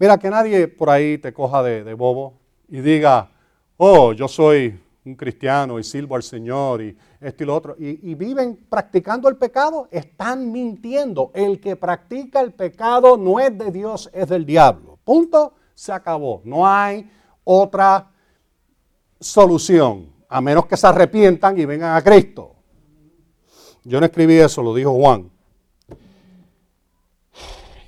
Mira, 0.00 0.18
que 0.18 0.30
nadie 0.30 0.66
por 0.66 0.88
ahí 0.88 1.18
te 1.18 1.30
coja 1.30 1.62
de, 1.62 1.92
bobo 1.92 2.32
y 2.68 2.80
diga, 2.80 3.30
oh, 3.76 4.14
yo 4.14 4.28
soy 4.28 4.80
un 5.04 5.14
cristiano 5.14 5.78
y 5.78 5.84
sirvo 5.84 6.16
al 6.16 6.22
Señor 6.22 6.80
y 6.80 6.96
esto 7.20 7.42
y 7.42 7.46
lo 7.46 7.54
otro, 7.54 7.76
y, 7.78 8.14
viven 8.14 8.64
practicando 8.70 9.28
el 9.28 9.36
pecado, 9.36 9.88
están 9.90 10.50
mintiendo. 10.50 11.30
El 11.34 11.60
que 11.60 11.76
practica 11.76 12.40
el 12.40 12.54
pecado 12.54 13.18
no 13.18 13.38
es 13.40 13.58
de 13.58 13.70
Dios, 13.70 14.08
es 14.14 14.26
del 14.26 14.46
diablo. 14.46 14.98
Punto, 15.04 15.52
se 15.74 15.92
acabó. 15.92 16.40
No 16.44 16.66
hay 16.66 17.10
otra 17.44 18.10
solución, 19.20 20.10
a 20.30 20.40
menos 20.40 20.64
que 20.64 20.78
se 20.78 20.86
arrepientan 20.86 21.58
y 21.58 21.66
vengan 21.66 21.94
a 21.94 22.00
Cristo. 22.00 22.56
Yo 23.84 24.00
no 24.00 24.06
escribí 24.06 24.38
eso, 24.38 24.62
lo 24.62 24.74
dijo 24.74 24.94
Juan. 24.94 25.30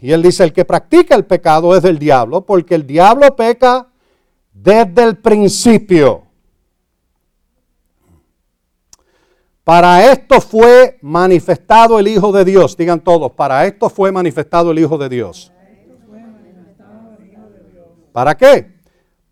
Y 0.02 0.10
él 0.10 0.20
dice, 0.20 0.42
el 0.42 0.52
que 0.52 0.64
practica 0.64 1.14
el 1.14 1.24
pecado 1.24 1.76
es 1.76 1.82
del 1.84 1.96
diablo, 1.96 2.44
porque 2.44 2.74
el 2.74 2.84
diablo 2.84 3.36
peca 3.36 3.86
desde 4.52 5.04
el 5.04 5.16
principio. 5.16 6.24
Para 9.62 10.10
esto 10.10 10.40
fue 10.40 10.98
manifestado 11.02 12.00
el 12.00 12.08
Hijo 12.08 12.32
de 12.32 12.44
Dios. 12.44 12.76
Digan 12.76 12.98
todos, 12.98 13.30
para 13.30 13.64
esto 13.64 13.88
fue 13.88 14.10
manifestado 14.10 14.72
el 14.72 14.80
Hijo 14.80 14.98
de 14.98 15.08
Dios. 15.08 15.52
¿Para 18.10 18.36
qué? 18.36 18.72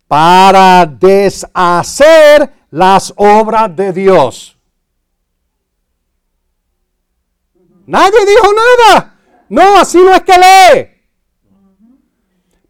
Para 0.07 0.85
deshacer 0.85 2.49
las 2.69 3.13
obras 3.17 3.75
de 3.75 3.91
Dios. 3.91 4.57
Nadie 7.85 8.19
dijo 8.25 8.47
nada. 8.53 9.10
No, 9.51 9.77
así 9.77 9.97
no 9.97 10.13
es 10.13 10.21
que 10.21 10.31
lee. 10.31 10.87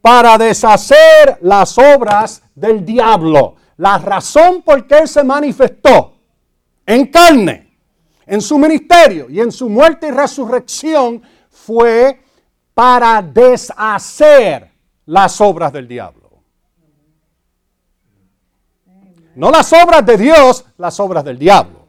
Para 0.02 0.36
deshacer 0.40 1.38
las 1.42 1.78
obras 1.78 2.42
del 2.56 2.84
diablo. 2.84 3.56
La 3.78 4.00
razón 4.00 4.64
por 4.64 4.88
qué 4.88 4.98
él 4.98 5.08
se 5.08 5.24
manifestó 5.24 6.16
en 6.88 7.06
carne, 7.06 7.78
en 8.26 8.42
su 8.42 8.58
ministerio 8.58 9.30
y 9.30 9.42
en 9.42 9.52
su 9.52 9.70
muerte 9.70 10.08
y 10.08 10.12
resurrección 10.12 11.22
fue 11.52 12.20
para 12.74 13.22
deshacer 13.22 14.72
las 15.06 15.40
obras 15.40 15.72
del 15.72 15.88
diablo. 15.88 16.32
No 19.36 19.52
las 19.52 19.72
obras 19.72 20.04
de 20.04 20.18
Dios, 20.18 20.66
las 20.78 21.00
obras 21.00 21.24
del 21.24 21.38
diablo. 21.38 21.81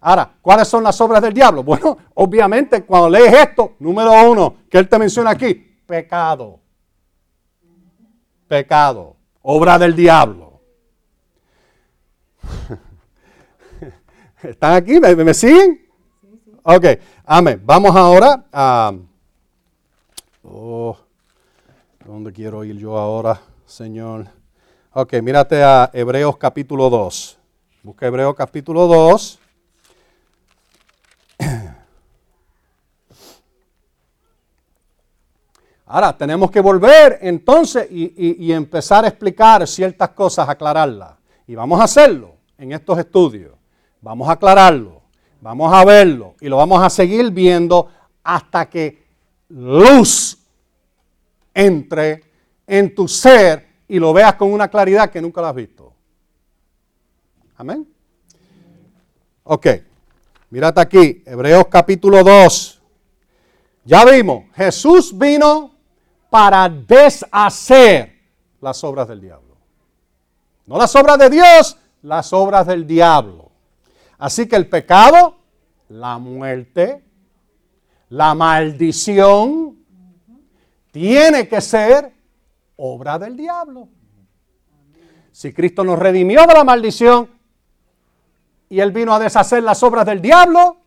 Ahora, 0.00 0.30
¿cuáles 0.40 0.68
son 0.68 0.84
las 0.84 1.00
obras 1.00 1.20
del 1.22 1.34
diablo? 1.34 1.62
Bueno, 1.62 1.98
obviamente 2.14 2.84
cuando 2.84 3.10
lees 3.10 3.32
esto, 3.32 3.74
número 3.80 4.12
uno, 4.30 4.56
que 4.70 4.78
él 4.78 4.88
te 4.88 4.98
menciona 4.98 5.30
aquí, 5.30 5.54
pecado. 5.86 6.60
Pecado, 8.46 9.16
obra 9.42 9.78
del 9.78 9.94
diablo. 9.94 10.60
¿Están 14.42 14.74
aquí? 14.74 15.00
¿Me, 15.00 15.34
siguen? 15.34 15.86
Ok, 16.62 16.84
amén. 17.26 17.60
Vamos 17.64 17.94
ahora 17.94 18.44
a... 18.52 18.92
Oh, 20.44 20.96
¿Dónde 22.06 22.32
quiero 22.32 22.64
ir 22.64 22.78
yo 22.78 22.96
ahora, 22.96 23.40
Señor? 23.66 24.28
Ok, 24.94 25.14
mírate 25.20 25.62
a 25.62 25.90
Hebreos 25.92 26.38
capítulo 26.38 26.88
2. 26.88 27.38
Busca 27.82 28.06
Hebreos 28.06 28.34
capítulo 28.34 28.86
2. 28.86 29.37
Ahora, 35.90 36.14
tenemos 36.14 36.50
que 36.50 36.60
volver 36.60 37.18
entonces 37.22 37.88
y, 37.90 38.52
empezar 38.52 39.06
a 39.06 39.08
explicar 39.08 39.66
ciertas 39.66 40.10
cosas, 40.10 40.46
aclararlas. 40.46 41.12
Y 41.46 41.54
vamos 41.54 41.80
a 41.80 41.84
hacerlo 41.84 42.34
en 42.58 42.72
estos 42.72 42.98
estudios. 42.98 43.54
Vamos 44.02 44.28
a 44.28 44.32
aclararlo, 44.32 45.00
vamos 45.40 45.72
a 45.72 45.84
verlo 45.86 46.34
y 46.40 46.48
lo 46.48 46.58
vamos 46.58 46.82
a 46.82 46.90
seguir 46.90 47.30
viendo 47.30 47.88
hasta 48.22 48.68
que 48.68 49.02
luz 49.48 50.38
entre 51.54 52.22
en 52.66 52.94
tu 52.94 53.08
ser 53.08 53.66
y 53.88 53.98
lo 53.98 54.12
veas 54.12 54.34
con 54.34 54.52
una 54.52 54.68
claridad 54.68 55.10
que 55.10 55.22
nunca 55.22 55.40
lo 55.40 55.46
has 55.46 55.54
visto. 55.54 55.92
Amén. 57.56 57.88
Ok, 59.42 59.66
mírate 60.50 60.82
aquí, 60.82 61.22
Hebreos 61.24 61.66
capítulo 61.70 62.22
2. 62.22 62.82
Ya 63.84 64.04
vimos, 64.04 64.44
Jesús 64.54 65.16
vino 65.16 65.77
para 66.30 66.68
deshacer 66.68 68.18
las 68.60 68.82
obras 68.84 69.08
del 69.08 69.20
diablo. 69.20 69.56
No 70.66 70.76
las 70.76 70.94
obras 70.96 71.18
de 71.18 71.30
Dios, 71.30 71.78
las 72.02 72.32
obras 72.32 72.66
del 72.66 72.86
diablo. 72.86 73.50
Así 74.18 74.46
que 74.46 74.56
el 74.56 74.68
pecado, 74.68 75.36
la 75.88 76.18
muerte, 76.18 77.02
la 78.10 78.34
maldición, 78.34 79.78
tiene 80.90 81.48
que 81.48 81.60
ser 81.60 82.12
obra 82.76 83.18
del 83.18 83.36
diablo. 83.36 83.88
Si 85.32 85.52
Cristo 85.52 85.84
nos 85.84 85.98
redimió 85.98 86.46
de 86.46 86.54
la 86.54 86.64
maldición 86.64 87.30
y 88.68 88.80
Él 88.80 88.92
vino 88.92 89.14
a 89.14 89.18
deshacer 89.18 89.62
las 89.62 89.82
obras 89.82 90.04
del 90.04 90.20
diablo, 90.20 90.78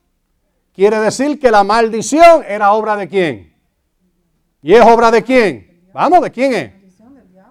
quiere 0.74 1.00
decir 1.00 1.40
que 1.40 1.50
la 1.50 1.64
maldición 1.64 2.44
era 2.48 2.74
obra 2.74 2.98
de 2.98 3.08
quién. 3.08 3.51
¿Y 4.62 4.74
es 4.74 4.82
obra 4.82 5.12
de 5.12 5.24
quién? 5.24 5.90
Vamos, 5.94 6.22
¿de 6.22 6.32
quién 6.32 6.54
es? 6.54 6.82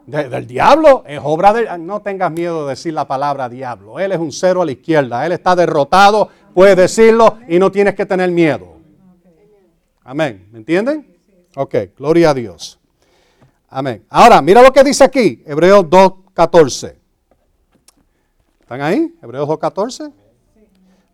del 0.06 0.46
diablo, 0.46 1.04
es 1.06 1.20
obra 1.22 1.52
de... 1.52 1.78
No 1.78 2.00
tengas 2.02 2.32
miedo 2.32 2.64
de 2.64 2.70
decir 2.70 2.92
la 2.92 3.06
palabra 3.06 3.48
diablo. 3.48 4.00
Él 4.00 4.11
es 4.12 4.18
un 4.18 4.32
cero 4.32 4.62
a 4.62 4.64
la 4.64 4.72
izquierda. 4.72 5.24
Él 5.24 5.32
está 5.32 5.54
derrotado, 5.54 6.28
puedes 6.52 6.76
decirlo 6.76 7.38
y 7.48 7.58
no 7.58 7.70
tienes 7.70 7.94
que 7.94 8.06
tener 8.06 8.30
miedo. 8.30 8.76
Amén. 10.02 10.48
¿Me 10.50 10.58
entienden? 10.58 11.16
Ok, 11.54 11.76
gloria 11.96 12.30
a 12.30 12.34
Dios. 12.34 12.80
Amén. 13.68 14.04
Ahora, 14.08 14.42
mira 14.42 14.62
lo 14.62 14.72
que 14.72 14.82
dice 14.82 15.04
aquí, 15.04 15.44
Hebreos 15.46 15.84
2.14. 15.84 16.96
¿Están 18.61 18.80
ahí? 18.80 19.14
Hebreos 19.22 19.48
2.14. 19.48 20.12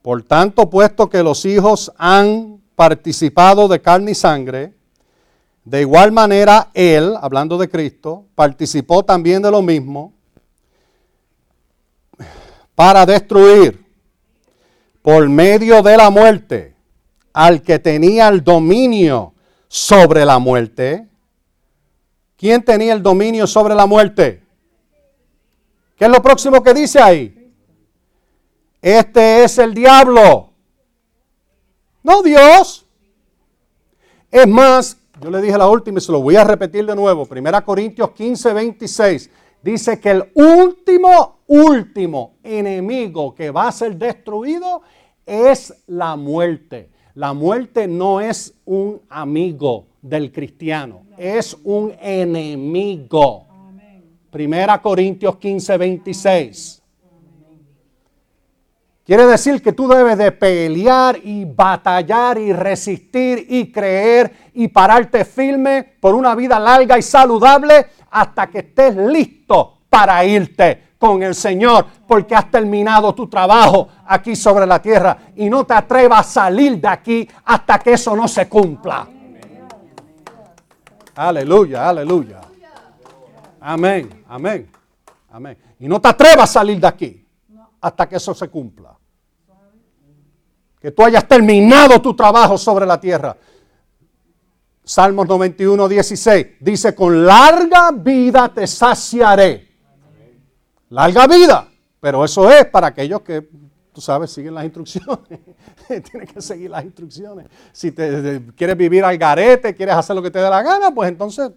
Por 0.00 0.22
tanto, 0.22 0.70
puesto 0.70 1.10
que 1.10 1.22
los 1.22 1.44
hijos 1.44 1.92
han 1.98 2.62
participado 2.74 3.68
de 3.68 3.80
carne 3.80 4.12
y 4.12 4.14
sangre, 4.14 4.74
de 5.66 5.80
igual 5.80 6.12
manera, 6.12 6.70
Él, 6.74 7.14
hablando 7.20 7.58
de 7.58 7.68
Cristo, 7.68 8.24
participó 8.36 9.04
también 9.04 9.42
de 9.42 9.50
lo 9.50 9.62
mismo 9.62 10.12
para 12.76 13.04
destruir 13.04 13.84
por 15.02 15.28
medio 15.28 15.82
de 15.82 15.96
la 15.96 16.08
muerte 16.08 16.76
al 17.32 17.62
que 17.62 17.80
tenía 17.80 18.28
el 18.28 18.44
dominio 18.44 19.34
sobre 19.66 20.24
la 20.24 20.38
muerte. 20.38 21.08
¿Quién 22.36 22.64
tenía 22.64 22.92
el 22.92 23.02
dominio 23.02 23.48
sobre 23.48 23.74
la 23.74 23.86
muerte? 23.86 24.44
¿Qué 25.96 26.04
es 26.04 26.10
lo 26.12 26.22
próximo 26.22 26.62
que 26.62 26.74
dice 26.74 27.00
ahí? 27.00 27.52
Este 28.80 29.42
es 29.42 29.58
el 29.58 29.74
diablo. 29.74 30.52
No 32.04 32.22
Dios. 32.22 32.86
Es 34.30 34.46
más, 34.46 34.96
yo 35.20 35.30
le 35.30 35.40
dije 35.40 35.56
la 35.56 35.68
última 35.68 35.98
y 35.98 36.02
se 36.02 36.12
lo 36.12 36.20
voy 36.20 36.36
a 36.36 36.44
repetir 36.44 36.86
de 36.86 36.94
nuevo. 36.94 37.26
Primera 37.26 37.62
Corintios 37.62 38.10
15, 38.10 38.52
26. 38.52 39.30
Dice 39.62 39.98
que 39.98 40.10
el 40.10 40.30
último 40.34 40.76
último, 40.86 41.36
último 41.46 42.34
enemigo 42.42 43.34
que 43.34 43.50
va 43.50 43.68
a 43.68 43.72
ser 43.72 43.96
destruido 43.96 44.82
es 45.24 45.74
la 45.86 46.16
muerte. 46.16 46.90
La 47.14 47.32
muerte 47.32 47.88
no 47.88 48.20
es 48.20 48.54
un 48.64 49.00
amigo 49.08 49.86
del 50.02 50.30
cristiano, 50.32 51.02
es 51.16 51.56
un 51.64 51.92
enemigo. 52.00 53.46
Primera 54.30 54.82
Corintios 54.82 55.36
15, 55.36 55.78
26. 55.78 56.82
Quiere 59.06 59.24
decir 59.24 59.62
que 59.62 59.72
tú 59.72 59.86
debes 59.86 60.18
de 60.18 60.32
pelear 60.32 61.16
y 61.22 61.44
batallar 61.44 62.38
y 62.38 62.52
resistir 62.52 63.46
y 63.48 63.70
creer 63.70 64.50
y 64.52 64.66
pararte 64.66 65.24
firme 65.24 65.84
por 66.00 66.16
una 66.16 66.34
vida 66.34 66.58
larga 66.58 66.98
y 66.98 67.02
saludable 67.02 67.86
hasta 68.10 68.48
que 68.48 68.58
estés 68.58 68.96
listo 68.96 69.78
para 69.88 70.24
irte 70.24 70.94
con 70.98 71.22
el 71.22 71.36
Señor 71.36 71.86
porque 72.08 72.34
has 72.34 72.50
terminado 72.50 73.14
tu 73.14 73.28
trabajo 73.28 73.86
aquí 74.06 74.34
sobre 74.34 74.66
la 74.66 74.82
tierra 74.82 75.16
y 75.36 75.48
no 75.48 75.62
te 75.64 75.74
atrevas 75.74 76.26
a 76.26 76.30
salir 76.30 76.80
de 76.80 76.88
aquí 76.88 77.28
hasta 77.44 77.78
que 77.78 77.92
eso 77.92 78.16
no 78.16 78.26
se 78.26 78.48
cumpla. 78.48 79.06
Aleluya, 81.14 81.88
aleluya. 81.88 82.40
Amén, 83.60 84.24
amén, 84.28 84.68
amén. 85.30 85.56
Y 85.78 85.86
no 85.86 86.00
te 86.00 86.08
atrevas 86.08 86.50
a 86.50 86.52
salir 86.54 86.80
de 86.80 86.88
aquí 86.88 87.26
hasta 87.80 88.08
que 88.08 88.16
eso 88.16 88.34
se 88.34 88.48
cumpla. 88.48 88.95
Que 90.86 90.92
tú 90.92 91.02
hayas 91.02 91.26
terminado 91.26 92.00
tu 92.00 92.14
trabajo 92.14 92.56
sobre 92.56 92.86
la 92.86 93.00
tierra. 93.00 93.36
Salmos 94.84 95.26
91, 95.26 95.88
16 95.88 96.46
dice, 96.60 96.94
con 96.94 97.26
larga 97.26 97.90
vida 97.90 98.48
te 98.54 98.68
saciaré. 98.68 99.68
Larga 100.90 101.26
vida. 101.26 101.68
Pero 101.98 102.24
eso 102.24 102.48
es 102.48 102.66
para 102.66 102.86
aquellos 102.86 103.22
que, 103.22 103.48
tú 103.92 104.00
sabes, 104.00 104.30
siguen 104.30 104.54
las 104.54 104.62
instrucciones. 104.62 105.40
Tienes 105.88 106.32
que 106.32 106.40
seguir 106.40 106.70
las 106.70 106.84
instrucciones. 106.84 107.48
Si 107.72 107.90
te, 107.90 108.42
quieres 108.54 108.76
vivir 108.76 109.02
al 109.02 109.18
garete, 109.18 109.74
quieres 109.74 109.96
hacer 109.96 110.14
lo 110.14 110.22
que 110.22 110.30
te 110.30 110.38
dé 110.38 110.48
la 110.48 110.62
gana, 110.62 110.94
pues 110.94 111.08
entonces 111.08 111.50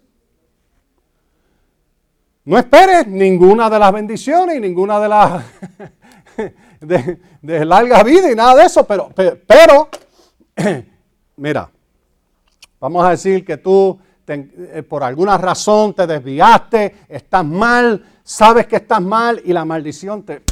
no 2.46 2.58
esperes 2.58 3.06
ninguna 3.06 3.70
de 3.70 3.78
las 3.78 3.94
bendiciones 3.94 4.56
y 4.56 4.60
ninguna 4.60 5.00
de 5.00 5.08
las 5.08 5.44
de, 6.82 7.66
larga 7.66 8.04
vida 8.04 8.32
y 8.32 8.36
nada 8.36 8.56
de 8.56 8.66
eso, 8.66 8.86
pero, 8.86 9.10
pero, 9.16 9.90
mira, 11.38 11.70
vamos 12.80 13.06
a 13.06 13.12
decir 13.12 13.46
que 13.46 13.58
tú 13.58 14.00
eh, 14.28 14.84
por 14.88 15.04
alguna 15.04 15.38
razón 15.38 15.94
te 15.94 16.06
desviaste, 16.06 16.98
estás 17.10 17.44
mal, 17.44 18.04
sabes 18.24 18.68
que 18.68 18.76
estás 18.76 19.02
mal 19.02 19.42
y 19.44 19.52
la 19.54 19.66
maldición 19.66 20.22
te, 20.22 20.44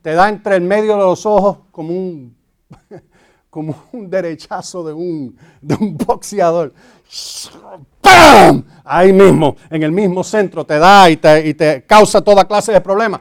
te 0.00 0.14
da 0.14 0.28
entre 0.28 0.56
el 0.56 0.62
medio 0.62 0.92
de 0.92 1.02
los 1.02 1.26
ojos 1.26 1.58
como 1.70 1.90
un, 1.90 2.34
como 3.50 3.74
un 3.92 4.08
derechazo 4.08 4.82
de 4.84 4.94
un, 4.94 5.36
de 5.60 5.74
un 5.74 5.98
boxeador. 5.98 6.72
Ahí 8.84 9.12
mismo, 9.12 9.56
en 9.68 9.82
el 9.82 9.92
mismo 9.92 10.24
centro, 10.24 10.64
te 10.64 10.78
da 10.78 11.10
y 11.10 11.18
te, 11.18 11.46
y 11.46 11.54
te 11.54 11.84
causa 11.84 12.22
toda 12.22 12.46
clase 12.46 12.72
de 12.72 12.80
problemas 12.80 13.20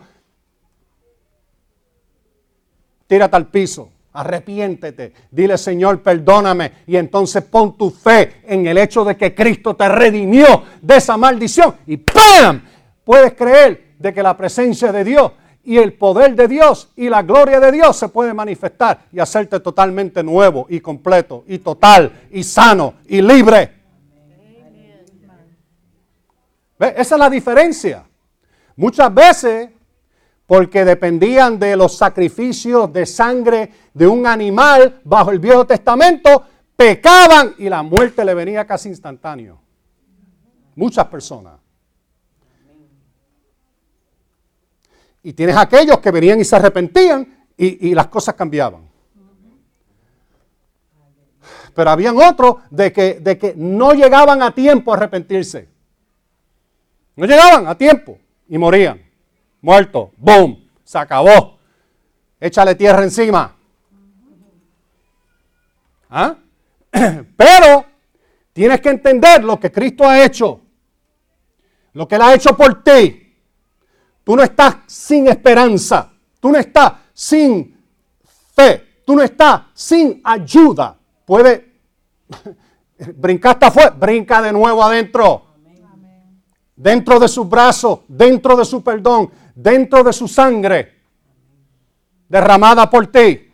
tírate 3.12 3.36
al 3.36 3.48
piso, 3.48 3.92
arrepiéntete, 4.14 5.12
dile 5.30 5.58
Señor, 5.58 6.02
perdóname 6.02 6.72
y 6.88 6.96
entonces 6.96 7.44
pon 7.44 7.78
tu 7.78 7.90
fe 7.90 8.38
en 8.48 8.66
el 8.66 8.78
hecho 8.78 9.04
de 9.04 9.18
que 9.18 9.36
Cristo 9.36 9.76
te 9.76 9.90
redimió 9.90 10.64
de 10.82 10.96
esa 10.96 11.18
maldición 11.18 11.76
y 11.88 11.98
¡pam! 11.98 12.62
Puedes 13.04 13.34
creer 13.34 13.96
de 14.00 14.14
que 14.14 14.24
la 14.24 14.38
presencia 14.38 14.94
de 14.94 15.04
Dios 15.04 15.34
y 15.66 15.76
el 15.78 15.92
poder 15.92 16.36
de 16.36 16.48
Dios 16.48 16.94
y 16.96 17.10
la 17.10 17.22
gloria 17.22 17.60
de 17.60 17.74
Dios 17.74 17.98
se 17.98 18.08
puede 18.08 18.34
manifestar 18.34 19.02
y 19.12 19.20
hacerte 19.20 19.60
totalmente 19.60 20.24
nuevo 20.24 20.68
y 20.70 20.80
completo 20.80 21.44
y 21.50 21.58
total 21.58 22.14
y 22.32 22.46
sano 22.46 22.94
y 23.10 23.22
libre. 23.22 23.74
Esa 26.80 27.16
es 27.16 27.20
la 27.20 27.30
diferencia. 27.30 28.06
Muchas 28.78 29.14
veces 29.14 29.70
porque 30.52 30.84
dependían 30.84 31.58
de 31.58 31.78
los 31.78 31.96
sacrificios 31.96 32.92
de 32.92 33.06
sangre 33.06 33.72
de 33.94 34.06
un 34.06 34.28
animal 34.28 35.00
bajo 35.06 35.32
el 35.32 35.40
Viejo 35.40 35.66
Testamento, 35.66 36.44
pecaban 36.76 37.56
y 37.58 37.70
la 37.70 37.82
muerte 37.84 38.26
le 38.26 38.34
venía 38.34 38.68
casi 38.68 38.90
instantáneo. 38.90 39.62
Muchas 40.76 41.08
personas. 41.08 41.54
Y 45.24 45.32
tienes 45.32 45.56
aquellos 45.56 46.00
que 46.00 46.12
venían 46.12 46.42
y 46.42 46.44
se 46.44 46.58
arrepentían 46.58 47.46
y, 47.56 47.96
las 47.96 48.08
cosas 48.08 48.36
cambiaban. 48.36 48.90
Pero 51.74 51.90
habían 51.92 52.18
otros 52.18 52.56
de 52.70 52.92
que, 52.92 53.22
de 53.22 53.38
que 53.38 53.54
no 53.56 53.94
llegaban 53.94 54.44
a 54.44 54.54
tiempo 54.54 54.92
a 54.92 54.98
arrepentirse. 54.98 55.70
No 57.16 57.26
llegaban 57.26 57.68
a 57.68 57.78
tiempo 57.78 58.18
y 58.50 58.58
morían 58.58 59.11
muerto, 59.62 60.12
boom, 60.18 60.70
se 60.84 60.98
acabó. 60.98 61.58
Échale 62.40 62.76
tierra 62.76 63.04
encima. 63.04 63.56
¿Ah? 66.10 66.36
Pero 66.92 67.86
tienes 68.52 68.82
que 68.82 68.90
entender 68.90 69.44
lo 69.44 69.60
que 69.60 69.72
Cristo 69.72 70.04
ha 70.04 70.24
hecho, 70.24 70.60
lo 71.94 72.08
que 72.08 72.16
Él 72.16 72.22
ha 72.22 72.34
hecho 72.34 72.56
por 72.58 72.84
ti. 72.84 73.18
Tú 74.24 74.36
no 74.36 74.44
estás 74.44 74.78
sin 74.88 75.28
esperanza, 75.28 76.12
tú 76.40 76.52
no 76.52 76.58
estás 76.58 76.94
sin 77.14 77.78
fe, 78.54 79.02
tú 79.06 79.16
no 79.16 79.24
estás 79.24 79.62
sin 79.74 80.22
ayuda. 80.24 80.98
Puede 81.26 81.80
brincar 83.16 83.54
hasta 83.54 83.68
afuera, 83.68 83.90
brinca 83.92 84.42
de 84.42 84.52
nuevo 84.52 84.84
adentro. 84.84 85.51
Dentro 86.82 87.20
de 87.20 87.28
sus 87.28 87.48
brazos, 87.48 88.00
dentro 88.08 88.56
de 88.56 88.66
su 88.66 88.84
perdón, 88.84 89.30
dentro 89.54 90.04
de 90.04 90.12
su 90.12 90.28
sangre 90.28 90.96
derramada 92.28 92.90
por 92.90 93.06
ti. 93.06 93.52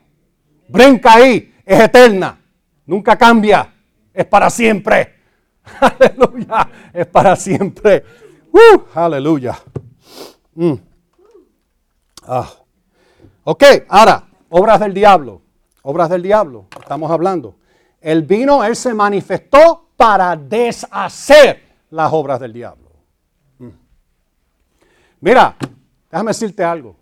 Brinca 0.69 1.15
ahí, 1.15 1.53
es 1.65 1.78
eterna, 1.78 2.39
nunca 2.86 3.17
cambia, 3.17 3.73
es 4.13 4.25
para 4.25 4.49
siempre. 4.49 5.15
Aleluya, 5.82 6.69
es 6.93 7.05
para 7.07 7.36
siempre. 7.36 8.05
Uh, 8.49 8.80
aleluya. 8.95 9.57
Mm. 10.55 10.73
Ah. 12.25 12.49
Ok, 13.43 13.63
ahora, 13.89 14.23
obras 14.47 14.80
del 14.80 14.93
diablo. 14.93 15.41
Obras 15.82 16.09
del 16.09 16.21
diablo, 16.23 16.67
estamos 16.80 17.11
hablando. 17.11 17.55
El 17.99 18.21
vino, 18.21 18.63
él 18.63 18.78
se 18.78 18.93
manifestó 18.93 19.89
para 19.97 20.38
deshacer 20.38 21.61
las 21.89 22.13
obras 22.13 22.39
del 22.39 22.53
diablo. 22.53 22.86
Mira, 25.20 25.55
Déjame 26.09 26.32
decirte 26.32 26.63
algo. 26.63 26.95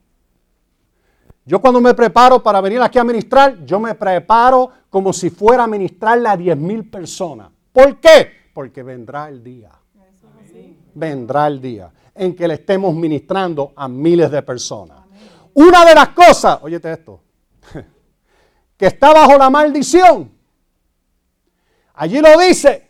Yo 1.45 1.61
cuando 1.61 1.79
me 1.79 1.93
preparo 1.93 2.41
para 2.41 2.59
venir 2.59 2.81
aquí 2.81 2.97
a 2.97 3.03
ministrar, 3.03 3.63
yo 3.63 3.79
me 3.79 3.93
preparo 3.93 4.71
como 4.89 5.13
si 5.13 5.29
fuera 5.29 5.65
a 5.65 5.67
ministrarle 5.67 6.27
a 6.27 6.35
10 6.35 6.57
mil 6.57 6.89
personas. 6.89 7.49
¿Por 7.71 7.99
qué? 7.99 8.49
Porque 8.53 8.81
vendrá 8.81 9.29
el 9.29 9.43
día. 9.43 9.71
Vendrá 10.95 11.47
el 11.47 11.61
día 11.61 11.91
en 12.15 12.35
que 12.35 12.47
le 12.47 12.55
estemos 12.55 12.95
ministrando 12.95 13.73
a 13.75 13.87
miles 13.87 14.31
de 14.31 14.41
personas. 14.41 14.97
Una 15.53 15.85
de 15.85 15.93
las 15.93 16.09
cosas, 16.09 16.59
óyete 16.61 16.91
esto, 16.91 17.21
que 18.77 18.87
está 18.87 19.13
bajo 19.13 19.37
la 19.37 19.49
maldición, 19.49 20.31
allí 21.93 22.19
lo 22.19 22.37
dice, 22.39 22.89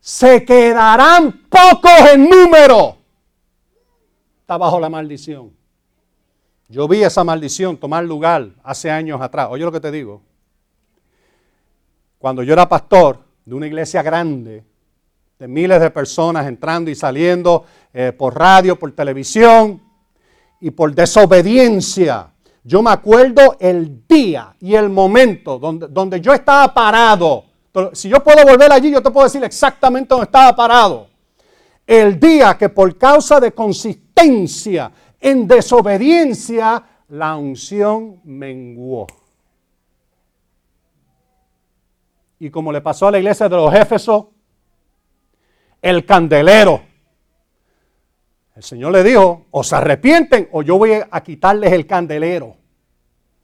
se 0.00 0.44
quedarán 0.44 1.48
pocos 1.48 2.12
en 2.12 2.28
número 2.28 2.97
está 4.48 4.56
bajo 4.56 4.80
la 4.80 4.88
maldición. 4.88 5.52
Yo 6.68 6.88
vi 6.88 7.02
esa 7.02 7.22
maldición 7.22 7.76
tomar 7.76 8.02
lugar 8.04 8.48
hace 8.62 8.90
años 8.90 9.20
atrás. 9.20 9.48
Oye 9.50 9.62
lo 9.62 9.70
que 9.70 9.78
te 9.78 9.90
digo. 9.90 10.22
Cuando 12.16 12.42
yo 12.42 12.54
era 12.54 12.66
pastor 12.66 13.18
de 13.44 13.54
una 13.54 13.66
iglesia 13.66 14.02
grande, 14.02 14.64
de 15.38 15.48
miles 15.48 15.78
de 15.82 15.90
personas 15.90 16.46
entrando 16.46 16.90
y 16.90 16.94
saliendo 16.94 17.66
eh, 17.92 18.12
por 18.12 18.38
radio, 18.38 18.78
por 18.78 18.90
televisión 18.92 19.82
y 20.62 20.70
por 20.70 20.94
desobediencia. 20.94 22.32
Yo 22.64 22.82
me 22.82 22.90
acuerdo 22.90 23.58
el 23.60 24.06
día 24.08 24.56
y 24.60 24.74
el 24.74 24.88
momento 24.88 25.58
donde, 25.58 25.88
donde 25.88 26.22
yo 26.22 26.32
estaba 26.32 26.72
parado. 26.72 27.44
Si 27.92 28.08
yo 28.08 28.24
puedo 28.24 28.46
volver 28.46 28.72
allí, 28.72 28.90
yo 28.90 29.02
te 29.02 29.10
puedo 29.10 29.26
decir 29.26 29.44
exactamente 29.44 30.08
dónde 30.08 30.24
estaba 30.24 30.56
parado 30.56 31.17
el 31.88 32.20
día 32.20 32.58
que 32.58 32.68
por 32.68 32.98
causa 32.98 33.40
de 33.40 33.52
consistencia 33.52 34.92
en 35.18 35.48
desobediencia, 35.48 36.84
la 37.08 37.34
unción 37.34 38.20
menguó. 38.24 39.06
Y 42.40 42.50
como 42.50 42.70
le 42.72 42.82
pasó 42.82 43.08
a 43.08 43.12
la 43.12 43.18
iglesia 43.18 43.48
de 43.48 43.56
los 43.56 43.74
Éfesos, 43.74 44.26
el 45.80 46.04
candelero, 46.04 46.82
El 48.54 48.62
Señor 48.62 48.92
le 48.92 49.02
dijo, 49.02 49.46
o 49.50 49.64
se 49.64 49.76
arrepienten 49.76 50.48
o 50.52 50.60
yo 50.60 50.76
voy 50.76 50.92
a 51.10 51.20
quitarles 51.22 51.72
el 51.72 51.86
candelero, 51.86 52.54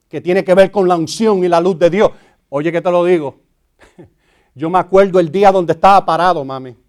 que 0.07 0.20
tiene 0.20 0.45
que 0.45 0.53
ver 0.55 0.70
con 0.70 0.86
la 0.86 0.97
unción 0.97 1.42
y 1.45 1.49
la 1.49 1.62
luz 1.62 1.78
de 1.78 1.88
Dios. 1.88 2.11
Oye 2.51 2.70
que 2.70 2.82
te 2.82 2.90
lo 2.90 3.07
digo, 3.07 3.40
yo 4.55 4.68
me 4.68 4.78
acuerdo 4.78 5.18
el 5.18 5.32
día 5.32 5.51
donde 5.51 5.72
estaba 5.72 6.05
parado, 6.05 6.45
mami. 6.45 6.84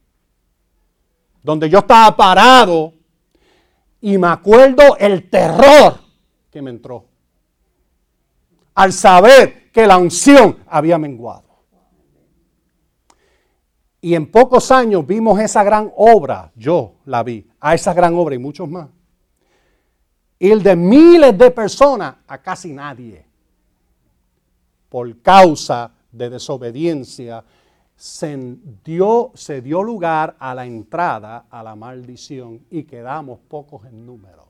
Donde 1.46 1.70
yo 1.70 1.78
estaba 1.78 2.18
parado 2.18 2.92
y 4.02 4.18
me 4.18 4.30
acuerdo 4.30 4.98
el 4.98 5.30
terror 5.30 6.00
que 6.50 6.60
me 6.60 6.72
entró. 6.72 7.06
Al 8.74 8.92
saber 8.92 9.72
que 9.72 9.86
la 9.86 10.00
unción 10.00 10.58
había 10.68 10.98
menguado. 10.98 11.44
Y 14.02 14.16
en 14.16 14.32
pocos 14.32 14.72
años 14.72 15.06
vimos 15.06 15.40
esa 15.40 15.64
gran 15.64 15.92
obra, 15.96 16.52
yo 16.56 16.96
la 17.06 17.22
vi, 17.22 17.48
a 17.60 17.76
esa 17.76 17.94
gran 17.94 18.16
obra 18.16 18.34
y 18.34 18.40
muchos 18.40 18.68
más. 18.68 18.90
Ir 20.40 20.64
de 20.64 20.76
miles 20.76 21.38
de 21.38 21.52
personas 21.52 22.16
a 22.28 22.40
casi 22.40 22.74
nadie. 22.74 23.24
Por 24.90 25.22
causa 25.22 25.92
de 26.12 26.28
desobediencia, 26.32 27.44
se 27.96 28.38
dio, 28.84 29.84
lugar 29.84 30.36
a 30.40 30.54
la 30.54 30.66
entrada 30.66 31.46
a 31.50 31.64
la 31.64 31.76
maldición 31.76 32.66
y 32.70 32.84
quedamos 32.84 33.40
pocos 33.40 33.86
en 33.86 34.06
número. 34.06 34.46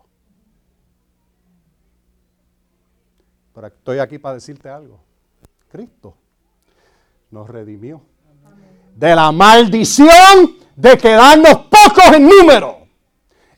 Pero 3.53 3.67
estoy 3.67 3.99
aquí 3.99 4.17
para 4.17 4.35
decirte 4.35 4.69
algo. 4.69 4.99
Cristo 5.69 6.15
nos 7.31 7.49
redimió 7.49 8.01
de 8.95 9.15
la 9.15 9.31
maldición 9.31 10.55
de 10.75 10.97
quedarnos 10.97 11.55
pocos 11.69 12.13
en 12.13 12.27
número. 12.27 12.79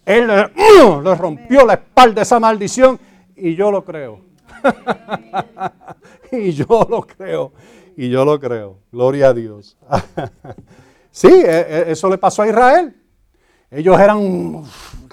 Él 0.06 0.28
le 0.28 1.16
rompió 1.16 1.66
la 1.66 1.74
espalda 1.74 2.22
esa 2.22 2.40
maldición 2.40 3.00
y 3.36 3.56
yo 3.56 3.72
lo 3.72 3.84
creo. 3.84 4.22
y 6.32 6.52
yo 6.52 6.88
lo 6.90 7.02
creo. 7.02 7.52
Y 7.98 8.10
yo 8.10 8.24
lo 8.24 8.40
creo. 8.40 8.78
Gloria 8.92 9.30
a 9.30 9.34
Dios. 9.34 9.76
sí, 11.12 11.28
e, 11.28 11.66
e, 11.68 11.92
eso 11.92 12.08
le 12.08 12.20
pasó 12.20 12.44
a 12.44 12.48
Israel. 12.48 12.96
Ellos 13.72 14.00
eran 14.00 14.64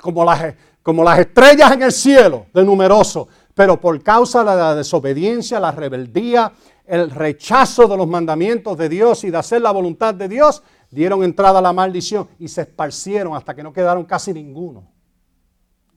como 0.02 0.22
las, 0.22 0.54
como 0.82 1.02
las 1.02 1.18
estrellas 1.18 1.72
en 1.72 1.82
el 1.82 1.92
cielo, 1.92 2.44
de 2.52 2.62
numerosos. 2.62 3.26
Pero 3.54 3.80
por 3.80 4.00
causa 4.02 4.40
de 4.40 4.44
la 4.44 4.74
desobediencia, 4.74 5.58
la 5.58 5.72
rebeldía, 5.72 6.52
el 6.84 7.10
rechazo 7.10 7.88
de 7.88 7.96
los 7.96 8.06
mandamientos 8.06 8.76
de 8.76 8.90
Dios 8.90 9.24
y 9.24 9.30
de 9.30 9.38
hacer 9.38 9.62
la 9.62 9.70
voluntad 9.70 10.12
de 10.12 10.28
Dios, 10.28 10.62
dieron 10.90 11.24
entrada 11.24 11.60
a 11.60 11.62
la 11.62 11.72
maldición 11.72 12.28
y 12.38 12.48
se 12.48 12.60
esparcieron 12.60 13.34
hasta 13.34 13.54
que 13.54 13.62
no 13.62 13.72
quedaron 13.72 14.04
casi 14.04 14.34
ninguno 14.34 14.92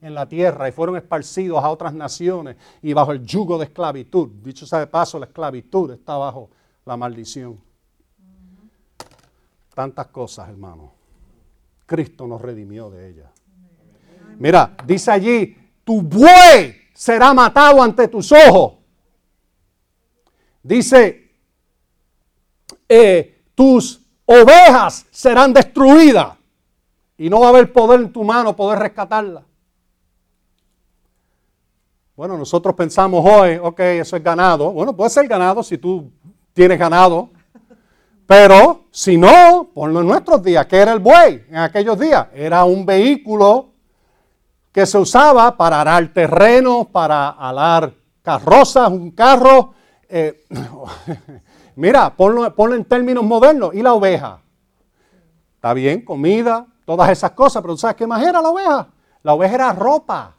en 0.01 0.13
la 0.13 0.25
tierra 0.25 0.69
y 0.69 0.71
fueron 0.71 0.95
esparcidos 0.95 1.61
a 1.61 1.69
otras 1.69 1.93
naciones 1.93 2.55
y 2.81 2.93
bajo 2.93 3.11
el 3.11 3.25
yugo 3.25 3.57
de 3.57 3.65
esclavitud. 3.65 4.29
Dicho 4.41 4.65
sea 4.65 4.79
de 4.79 4.87
paso, 4.87 5.19
la 5.19 5.25
esclavitud 5.25 5.91
está 5.91 6.15
bajo 6.15 6.49
la 6.87 6.97
maldición. 6.97 7.59
Tantas 9.75 10.07
cosas, 10.07 10.49
hermano. 10.49 10.93
Cristo 11.85 12.25
nos 12.25 12.41
redimió 12.41 12.89
de 12.89 13.09
ella. 13.09 13.31
Mira, 14.39 14.75
dice 14.85 15.11
allí, 15.11 15.55
tu 15.83 16.01
buey 16.01 16.75
será 16.93 17.33
matado 17.33 17.83
ante 17.83 18.07
tus 18.07 18.31
ojos 18.31 18.77
Dice, 20.67 21.31
eh, 22.89 23.45
tus 23.55 24.01
ovejas 24.25 25.05
serán 25.11 25.53
destruidas 25.53 26.35
y 27.17 27.29
no 27.29 27.39
va 27.39 27.45
a 27.45 27.49
haber 27.51 27.71
poder 27.71 28.01
en 28.01 28.11
tu 28.11 28.21
mano 28.25 28.53
poder 28.53 28.79
rescatarla. 28.79 29.45
Bueno, 32.17 32.37
nosotros 32.37 32.75
pensamos 32.75 33.23
hoy, 33.25 33.55
ok, 33.61 33.79
eso 33.79 34.17
es 34.17 34.23
ganado. 34.23 34.73
Bueno, 34.73 34.93
puede 34.93 35.09
ser 35.09 35.25
ganado 35.25 35.63
si 35.63 35.77
tú 35.77 36.11
tienes 36.57 36.79
ganado. 36.79 37.29
Pero 38.25 38.87
si 38.89 39.15
no, 39.15 39.69
ponlo 39.73 40.01
en 40.01 40.07
nuestros 40.07 40.41
días, 40.41 40.65
¿qué 40.65 40.77
era 40.77 40.91
el 40.91 40.99
buey 40.99 41.45
en 41.49 41.57
aquellos 41.57 41.97
días? 41.99 42.27
Era 42.33 42.63
un 42.63 42.83
vehículo 42.83 43.69
que 44.71 44.85
se 44.87 44.97
usaba 44.97 45.55
para 45.55 45.79
arar 45.79 46.11
terreno, 46.11 46.89
para 46.91 47.29
alar 47.29 47.93
carrozas, 48.23 48.89
un 48.89 49.11
carro 49.11 49.75
eh, 50.09 50.45
mira, 51.75 52.15
ponlo, 52.15 52.73
en 52.73 52.85
términos 52.85 53.23
modernos. 53.23 53.75
¿Y 53.75 53.83
la 53.83 53.93
oveja? 53.93 54.41
Está 55.55 55.73
bien, 55.73 56.03
comida, 56.03 56.65
todas 56.85 57.09
esas 57.11 57.31
cosas, 57.31 57.61
pero 57.61 57.77
¿sabes 57.77 57.97
qué 57.97 58.07
más 58.07 58.21
era 58.23 58.41
la 58.41 58.49
oveja? 58.49 58.87
La 59.21 59.33
oveja 59.33 59.55
era 59.55 59.73
ropa. 59.73 60.33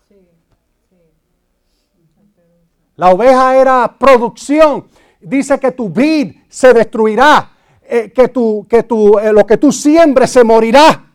La 2.97 3.11
oveja 3.11 3.57
era 3.57 3.95
producción. 3.97 4.89
Dice 5.21 5.59
que 5.59 5.73
tu 5.73 5.89
vid 5.89 6.37
se 6.49 6.73
destruirá, 6.73 7.51
eh, 7.83 8.13
que, 8.13 8.29
tu, 8.29 8.67
que 8.69 8.83
tu, 8.85 9.19
eh, 9.19 9.33
lo 9.33 9.45
que 9.47 9.57
tú 9.57 9.73
siembres 9.73 10.31
se 10.31 10.45
morirá. 10.45 11.15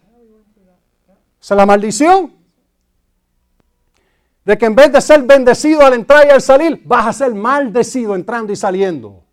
Esa 1.40 1.54
es 1.54 1.58
la 1.58 1.66
maldición 1.66 2.34
de 4.46 4.58
que 4.58 4.66
en 4.66 4.76
vez 4.76 4.92
de 4.92 5.02
ser 5.02 5.24
bendecido 5.24 5.82
al 5.82 5.94
entrar 5.94 6.26
y 6.28 6.30
al 6.30 6.42
salir, 6.42 6.82
vas 6.86 7.08
a 7.08 7.14
ser 7.14 7.34
maldecido 7.34 8.16
entrando 8.16 8.52
y 8.52 8.56
saliendo. 8.56 9.24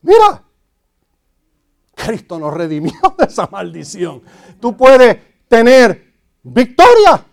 Mira, 0.00 0.42
Cristo 1.94 2.38
nos 2.38 2.54
redimió 2.54 2.94
de 3.18 3.26
esa 3.26 3.46
maldición. 3.50 4.22
Tú 4.60 4.76
puedes 4.76 5.18
tener 5.48 6.14
victoria, 6.42 7.24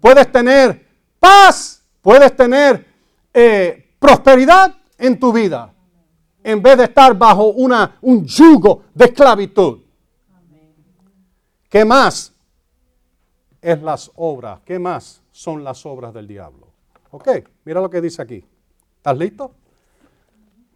puedes 0.00 0.30
tener 0.30 0.86
paz, 1.18 1.82
puedes 2.02 2.34
tener 2.36 2.86
eh, 3.32 3.89
prosperidad 4.00 4.74
en 4.98 5.20
tu 5.20 5.32
vida, 5.32 5.72
en 6.42 6.60
vez 6.60 6.76
de 6.76 6.84
estar 6.84 7.16
bajo 7.16 7.50
una, 7.50 7.98
un 8.00 8.24
yugo 8.24 8.82
de 8.92 9.04
esclavitud. 9.04 9.78
¿Qué 11.68 11.84
más? 11.84 12.34
es 13.60 13.82
las 13.82 14.10
obras. 14.16 14.60
¿Qué 14.64 14.78
más 14.78 15.22
son 15.30 15.64
las 15.64 15.84
obras 15.86 16.14
del 16.14 16.26
diablo? 16.26 16.68
Ok, 17.10 17.28
mira 17.64 17.80
lo 17.80 17.90
que 17.90 18.00
dice 18.00 18.22
aquí. 18.22 18.44
¿Estás 18.96 19.16
listo? 19.16 19.52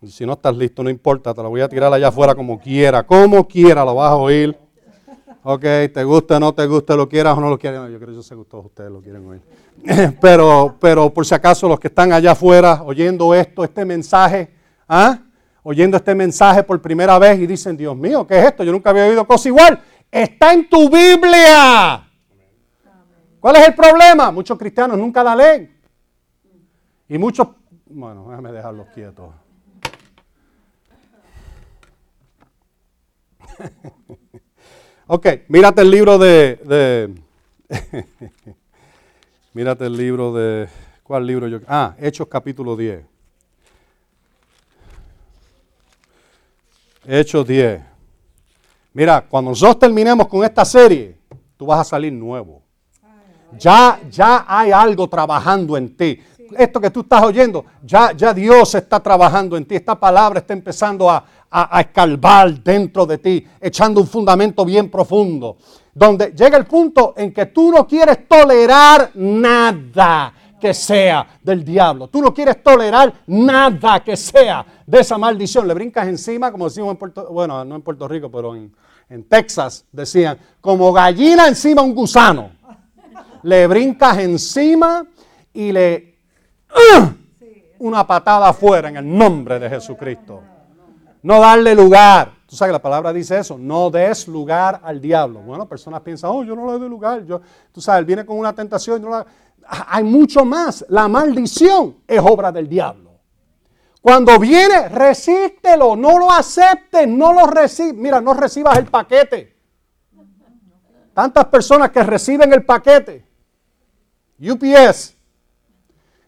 Si 0.06 0.26
no 0.26 0.34
estás 0.34 0.54
listo, 0.56 0.82
no 0.82 0.90
importa, 0.90 1.32
te 1.32 1.42
la 1.42 1.48
voy 1.48 1.62
a 1.62 1.68
tirar 1.68 1.92
allá 1.92 2.08
afuera 2.08 2.34
como 2.34 2.58
quiera, 2.58 3.06
como 3.06 3.46
quiera, 3.48 3.84
lo 3.84 3.94
vas 3.94 4.10
a 4.10 4.16
oír. 4.16 4.58
Ok, 5.46 5.60
te 5.92 6.02
gusta, 6.04 6.40
no 6.40 6.54
te 6.54 6.66
gusta, 6.66 6.96
lo 6.96 7.06
quieras 7.06 7.36
o 7.36 7.40
no 7.42 7.50
lo 7.50 7.58
quieras. 7.58 7.90
yo 7.90 7.98
creo 7.98 8.08
que 8.08 8.14
yo 8.14 8.22
sé 8.22 8.34
que 8.34 8.44
todos 8.44 8.64
ustedes 8.64 8.90
lo 8.90 9.02
quieren 9.02 9.26
oír. 9.26 9.42
Pero, 10.20 10.76
pero 10.80 11.12
por 11.12 11.26
si 11.26 11.34
acaso 11.34 11.68
los 11.68 11.78
que 11.78 11.88
están 11.88 12.12
allá 12.12 12.30
afuera 12.30 12.82
oyendo 12.82 13.34
esto, 13.34 13.62
este 13.62 13.84
mensaje, 13.84 14.54
¿ah? 14.88 15.18
oyendo 15.62 15.98
este 15.98 16.14
mensaje 16.14 16.62
por 16.62 16.80
primera 16.80 17.18
vez 17.18 17.38
y 17.40 17.46
dicen, 17.46 17.76
Dios 17.76 17.94
mío, 17.94 18.26
¿qué 18.26 18.38
es 18.38 18.46
esto? 18.46 18.64
Yo 18.64 18.72
nunca 18.72 18.88
había 18.88 19.04
oído 19.04 19.26
cosa 19.26 19.48
igual. 19.48 19.82
Está 20.10 20.54
en 20.54 20.66
tu 20.70 20.88
Biblia. 20.88 22.08
¿Cuál 23.38 23.56
es 23.56 23.68
el 23.68 23.74
problema? 23.74 24.30
Muchos 24.30 24.56
cristianos 24.56 24.96
nunca 24.96 25.22
la 25.22 25.36
leen. 25.36 25.78
Y 27.06 27.18
muchos, 27.18 27.48
bueno, 27.84 28.28
déjame 28.30 28.52
dejarlos 28.52 28.86
quietos. 28.94 29.28
ok, 35.06 35.26
mírate 35.48 35.82
el 35.82 35.90
libro 35.90 36.18
de, 36.18 36.56
de 36.64 37.14
mírate 39.54 39.86
el 39.86 39.96
libro 39.96 40.32
de, 40.32 40.68
¿cuál 41.02 41.26
libro 41.26 41.48
yo? 41.48 41.60
Ah, 41.66 41.94
Hechos 41.98 42.28
capítulo 42.28 42.76
10. 42.76 43.04
Hechos 47.06 47.46
10. 47.46 47.82
Mira, 48.94 49.26
cuando 49.28 49.50
nosotros 49.50 49.78
terminemos 49.78 50.26
con 50.28 50.44
esta 50.44 50.64
serie, 50.64 51.18
tú 51.56 51.66
vas 51.66 51.80
a 51.80 51.84
salir 51.84 52.12
nuevo. 52.12 52.62
Ya, 53.58 54.00
ya 54.10 54.44
hay 54.46 54.72
algo 54.72 55.08
trabajando 55.08 55.76
en 55.76 55.96
ti. 55.96 56.20
Esto 56.56 56.80
que 56.80 56.90
tú 56.90 57.00
estás 57.00 57.22
oyendo, 57.22 57.64
ya, 57.82 58.12
ya 58.12 58.32
Dios 58.32 58.74
está 58.74 59.00
trabajando 59.00 59.56
en 59.56 59.64
ti. 59.64 59.74
Esta 59.74 59.98
palabra 59.98 60.40
está 60.40 60.52
empezando 60.52 61.10
a, 61.10 61.24
a, 61.56 61.80
escalvar 61.80 62.62
dentro 62.62 63.06
de 63.06 63.18
ti, 63.18 63.46
echando 63.60 64.00
un 64.00 64.06
fundamento 64.06 64.64
bien 64.64 64.90
profundo. 64.90 65.56
Donde 65.94 66.32
llega 66.32 66.58
el 66.58 66.66
punto 66.66 67.14
en 67.16 67.32
que 67.32 67.46
tú 67.46 67.70
no 67.70 67.86
quieres 67.86 68.26
tolerar 68.26 69.12
nada 69.14 70.32
que 70.60 70.74
sea 70.74 71.26
del 71.42 71.64
diablo. 71.64 72.08
Tú 72.08 72.20
no 72.20 72.34
quieres 72.34 72.62
tolerar 72.62 73.12
nada 73.28 74.02
que 74.02 74.16
sea 74.16 74.64
de 74.84 75.00
esa 75.00 75.16
maldición. 75.18 75.68
Le 75.68 75.74
brincas 75.74 76.08
encima, 76.08 76.50
como 76.50 76.64
decimos 76.64 76.90
en 76.90 76.96
Puerto 76.96 77.28
bueno, 77.30 77.64
no 77.64 77.76
en 77.76 77.82
Puerto 77.82 78.08
Rico, 78.08 78.30
pero 78.30 78.56
en, 78.56 78.74
en 79.08 79.24
Texas 79.28 79.84
decían, 79.92 80.38
como 80.60 80.92
gallina 80.92 81.46
encima 81.46 81.82
un 81.82 81.94
gusano 81.94 82.50
le 83.44 83.66
brincas 83.66 84.18
encima 84.18 85.06
y 85.52 85.70
le 85.70 86.18
¡uh! 86.70 87.06
una 87.78 88.06
patada 88.06 88.48
afuera 88.48 88.88
en 88.88 88.96
el 88.96 89.16
nombre 89.16 89.58
de 89.58 89.68
Jesucristo. 89.68 90.42
No 91.24 91.40
darle 91.40 91.74
lugar. 91.74 92.32
Tú 92.46 92.54
sabes, 92.54 92.70
la 92.70 92.82
palabra 92.82 93.10
dice 93.10 93.38
eso, 93.38 93.56
no 93.56 93.90
des 93.90 94.28
lugar 94.28 94.82
al 94.84 95.00
diablo. 95.00 95.40
Bueno, 95.40 95.66
personas 95.66 96.02
piensan, 96.02 96.30
oh, 96.30 96.44
yo 96.44 96.54
no 96.54 96.70
le 96.70 96.78
doy 96.78 96.88
lugar. 96.90 97.24
Yo, 97.24 97.40
tú 97.72 97.80
sabes, 97.80 98.00
él 98.00 98.04
viene 98.04 98.26
con 98.26 98.38
una 98.38 98.54
tentación. 98.54 99.02
La... 99.10 99.24
Hay 99.66 100.04
mucho 100.04 100.44
más. 100.44 100.84
La 100.90 101.08
maldición 101.08 101.96
es 102.06 102.20
obra 102.20 102.52
del 102.52 102.68
diablo. 102.68 103.12
Cuando 104.02 104.38
viene, 104.38 104.90
resístelo, 104.90 105.96
no 105.96 106.18
lo 106.18 106.30
aceptes, 106.30 107.08
no 107.08 107.32
lo 107.32 107.46
recibas. 107.46 107.94
Mira, 107.94 108.20
no 108.20 108.34
recibas 108.34 108.76
el 108.76 108.84
paquete. 108.84 109.56
Tantas 111.14 111.46
personas 111.46 111.90
que 111.90 112.02
reciben 112.02 112.52
el 112.52 112.66
paquete. 112.66 113.26
UPS 114.38 115.16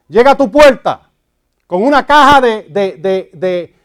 llega 0.09 0.30
a 0.30 0.36
tu 0.38 0.51
puerta 0.51 1.11
con 1.66 1.82
una 1.82 2.07
caja 2.07 2.40
de, 2.40 2.62
de, 2.70 3.30
de, 3.34 3.76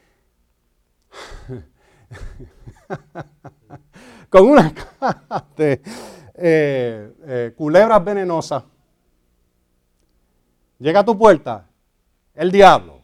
con 4.30 4.48
una 4.48 4.74
de 5.58 5.82
eh, 6.36 7.14
eh, 7.26 7.54
culebras 7.56 8.04
venenosas. 8.04 8.64
Llega 10.80 11.02
a 11.02 11.06
tu 11.06 11.18
puerta 11.18 11.68
el 12.34 12.52
diablo 12.52 13.02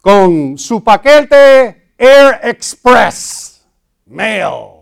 con 0.00 0.58
su 0.58 0.82
paquete 0.82 1.92
Air 1.96 2.40
Express 2.42 3.66
Mail. 4.06 4.78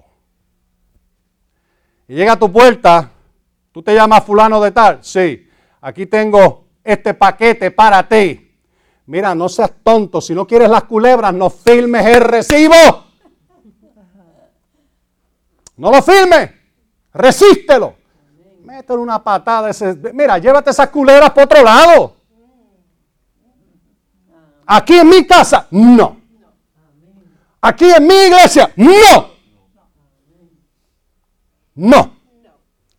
Y 2.09 2.15
llega 2.15 2.33
a 2.33 2.39
tu 2.39 2.53
puerta, 2.53 3.11
tú 3.73 3.83
te 3.83 3.95
llamas 3.95 4.25
fulano 4.25 4.61
de 4.61 4.71
tal, 4.71 5.03
sí, 5.03 5.49
aquí 5.81 6.07
tengo 6.07 6.69
este 6.85 7.15
paquete 7.15 7.71
para 7.71 8.07
ti. 8.09 8.46
Mira, 9.07 9.35
no 9.35 9.49
seas 9.49 9.71
tonto, 9.85 10.21
si 10.21 10.35
no 10.35 10.47
quieres 10.47 10.69
las 10.69 10.85
culebras, 10.85 11.33
no 11.33 11.49
filmes 11.49 12.05
el 12.07 12.21
recibo. 12.21 12.75
No 15.77 15.91
lo 15.91 16.03
filmes, 16.03 16.51
resístelo. 17.13 17.95
Métele 18.65 18.99
una 18.99 19.23
patada. 19.23 19.71
Mira, 20.13 20.39
llévate 20.39 20.71
esas 20.71 20.89
culebras 20.89 21.31
por 21.31 21.45
otro 21.45 21.63
lado. 21.63 22.17
Aquí 24.67 24.99
en 24.99 25.09
mi 25.09 25.25
casa, 25.25 25.69
no. 25.71 26.17
Aquí 27.61 27.85
en 27.85 28.07
mi 28.07 28.15
iglesia, 28.15 28.73
no. 28.77 29.31
No. 31.77 32.17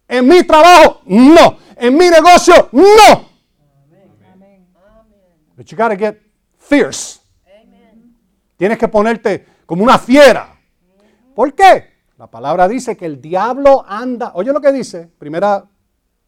En 0.08 0.28
mi 0.28 0.44
trabajo, 0.44 1.02
no. 1.06 1.58
En 1.76 1.98
mi 1.98 2.10
negocio, 2.10 2.70
no. 2.72 3.27
But 5.58 5.66
you 5.66 5.76
gotta 5.76 5.98
get 5.98 6.22
fierce. 6.56 7.20
Tienes 8.56 8.78
que 8.78 8.88
ponerte 8.88 9.46
como 9.66 9.84
una 9.84 9.98
fiera. 9.98 10.56
¿Por 11.36 11.54
qué? 11.54 11.98
La 12.18 12.28
palabra 12.28 12.68
dice 12.68 12.96
que 12.96 13.06
el 13.06 13.20
diablo 13.20 13.84
anda, 13.88 14.32
oye 14.36 14.52
lo 14.52 14.62
que 14.62 14.72
dice, 14.72 15.08
primera 15.20 15.64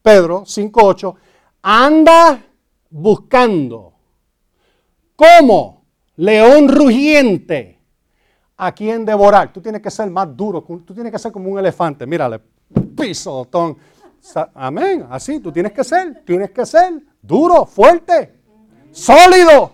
Pedro 0.02 0.42
5.8, 0.42 1.14
anda 1.62 2.44
buscando 2.90 3.94
como 5.16 5.84
león 6.16 6.68
rugiente 6.68 7.80
a 8.56 8.72
quien 8.72 9.04
devorar. 9.04 9.52
Tú 9.52 9.60
tienes 9.60 9.80
que 9.80 9.90
ser 9.90 10.10
más 10.10 10.36
duro, 10.36 10.62
tú 10.62 10.94
tienes 10.94 11.12
que 11.12 11.18
ser 11.18 11.32
como 11.32 11.50
un 11.50 11.58
elefante. 11.58 12.06
Mírale, 12.06 12.40
piso, 12.96 13.46
ton. 13.46 13.76
Amén, 14.54 15.06
así 15.10 15.40
tú 15.40 15.50
tienes 15.50 15.72
que 15.72 15.82
ser, 15.82 16.22
tienes 16.24 16.50
que 16.50 16.66
ser 16.66 17.02
duro, 17.22 17.64
fuerte, 17.64 18.39
sólido. 18.92 19.72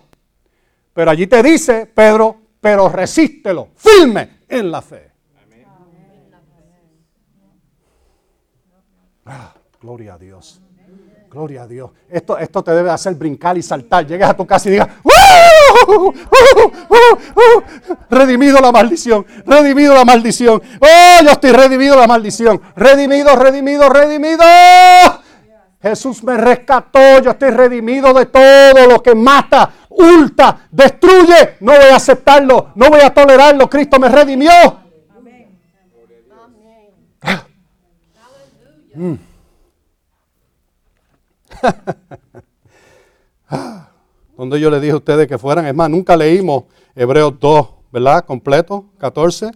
Pero 0.93 1.11
allí 1.11 1.27
te 1.27 1.43
dice 1.43 1.85
Pedro, 1.85 2.37
pero 2.59 2.89
resístelo, 2.89 3.69
firme 3.75 4.41
en 4.47 4.71
la 4.71 4.81
fe. 4.81 5.11
Ah, 9.25 9.53
gloria 9.81 10.13
a 10.13 10.17
Dios. 10.17 10.61
Gloria 11.29 11.63
a 11.63 11.67
Dios. 11.67 11.91
Esto, 12.09 12.37
esto 12.37 12.63
te 12.63 12.71
debe 12.71 12.89
hacer 12.89 13.13
brincar 13.15 13.57
y 13.57 13.61
saltar. 13.61 14.07
Llegues 14.07 14.27
a 14.27 14.35
tu 14.35 14.47
casa 14.47 14.69
y 14.69 14.71
digas, 14.71 14.87
redimido 18.09 18.59
la 18.59 18.71
maldición, 18.71 19.25
redimido 19.45 19.93
la 19.93 20.05
maldición. 20.05 20.61
Oh, 20.79 21.23
yo 21.23 21.31
estoy 21.31 21.51
redimido 21.51 21.97
la 21.97 22.07
maldición. 22.07 22.61
Redimido, 22.75 23.35
redimido, 23.35 23.89
redimido. 23.89 24.43
Jesús 25.81 26.23
me 26.23 26.37
rescató, 26.37 27.21
yo 27.21 27.31
estoy 27.31 27.51
redimido 27.51 28.13
de 28.13 28.25
todo 28.25 28.87
lo 28.89 29.01
que 29.03 29.13
mata, 29.13 29.71
hurta, 29.89 30.67
destruye. 30.71 31.57
No 31.59 31.73
voy 31.73 31.91
a 31.91 31.97
aceptarlo, 31.97 32.71
no 32.75 32.89
voy 32.89 33.01
a 33.01 33.13
tolerarlo. 33.13 33.69
Cristo 33.69 33.99
me 33.99 34.09
redimió. 34.09 34.51
Amén. 35.15 35.57
Mm. 38.95 39.15
Donde 44.35 44.59
yo 44.59 44.69
le 44.69 44.79
dije 44.79 44.93
a 44.93 44.97
ustedes 44.97 45.27
que 45.27 45.37
fueran, 45.37 45.65
es 45.67 45.75
más, 45.75 45.89
nunca 45.89 46.17
leímos 46.17 46.65
Hebreos 46.95 47.39
2, 47.39 47.67
¿verdad? 47.91 48.25
Completo, 48.25 48.85
14. 48.97 49.51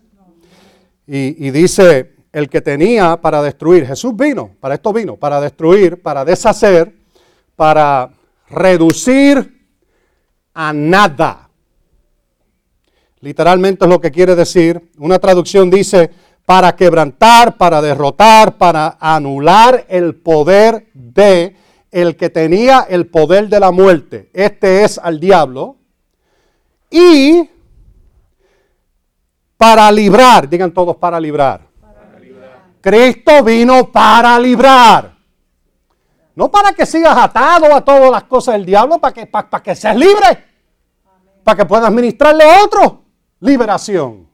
Y, 1.08 1.48
y 1.48 1.52
dice, 1.52 2.14
el 2.32 2.50
que 2.50 2.62
tenía 2.62 3.18
para 3.18 3.42
destruir, 3.42 3.86
Jesús 3.86 4.16
vino, 4.16 4.52
para 4.60 4.76
esto 4.76 4.94
vino, 4.94 5.18
para 5.18 5.42
destruir, 5.42 6.02
para 6.02 6.24
deshacer, 6.24 6.96
para 7.56 8.12
reducir 8.50 9.68
a 10.54 10.74
nada. 10.74 11.50
Literalmente 13.20 13.86
es 13.86 13.90
lo 13.90 14.02
que 14.02 14.12
quiere 14.12 14.36
decir. 14.36 14.92
Una 14.98 15.20
traducción 15.20 15.70
dice, 15.70 16.10
para 16.46 16.76
quebrantar, 16.76 17.58
para 17.58 17.82
derrotar, 17.82 18.58
para 18.58 18.98
anular 19.00 19.86
el 19.90 20.16
poder 20.16 20.88
de 20.94 21.56
el 21.92 22.16
que 22.16 22.30
tenía 22.30 22.86
el 22.90 23.08
poder 23.08 23.50
de 23.50 23.60
la 23.60 23.72
muerte, 23.72 24.30
este 24.34 24.86
es 24.86 24.98
al 24.98 25.20
diablo, 25.20 25.76
y 26.90 27.50
para 29.58 29.92
librar, 29.92 30.50
digan 30.50 30.74
todos 30.74 30.96
para 30.96 31.20
librar. 31.20 31.71
Cristo 32.82 33.44
vino 33.44 33.92
para 33.92 34.38
librar. 34.40 35.16
No 36.36 36.50
para 36.50 36.74
que 36.74 36.86
sigas 36.86 37.16
atado 37.18 37.74
a 37.74 37.82
todas 37.82 38.10
las 38.10 38.24
cosas 38.24 38.56
del 38.56 38.66
diablo, 38.66 39.00
para 39.00 39.14
que, 39.14 39.26
para, 39.28 39.62
que 39.62 39.76
seas 39.76 39.96
libre, 39.96 40.46
para 41.44 41.58
que 41.58 41.66
puedas 41.66 41.92
ministrarle 41.92 42.44
a 42.44 42.64
otro. 42.64 43.04
Liberación. 43.40 44.32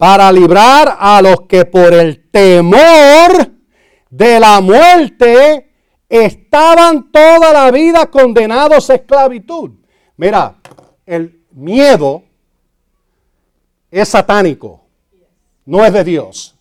para 0.00 0.32
librar 0.32 0.96
a 0.98 1.20
los 1.20 1.42
que 1.42 1.66
por 1.66 1.92
el 1.92 2.30
temor 2.30 3.50
de 4.08 4.40
la 4.40 4.58
muerte 4.62 5.74
estaban 6.08 7.12
toda 7.12 7.52
la 7.52 7.70
vida 7.70 8.06
condenados 8.06 8.88
a 8.88 8.94
esclavitud. 8.94 9.72
Mira, 10.16 10.56
el 11.04 11.44
miedo 11.50 12.22
es 13.90 14.08
satánico, 14.08 14.82
no 15.64 15.84
es 15.84 15.92
de 15.92 16.04
Dios. 16.04 16.56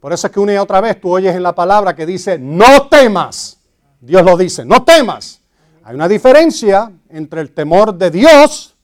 Por 0.00 0.12
eso 0.12 0.26
es 0.26 0.32
que 0.32 0.40
una 0.40 0.54
y 0.54 0.56
otra 0.56 0.80
vez 0.80 1.00
tú 1.00 1.10
oyes 1.10 1.34
en 1.34 1.42
la 1.42 1.54
palabra 1.54 1.94
que 1.94 2.06
dice, 2.06 2.38
no 2.38 2.88
temas. 2.88 3.58
Dios 4.00 4.24
lo 4.24 4.36
dice, 4.36 4.64
no 4.64 4.82
temas. 4.82 5.40
Hay 5.84 5.94
una 5.94 6.08
diferencia 6.08 6.90
entre 7.08 7.40
el 7.40 7.52
temor 7.52 7.94
de 7.94 8.10
Dios 8.10 8.74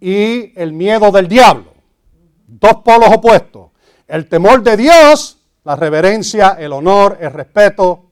y 0.00 0.52
el 0.60 0.72
miedo 0.72 1.10
del 1.10 1.26
diablo 1.26 1.76
dos 2.46 2.76
polos 2.84 3.10
opuestos. 3.12 3.70
El 4.06 4.28
temor 4.28 4.62
de 4.62 4.76
Dios, 4.76 5.38
la 5.64 5.76
reverencia, 5.76 6.56
el 6.58 6.72
honor, 6.72 7.18
el 7.20 7.32
respeto, 7.32 8.06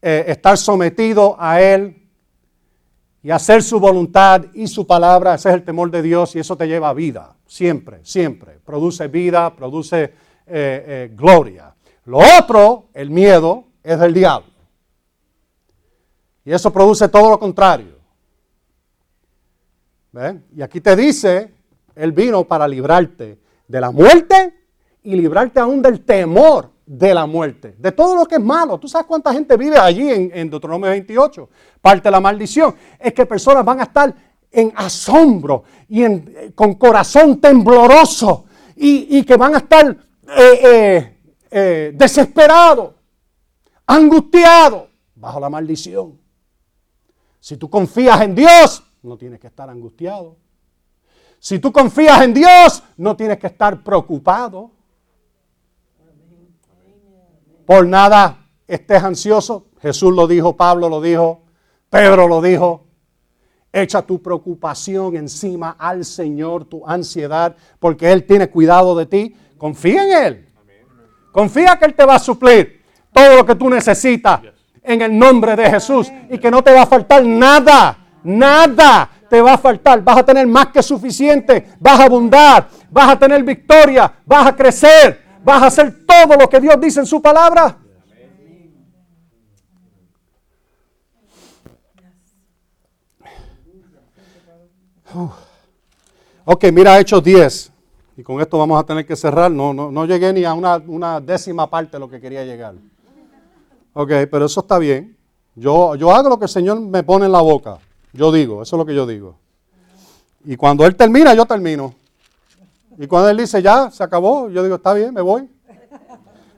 eh, 0.00 0.24
estar 0.28 0.56
sometido 0.56 1.36
a 1.38 1.60
Él 1.60 2.01
y 3.22 3.30
hacer 3.30 3.62
su 3.62 3.78
voluntad 3.78 4.44
y 4.52 4.66
su 4.66 4.86
palabra, 4.86 5.34
ese 5.34 5.48
es 5.50 5.54
el 5.54 5.64
temor 5.64 5.90
de 5.90 6.02
Dios 6.02 6.34
y 6.34 6.40
eso 6.40 6.56
te 6.56 6.66
lleva 6.66 6.88
a 6.88 6.92
vida, 6.92 7.36
siempre, 7.46 8.00
siempre. 8.02 8.58
Produce 8.64 9.06
vida, 9.08 9.54
produce 9.54 10.02
eh, 10.04 10.12
eh, 10.46 11.10
gloria. 11.14 11.74
Lo 12.04 12.18
otro, 12.38 12.88
el 12.94 13.10
miedo, 13.10 13.64
es 13.82 13.98
del 13.98 14.12
diablo. 14.12 14.52
Y 16.44 16.52
eso 16.52 16.72
produce 16.72 17.08
todo 17.08 17.30
lo 17.30 17.38
contrario. 17.38 17.96
¿Ven? 20.10 20.44
Y 20.54 20.62
aquí 20.62 20.80
te 20.80 20.96
dice 20.96 21.54
él 21.94 22.12
vino 22.12 22.44
para 22.44 22.66
librarte 22.66 23.38
de 23.68 23.80
la 23.80 23.90
muerte 23.90 24.54
y 25.02 25.14
librarte 25.14 25.60
aún 25.60 25.82
del 25.82 26.04
temor 26.04 26.70
de 26.86 27.14
la 27.14 27.26
muerte, 27.26 27.74
de 27.78 27.92
todo 27.92 28.16
lo 28.16 28.26
que 28.26 28.36
es 28.36 28.40
malo. 28.40 28.78
¿Tú 28.78 28.88
sabes 28.88 29.06
cuánta 29.06 29.32
gente 29.32 29.56
vive 29.56 29.78
allí 29.78 30.08
en, 30.10 30.50
Deuteronomio 30.50 30.90
28? 30.90 31.48
Parte 31.80 32.04
de 32.04 32.10
la 32.10 32.20
maldición 32.20 32.74
es 32.98 33.12
que 33.12 33.26
personas 33.26 33.64
van 33.64 33.80
a 33.80 33.84
estar 33.84 34.14
en 34.50 34.72
asombro 34.76 35.64
y 35.88 36.02
en, 36.02 36.52
con 36.54 36.74
corazón 36.74 37.40
tembloroso 37.40 38.46
y, 38.76 39.22
que 39.24 39.36
van 39.36 39.54
a 39.54 39.58
estar 39.58 39.86
eh, 39.86 40.60
eh, 40.64 41.18
eh, 41.50 41.92
desesperados, 41.94 42.94
angustiados 43.86 44.88
bajo 45.14 45.38
la 45.38 45.48
maldición. 45.48 46.18
Si 47.38 47.56
tú 47.56 47.70
confías 47.70 48.20
en 48.20 48.34
Dios, 48.34 48.82
no 49.02 49.16
tienes 49.16 49.38
que 49.40 49.46
estar 49.46 49.70
angustiado. 49.70 50.36
Si 51.38 51.58
tú 51.58 51.72
confías 51.72 52.22
en 52.22 52.34
Dios, 52.34 52.82
no 52.96 53.16
tienes 53.16 53.38
que 53.38 53.48
estar 53.48 53.82
preocupado. 53.82 54.70
Por 57.66 57.86
nada 57.86 58.48
estés 58.66 59.02
ansioso. 59.02 59.66
Jesús 59.80 60.14
lo 60.14 60.26
dijo, 60.26 60.56
Pablo 60.56 60.88
lo 60.88 61.00
dijo, 61.00 61.42
Pedro 61.90 62.28
lo 62.28 62.40
dijo. 62.40 62.86
Echa 63.72 64.02
tu 64.02 64.20
preocupación 64.20 65.16
encima 65.16 65.76
al 65.78 66.04
Señor, 66.04 66.66
tu 66.66 66.86
ansiedad, 66.86 67.56
porque 67.78 68.12
Él 68.12 68.24
tiene 68.24 68.50
cuidado 68.50 68.94
de 68.94 69.06
ti. 69.06 69.36
Confía 69.56 70.04
en 70.04 70.24
Él. 70.24 70.48
Confía 71.32 71.78
que 71.78 71.86
Él 71.86 71.94
te 71.94 72.04
va 72.04 72.16
a 72.16 72.18
suplir 72.18 72.82
todo 73.12 73.36
lo 73.36 73.46
que 73.46 73.54
tú 73.54 73.70
necesitas 73.70 74.40
en 74.82 75.02
el 75.02 75.18
nombre 75.18 75.56
de 75.56 75.70
Jesús 75.70 76.10
y 76.30 76.38
que 76.38 76.50
no 76.50 76.62
te 76.62 76.72
va 76.72 76.82
a 76.82 76.86
faltar 76.86 77.24
nada, 77.24 77.96
nada 78.22 79.08
te 79.28 79.40
va 79.40 79.54
a 79.54 79.58
faltar. 79.58 80.02
Vas 80.02 80.18
a 80.18 80.24
tener 80.24 80.46
más 80.46 80.68
que 80.68 80.82
suficiente, 80.82 81.68
vas 81.78 82.00
a 82.00 82.04
abundar, 82.04 82.68
vas 82.90 83.10
a 83.10 83.18
tener 83.18 83.42
victoria, 83.42 84.12
vas 84.26 84.48
a 84.48 84.56
crecer, 84.56 85.21
vas 85.44 85.62
a 85.62 85.66
hacer 85.66 86.06
todo 86.06 86.36
lo 86.36 86.48
que 86.48 86.60
Dios 86.60 86.80
dice 86.80 87.00
en 87.00 87.06
su 87.06 87.20
palabra. 87.20 87.78
Ok, 96.44 96.64
mira 96.72 96.98
Hechos 96.98 97.22
10. 97.22 97.72
Y 98.16 98.22
con 98.22 98.40
esto 98.40 98.58
vamos 98.58 98.80
a 98.80 98.84
tener 98.84 99.06
que 99.06 99.16
cerrar. 99.16 99.50
No, 99.50 99.72
no, 99.72 99.90
no 99.90 100.04
llegué 100.04 100.32
ni 100.32 100.44
a 100.44 100.52
una, 100.54 101.20
décima 101.20 101.68
parte 101.68 101.92
de 101.92 101.98
lo 101.98 102.08
que 102.08 102.20
quería 102.20 102.44
llegar. 102.44 102.74
Ok, 103.94 104.10
pero 104.30 104.46
eso 104.46 104.60
está 104.60 104.78
bien. 104.78 105.16
Yo, 105.54 105.94
yo 105.96 106.12
hago 106.12 106.28
lo 106.30 106.38
que 106.38 106.46
el 106.46 106.50
Señor 106.50 106.80
me 106.80 107.02
pone 107.02 107.26
en 107.26 107.32
la 107.32 107.40
boca. 107.40 107.78
Yo 108.12 108.32
digo, 108.32 108.62
eso 108.62 108.76
es 108.76 108.78
lo 108.78 108.86
que 108.86 108.94
yo 108.94 109.06
digo. 109.06 109.36
Y 110.44 110.56
cuando 110.56 110.84
Él 110.86 110.96
termina, 110.96 111.34
yo 111.34 111.44
termino. 111.46 111.94
Y 112.98 113.06
cuando 113.06 113.30
Él 113.30 113.38
dice, 113.38 113.62
ya, 113.62 113.90
se 113.90 114.02
acabó, 114.02 114.48
yo 114.48 114.62
digo, 114.62 114.76
está 114.76 114.92
bien, 114.94 115.14
me 115.14 115.20
voy. 115.20 115.48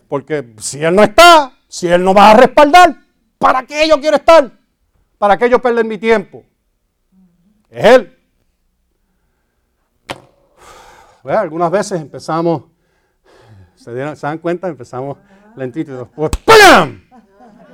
Porque 0.09 0.55
si 0.59 0.83
Él 0.85 0.95
no 0.95 1.03
está, 1.03 1.53
si 1.69 1.89
Él 1.89 2.05
no 2.05 2.15
va 2.15 2.31
a 2.31 2.37
respaldar, 2.37 2.97
¿para 3.39 3.63
qué 3.65 3.89
yo 3.89 4.01
quiero 4.01 4.17
estar? 4.17 4.51
¿Para 5.19 5.37
qué 5.37 5.49
yo 5.49 5.61
perder 5.61 5.85
mi 5.85 5.99
tiempo? 5.99 6.45
Es 7.71 7.85
Él. 7.85 8.19
algunas 11.25 11.71
veces 11.71 12.01
empezamos, 12.01 12.65
¿se, 13.75 13.93
dan 13.93 14.39
cuenta? 14.39 14.69
Empezamos 14.69 15.17
lentito 15.57 15.93
y 15.93 15.97
después 15.97 16.31
¡pam! 16.45 17.03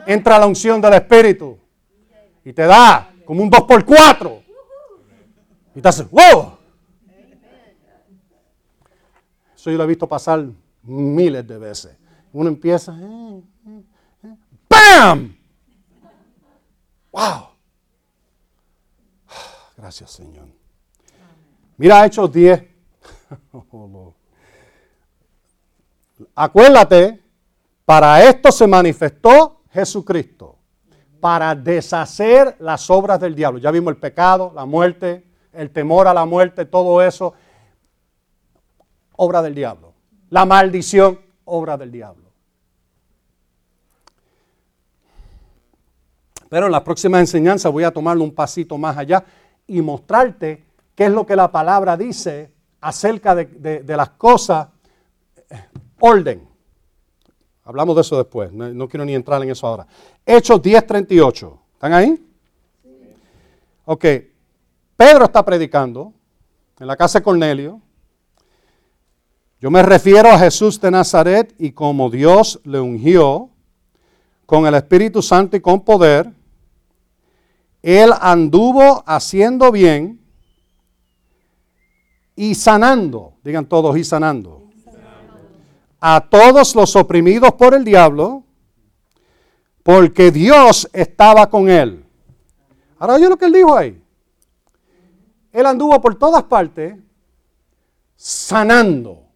entra 0.06 0.38
la 0.38 0.46
unción 0.46 0.80
del 0.80 0.94
Espíritu 0.94 1.58
y 2.44 2.52
te 2.52 2.66
da 2.66 3.12
como 3.24 3.42
un 3.42 3.50
2x4. 3.50 4.42
Y 5.74 5.80
te 5.80 5.88
hace, 5.88 6.04
¡wow! 6.04 6.59
Eso 9.60 9.70
yo 9.70 9.76
lo 9.76 9.84
he 9.84 9.88
visto 9.88 10.08
pasar 10.08 10.42
miles 10.84 11.46
de 11.46 11.58
veces. 11.58 11.94
Uno 12.32 12.48
empieza, 12.48 12.96
eh, 12.98 13.42
eh, 13.66 13.82
eh, 14.24 14.36
¡bam! 14.70 15.36
¡Wow! 17.12 17.48
Gracias, 19.76 20.12
Señor. 20.12 20.46
Mira 21.76 22.06
Hechos 22.06 22.32
10. 22.32 22.64
Acuérdate, 26.34 27.22
para 27.84 28.26
esto 28.26 28.50
se 28.50 28.66
manifestó 28.66 29.60
Jesucristo 29.72 30.56
para 31.20 31.54
deshacer 31.54 32.56
las 32.60 32.88
obras 32.88 33.20
del 33.20 33.34
diablo. 33.34 33.58
Ya 33.58 33.70
vimos 33.70 33.92
el 33.92 34.00
pecado, 34.00 34.52
la 34.54 34.64
muerte, 34.64 35.26
el 35.52 35.70
temor 35.70 36.08
a 36.08 36.14
la 36.14 36.24
muerte, 36.24 36.64
todo 36.64 37.02
eso, 37.02 37.34
obra 39.22 39.42
del 39.42 39.54
diablo. 39.54 39.92
La 40.30 40.44
maldición, 40.44 41.20
obra 41.44 41.76
del 41.76 41.92
diablo. 41.92 42.30
Pero 46.48 46.66
en 46.66 46.72
la 46.72 46.82
próxima 46.82 47.20
enseñanza 47.20 47.68
voy 47.68 47.84
a 47.84 47.92
tomarlo 47.92 48.24
un 48.24 48.34
pasito 48.34 48.78
más 48.78 48.96
allá 48.96 49.24
y 49.66 49.80
mostrarte 49.82 50.64
qué 50.94 51.04
es 51.04 51.12
lo 51.12 51.24
que 51.26 51.36
la 51.36 51.52
palabra 51.52 51.96
dice 51.96 52.50
acerca 52.80 53.34
de, 53.34 53.44
de 53.82 53.96
las 53.96 54.10
cosas, 54.10 54.68
orden. 56.00 56.48
Hablamos 57.64 57.94
de 57.94 58.00
eso 58.00 58.16
después, 58.16 58.50
no, 58.52 58.88
quiero 58.88 59.04
ni 59.04 59.14
entrar 59.14 59.42
en 59.42 59.50
eso 59.50 59.66
ahora. 59.66 59.86
Hechos 60.26 60.60
10:38, 60.60 61.58
¿están 61.74 61.92
ahí? 61.92 62.26
Ok, 63.84 64.04
Pedro 64.96 65.24
está 65.24 65.44
predicando 65.44 66.12
en 66.78 66.86
la 66.86 66.96
casa 66.96 67.18
de 67.18 67.22
Cornelio. 67.22 67.80
Yo 69.60 69.70
me 69.70 69.82
refiero 69.82 70.30
a 70.30 70.38
Jesús 70.38 70.80
de 70.80 70.90
Nazaret 70.90 71.54
y 71.58 71.72
como 71.72 72.08
Dios 72.08 72.60
le 72.64 72.80
ungió 72.80 73.50
con 74.46 74.66
el 74.66 74.74
Espíritu 74.74 75.22
Santo 75.22 75.56
y 75.56 75.60
con 75.60 75.82
poder, 75.82 76.32
él 77.82 78.10
anduvo 78.20 79.04
haciendo 79.06 79.70
bien 79.70 80.20
y 82.34 82.54
sanando, 82.54 83.34
digan 83.44 83.66
todos, 83.66 83.96
y 83.96 84.04
sanando 84.04 84.60
a 86.00 86.26
todos 86.28 86.74
los 86.74 86.96
oprimidos 86.96 87.52
por 87.52 87.74
el 87.74 87.84
diablo, 87.84 88.42
porque 89.82 90.30
Dios 90.30 90.88
estaba 90.92 91.48
con 91.48 91.68
él. 91.68 92.04
Ahora 92.98 93.14
oye 93.14 93.28
lo 93.28 93.36
que 93.36 93.44
él 93.44 93.52
dijo 93.52 93.76
ahí. 93.76 94.02
Él 95.52 95.66
anduvo 95.66 96.00
por 96.00 96.14
todas 96.14 96.44
partes 96.44 96.96
sanando. 98.16 99.29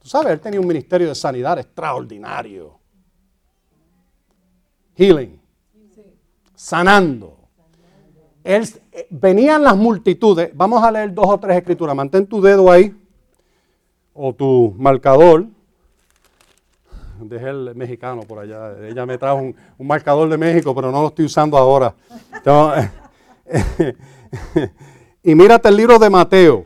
Tú 0.00 0.08
sabes, 0.08 0.32
él 0.32 0.40
tenía 0.40 0.60
un 0.60 0.66
ministerio 0.66 1.08
de 1.08 1.14
sanidad 1.14 1.58
extraordinario. 1.58 2.78
Healing. 4.96 5.38
Sanando. 6.54 7.36
Él, 8.42 8.66
eh, 8.92 9.06
venían 9.10 9.62
las 9.62 9.76
multitudes. 9.76 10.50
Vamos 10.54 10.82
a 10.82 10.90
leer 10.90 11.12
dos 11.12 11.26
o 11.28 11.38
tres 11.38 11.58
escrituras. 11.58 11.94
Mantén 11.94 12.26
tu 12.26 12.40
dedo 12.40 12.70
ahí 12.70 12.96
o 14.14 14.34
tu 14.34 14.74
marcador. 14.78 15.46
Dejé 17.20 17.50
el 17.50 17.74
mexicano 17.74 18.22
por 18.22 18.38
allá. 18.38 18.72
Ella 18.88 19.04
me 19.04 19.18
trajo 19.18 19.36
un, 19.36 19.54
marcador 19.78 20.30
de 20.30 20.38
México, 20.38 20.74
pero 20.74 20.90
no 20.90 21.02
lo 21.02 21.08
estoy 21.08 21.26
usando 21.26 21.58
ahora. 21.58 21.94
y 25.22 25.34
mírate 25.34 25.68
el 25.68 25.76
libro 25.76 25.98
de 25.98 26.08
Mateo. 26.08 26.64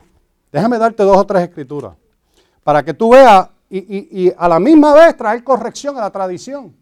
Déjame 0.53 0.79
darte 0.79 1.03
dos 1.03 1.17
o 1.17 1.27
tres 1.27 1.43
escrituras. 1.43 1.95
Para 2.65 2.83
que 2.83 2.95
tú 2.95 3.11
veas 3.11 3.49
y, 3.71 4.25
y 4.27 4.35
a 4.37 4.49
la 4.49 4.59
misma 4.59 4.93
vez 4.95 5.17
traer 5.17 5.45
corrección 5.45 5.97
a 5.97 6.01
la 6.01 6.11
tradición 6.11 6.75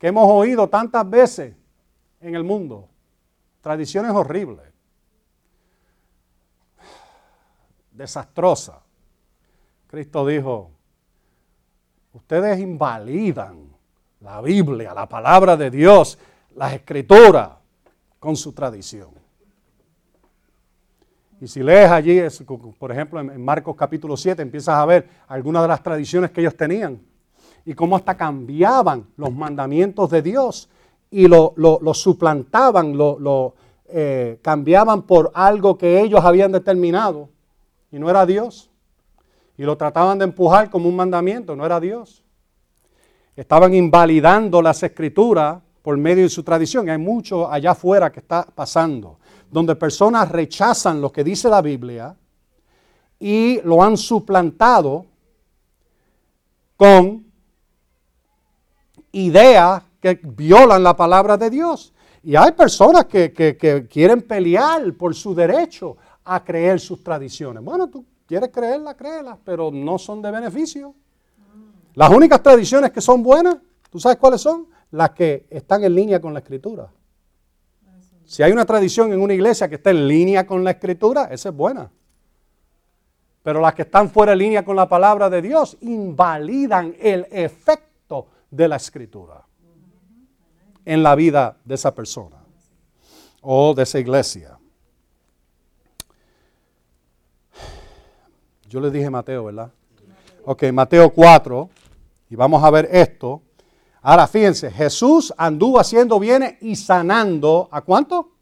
que 0.00 0.08
hemos 0.08 0.26
oído 0.26 0.68
tantas 0.68 1.08
veces 1.08 1.54
en 2.20 2.34
el 2.34 2.42
mundo. 2.42 2.88
Tradiciones 3.60 4.12
horribles. 4.12 4.66
Desastrosas. 7.92 8.76
Cristo 9.86 10.26
dijo, 10.26 10.70
ustedes 12.14 12.58
invalidan 12.60 13.68
la 14.20 14.40
Biblia, 14.40 14.94
la 14.94 15.06
palabra 15.06 15.56
de 15.56 15.70
Dios, 15.70 16.18
las 16.54 16.72
escrituras, 16.72 17.50
con 18.18 18.36
su 18.36 18.52
tradición. 18.52 19.19
Y 21.40 21.48
si 21.48 21.62
lees 21.62 21.90
allí, 21.90 22.20
por 22.78 22.92
ejemplo, 22.92 23.18
en 23.18 23.42
Marcos 23.42 23.74
capítulo 23.74 24.14
7, 24.16 24.42
empiezas 24.42 24.74
a 24.74 24.84
ver 24.84 25.08
algunas 25.26 25.62
de 25.62 25.68
las 25.68 25.82
tradiciones 25.82 26.30
que 26.30 26.42
ellos 26.42 26.54
tenían 26.54 27.00
y 27.64 27.72
cómo 27.72 27.96
hasta 27.96 28.14
cambiaban 28.14 29.06
los 29.16 29.32
mandamientos 29.32 30.10
de 30.10 30.20
Dios 30.20 30.68
y 31.10 31.26
lo, 31.28 31.54
suplantaban, 31.94 32.96
lo, 32.96 33.54
eh, 33.88 34.38
cambiaban 34.42 35.02
por 35.02 35.30
algo 35.34 35.78
que 35.78 36.00
ellos 36.00 36.22
habían 36.22 36.52
determinado 36.52 37.30
y 37.90 37.98
no 37.98 38.10
era 38.10 38.26
Dios 38.26 38.70
y 39.56 39.62
lo 39.62 39.76
trataban 39.76 40.18
de 40.18 40.24
empujar 40.24 40.68
como 40.68 40.88
un 40.88 40.96
mandamiento, 40.96 41.56
no 41.56 41.64
era 41.64 41.80
Dios. 41.80 42.22
Estaban 43.34 43.72
invalidando 43.74 44.60
las 44.60 44.82
escrituras 44.82 45.62
por 45.82 45.96
medio 45.96 46.24
de 46.24 46.28
su 46.28 46.42
tradición. 46.42 46.90
Hay 46.90 46.98
mucho 46.98 47.50
allá 47.50 47.70
afuera 47.70 48.12
que 48.12 48.20
está 48.20 48.44
pasando, 48.44 49.18
donde 49.50 49.76
personas 49.76 50.28
rechazan 50.30 51.00
lo 51.00 51.10
que 51.10 51.24
dice 51.24 51.48
la 51.48 51.62
Biblia 51.62 52.16
y 53.18 53.60
lo 53.62 53.82
han 53.82 53.96
suplantado 53.96 55.06
con 56.76 57.26
ideas 59.12 59.82
que 60.00 60.18
violan 60.22 60.82
la 60.82 60.96
palabra 60.96 61.36
de 61.36 61.50
Dios. 61.50 61.92
Y 62.22 62.36
hay 62.36 62.52
personas 62.52 63.06
que, 63.06 63.32
que, 63.32 63.86
quieren 63.90 64.22
pelear 64.22 64.92
por 64.94 65.14
su 65.14 65.34
derecho 65.34 65.96
a 66.24 66.42
creer 66.44 66.78
sus 66.80 67.02
tradiciones. 67.02 67.62
Bueno, 67.62 67.88
tú 67.88 68.04
¿Quieres 68.30 68.50
creerla? 68.50 68.96
Créela, 68.96 69.36
pero 69.44 69.72
no 69.72 69.98
son 69.98 70.22
de 70.22 70.30
beneficio. 70.30 70.94
Las 71.94 72.10
únicas 72.10 72.40
tradiciones 72.40 72.92
que 72.92 73.00
son 73.00 73.24
buenas, 73.24 73.56
¿tú 73.90 73.98
sabes 73.98 74.18
cuáles 74.18 74.40
son? 74.40 74.68
Las 74.92 75.10
que 75.10 75.48
están 75.50 75.82
en 75.82 75.96
línea 75.96 76.20
con 76.20 76.32
la 76.32 76.38
escritura. 76.38 76.92
Si 78.30 78.44
hay 78.44 78.52
una 78.52 78.64
tradición 78.64 79.12
en 79.12 79.20
una 79.20 79.34
iglesia 79.34 79.68
que 79.68 79.74
está 79.74 79.90
en 79.90 80.06
línea 80.06 80.46
con 80.46 80.62
la 80.62 80.70
escritura, 80.70 81.24
esa 81.32 81.48
es 81.48 81.54
buena. 81.54 81.90
Pero 83.42 83.60
las 83.60 83.74
que 83.74 83.82
están 83.82 84.08
fuera 84.08 84.30
de 84.30 84.36
línea 84.36 84.64
con 84.64 84.76
la 84.76 84.88
palabra 84.88 85.28
de 85.28 85.42
Dios 85.42 85.76
invalidan 85.80 86.94
el 87.00 87.26
efecto 87.32 88.28
de 88.48 88.68
la 88.68 88.76
escritura 88.76 89.44
en 90.84 91.02
la 91.02 91.16
vida 91.16 91.56
de 91.64 91.74
esa 91.74 91.92
persona 91.92 92.36
o 93.40 93.74
de 93.74 93.82
esa 93.82 93.98
iglesia. 93.98 94.56
Yo 98.68 98.78
les 98.80 98.92
dije 98.92 99.10
Mateo, 99.10 99.46
¿verdad? 99.46 99.72
Ok, 100.44 100.70
Mateo 100.72 101.10
4, 101.10 101.68
y 102.30 102.36
vamos 102.36 102.62
a 102.62 102.70
ver 102.70 102.88
esto. 102.92 103.42
Ahora 104.02 104.26
fíjense, 104.26 104.70
Jesús 104.70 105.32
anduvo 105.36 105.78
haciendo 105.78 106.18
bienes 106.18 106.54
y 106.62 106.76
sanando, 106.76 107.68
¿a 107.70 107.82
cuánto? 107.82 108.32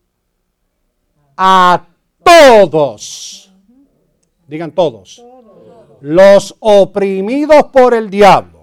A 1.37 1.87
todos. 2.23 3.53
Digan 4.47 4.73
todos. 4.73 5.25
Los 6.01 6.55
oprimidos 6.61 7.65
por 7.73 7.93
el 7.93 8.09
diablo 8.09 8.59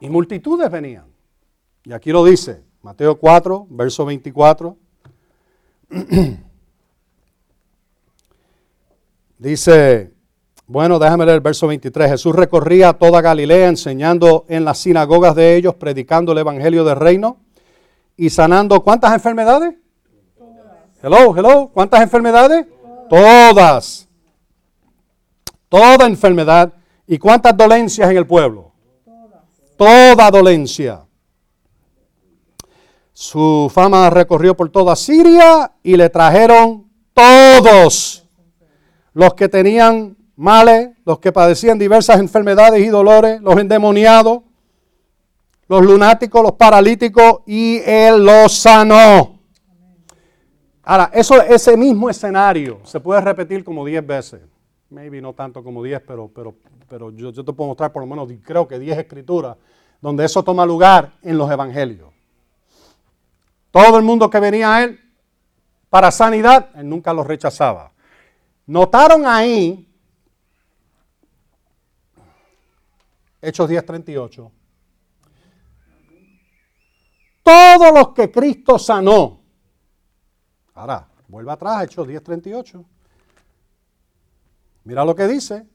Y 0.00 0.08
multitudes 0.08 0.70
venían. 0.70 1.04
Y 1.84 1.92
aquí 1.92 2.10
lo 2.10 2.24
dice, 2.24 2.64
Mateo 2.82 3.18
4, 3.18 3.66
verso 3.68 4.06
24. 4.06 4.76
dice, 9.38 10.14
bueno, 10.70 10.98
déjame 10.98 11.24
leer 11.26 11.36
el 11.36 11.40
verso 11.40 11.66
23. 11.66 12.10
Jesús 12.12 12.34
recorría 12.34 12.92
toda 12.92 13.20
Galilea 13.20 13.68
enseñando 13.68 14.44
en 14.48 14.64
las 14.64 14.78
sinagogas 14.78 15.34
de 15.34 15.56
ellos, 15.56 15.74
predicando 15.74 16.32
el 16.32 16.38
evangelio 16.38 16.84
del 16.84 16.96
reino 16.96 17.38
y 18.16 18.30
sanando 18.30 18.80
cuántas 18.80 19.12
enfermedades? 19.12 19.74
Hello, 21.02 21.34
hello, 21.36 21.70
¿cuántas 21.72 22.02
enfermedades? 22.02 22.66
Todas. 23.08 24.08
Toda 25.68 26.06
enfermedad 26.06 26.72
y 27.06 27.18
cuántas 27.18 27.56
dolencias 27.56 28.10
en 28.10 28.16
el 28.16 28.26
pueblo 28.26 28.70
toda 29.80 30.30
dolencia. 30.30 31.06
Su 33.14 33.72
fama 33.72 34.10
recorrió 34.10 34.54
por 34.54 34.68
toda 34.68 34.94
Siria 34.94 35.72
y 35.82 35.96
le 35.96 36.10
trajeron 36.10 36.86
todos 37.14 38.28
los 39.14 39.32
que 39.32 39.48
tenían 39.48 40.18
males, 40.40 40.90
los 41.04 41.18
que 41.18 41.32
padecían 41.32 41.78
diversas 41.78 42.18
enfermedades 42.18 42.80
y 42.80 42.88
dolores, 42.88 43.42
los 43.42 43.58
endemoniados, 43.58 44.40
los 45.68 45.84
lunáticos, 45.84 46.42
los 46.42 46.52
paralíticos, 46.52 47.40
y 47.46 47.78
él 47.84 48.24
los 48.24 48.56
sanó. 48.56 49.38
Ahora, 50.82 51.10
ese 51.12 51.76
mismo 51.76 52.08
escenario 52.08 52.80
se 52.84 52.98
puede 52.98 53.20
repetir 53.20 53.62
como 53.62 53.84
10 53.84 54.06
veces. 54.06 54.40
Maybe 54.88 55.20
no 55.20 55.34
tanto 55.34 55.62
como 55.62 55.82
10, 55.82 56.00
pero, 56.06 56.28
pero, 56.34 56.54
pero 56.88 57.10
yo, 57.10 57.30
yo 57.30 57.44
te 57.44 57.52
puedo 57.52 57.68
mostrar 57.68 57.92
por 57.92 58.02
lo 58.02 58.06
menos, 58.06 58.28
creo 58.42 58.66
que 58.66 58.78
10 58.78 58.98
escrituras 58.98 59.56
donde 60.00 60.24
eso 60.24 60.42
toma 60.42 60.64
lugar 60.64 61.12
en 61.22 61.36
los 61.36 61.50
evangelios. 61.50 62.08
Todo 63.70 63.98
el 63.98 64.02
mundo 64.02 64.30
que 64.30 64.40
venía 64.40 64.74
a 64.74 64.84
él 64.84 64.98
para 65.90 66.10
sanidad, 66.10 66.70
él 66.76 66.88
nunca 66.88 67.12
los 67.12 67.26
rechazaba. 67.26 67.92
Notaron 68.66 69.26
ahí, 69.26 69.86
Hechos 73.42 73.70
10:38, 73.70 74.50
todos 77.42 77.94
los 77.94 78.08
que 78.14 78.30
Cristo 78.30 78.78
sanó. 78.78 79.40
Ahora, 80.74 81.08
vuelve 81.28 81.52
atrás, 81.52 81.84
Hechos 81.84 82.06
10:38. 82.06 82.84
Mira 84.84 85.04
lo 85.04 85.14
que 85.14 85.26
dice. 85.26 85.66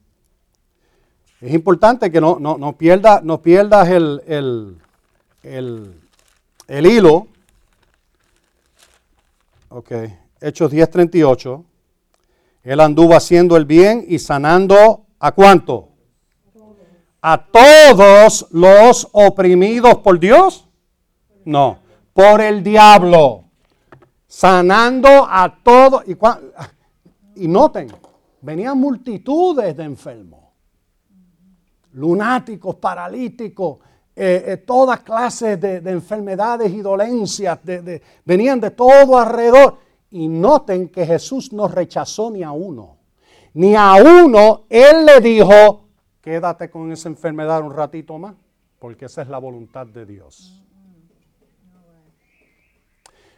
Es 1.41 1.53
importante 1.53 2.11
que 2.11 2.21
no, 2.21 2.39
no, 2.39 2.57
no, 2.57 2.77
pierda, 2.77 3.21
no 3.21 3.41
pierdas 3.41 3.89
el, 3.89 4.21
el, 4.25 6.01
el, 6.67 6.85
hilo. 6.85 7.27
Ok, 9.69 9.91
Hechos 10.39 10.71
10:38. 10.71 11.63
Él 12.63 12.79
anduvo 12.79 13.15
haciendo 13.15 13.57
el 13.57 13.65
bien 13.65 14.05
y 14.07 14.17
sanando 14.17 15.05
a 15.19 15.33
cuánto? 15.33 15.94
A 17.27 17.43
todos 17.43 18.45
los 18.51 19.07
oprimidos 19.11 19.97
por 19.97 20.19
Dios. 20.19 20.67
No, 21.43 21.79
por 22.13 22.39
el 22.39 22.61
diablo. 22.61 23.45
Sanando 24.27 25.09
a 25.27 25.57
todos. 25.63 26.03
Y, 27.35 27.47
noten, 27.47 27.87
venían 28.41 28.77
multitudes 28.77 29.75
de 29.75 29.83
enfermos 29.85 30.41
lunáticos, 31.93 32.75
paralíticos, 32.75 33.79
eh, 34.15 34.43
eh, 34.45 34.57
todas 34.57 34.99
clases 34.99 35.59
de, 35.59 35.77
enfermedades 35.77 36.71
y 36.71 36.81
dolencias, 36.81 37.57
venían 38.23 38.59
de 38.59 38.69
todo 38.69 39.17
alrededor. 39.17 39.79
Y 40.11 40.27
noten 40.27 40.89
que 40.89 41.03
Jesús 41.07 41.51
no 41.51 41.67
rechazó 41.69 42.29
ni 42.29 42.43
a 42.43 42.51
uno. 42.51 42.97
Ni 43.55 43.73
a 43.73 43.95
uno 43.95 44.65
Él 44.69 45.07
le 45.07 45.19
dijo, 45.21 45.84
quédate 46.25 46.71
con 46.71 46.91
esa 46.91 47.07
enfermedad 47.07 47.61
un 47.61 47.71
ratito 47.71 48.17
más, 48.17 48.33
porque 48.79 49.05
esa 49.05 49.21
es 49.21 49.27
la 49.27 49.37
voluntad 49.37 49.85
de 49.85 50.07
Dios. 50.07 50.59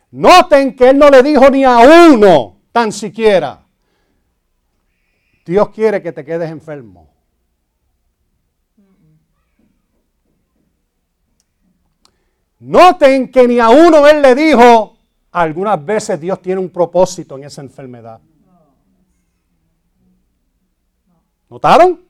Noten 0.10 0.74
que 0.74 0.92
Él 0.92 0.98
no 0.98 1.10
le 1.10 1.22
dijo 1.22 1.50
ni 1.50 1.66
a 1.66 1.80
uno, 2.14 2.62
tan 2.72 2.94
siquiera. 2.94 3.66
Dios 5.46 5.70
quiere 5.70 6.02
que 6.02 6.14
te 6.14 6.24
quedes 6.24 6.50
enfermo. 6.50 7.14
Noten 12.60 13.30
que 13.30 13.48
ni 13.50 13.60
a 13.60 13.70
uno 13.70 14.08
él 14.08 14.22
le 14.22 14.34
dijo, 14.34 14.98
algunas 15.32 15.86
veces 15.86 16.20
Dios 16.20 16.42
tiene 16.42 16.60
un 16.60 16.70
propósito 16.70 17.38
en 17.38 17.44
esa 17.44 17.62
enfermedad. 17.62 18.20
¿Notaron? 21.50 22.07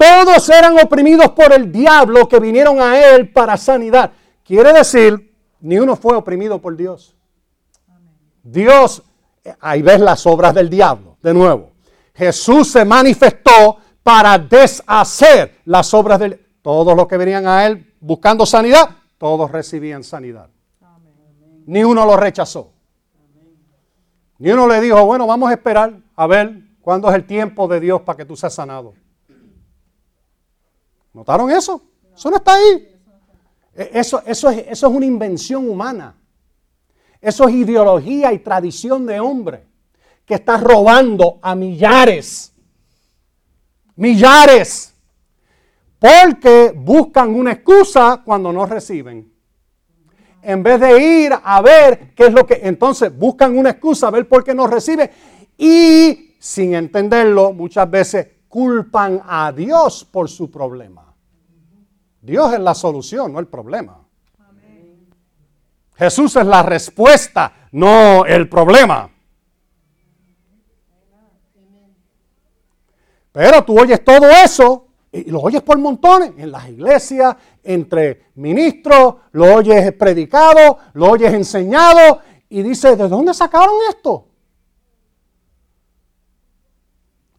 Todos 0.00 0.48
eran 0.48 0.78
oprimidos 0.82 1.28
por 1.32 1.52
el 1.52 1.70
diablo 1.70 2.26
que 2.26 2.40
vinieron 2.40 2.80
a 2.80 2.98
él 2.98 3.30
para 3.30 3.58
sanidad. 3.58 4.10
Quiere 4.42 4.72
decir, 4.72 5.36
ni 5.60 5.78
uno 5.78 5.94
fue 5.94 6.16
oprimido 6.16 6.58
por 6.58 6.74
Dios. 6.74 7.14
Dios, 8.42 9.02
ahí 9.60 9.82
ves 9.82 10.00
las 10.00 10.26
obras 10.26 10.54
del 10.54 10.70
diablo, 10.70 11.18
de 11.22 11.34
nuevo. 11.34 11.72
Jesús 12.14 12.72
se 12.72 12.82
manifestó 12.82 13.76
para 14.02 14.38
deshacer 14.38 15.58
las 15.66 15.92
obras 15.92 16.18
del... 16.18 16.46
Todos 16.62 16.96
los 16.96 17.06
que 17.06 17.18
venían 17.18 17.46
a 17.46 17.66
él 17.66 17.94
buscando 18.00 18.46
sanidad, 18.46 18.88
todos 19.18 19.50
recibían 19.52 20.02
sanidad. 20.02 20.48
Ni 21.66 21.84
uno 21.84 22.06
lo 22.06 22.16
rechazó. 22.16 22.72
Ni 24.38 24.50
uno 24.50 24.66
le 24.66 24.80
dijo, 24.80 25.04
bueno, 25.04 25.26
vamos 25.26 25.50
a 25.50 25.52
esperar 25.52 25.92
a 26.16 26.26
ver 26.26 26.58
cuándo 26.80 27.10
es 27.10 27.14
el 27.16 27.26
tiempo 27.26 27.68
de 27.68 27.80
Dios 27.80 28.00
para 28.00 28.16
que 28.16 28.24
tú 28.24 28.34
seas 28.34 28.54
sanado. 28.54 28.94
¿Notaron 31.12 31.50
eso? 31.50 31.82
Eso 32.14 32.30
no 32.30 32.36
está 32.36 32.54
ahí. 32.54 32.98
E, 33.74 33.90
eso, 33.94 34.22
eso, 34.26 34.50
es, 34.50 34.66
eso 34.68 34.86
es 34.86 34.92
una 34.94 35.06
invención 35.06 35.68
humana. 35.68 36.16
Eso 37.20 37.48
es 37.48 37.54
ideología 37.54 38.32
y 38.32 38.38
tradición 38.38 39.06
de 39.06 39.20
hombre 39.20 39.66
que 40.24 40.34
está 40.34 40.56
robando 40.56 41.38
a 41.42 41.54
millares. 41.54 42.52
Millares 43.96 44.90
porque 46.00 46.72
buscan 46.74 47.34
una 47.34 47.52
excusa 47.52 48.22
cuando 48.24 48.52
no 48.52 48.64
reciben. 48.64 49.30
En 50.42 50.62
vez 50.62 50.80
de 50.80 50.98
ir 50.98 51.32
a 51.42 51.60
ver 51.60 52.14
qué 52.16 52.26
es 52.26 52.32
lo 52.32 52.46
que... 52.46 52.60
Entonces 52.62 53.14
buscan 53.16 53.56
una 53.56 53.70
excusa 53.70 54.08
a 54.08 54.10
ver 54.10 54.26
por 54.26 54.42
qué 54.42 54.54
no 54.54 54.66
reciben. 54.66 55.10
Y 55.58 56.36
sin 56.38 56.72
entenderlo, 56.72 57.52
muchas 57.52 57.88
veces 57.90 58.28
culpan 58.50 59.22
a 59.26 59.52
Dios 59.52 60.04
por 60.04 60.28
su 60.28 60.50
problema. 60.50 61.14
Dios 62.20 62.52
es 62.52 62.58
la 62.58 62.74
solución, 62.74 63.32
no 63.32 63.38
el 63.38 63.46
problema. 63.46 63.96
Jesús 65.94 66.34
es 66.34 66.44
la 66.44 66.62
respuesta, 66.62 67.68
no 67.72 68.26
el 68.26 68.48
problema. 68.48 69.08
Pero 73.32 73.64
tú 73.64 73.80
oyes 73.80 74.04
todo 74.04 74.28
eso 74.28 74.88
y 75.12 75.30
lo 75.30 75.40
oyes 75.40 75.62
por 75.62 75.78
montones, 75.78 76.32
en 76.36 76.50
las 76.50 76.68
iglesias, 76.68 77.36
entre 77.62 78.30
ministros, 78.34 79.14
lo 79.30 79.54
oyes 79.54 79.92
predicado, 79.92 80.78
lo 80.94 81.10
oyes 81.10 81.32
enseñado, 81.32 82.20
y 82.48 82.62
dices, 82.62 82.98
¿de 82.98 83.08
dónde 83.08 83.32
sacaron 83.32 83.74
esto? 83.88 84.29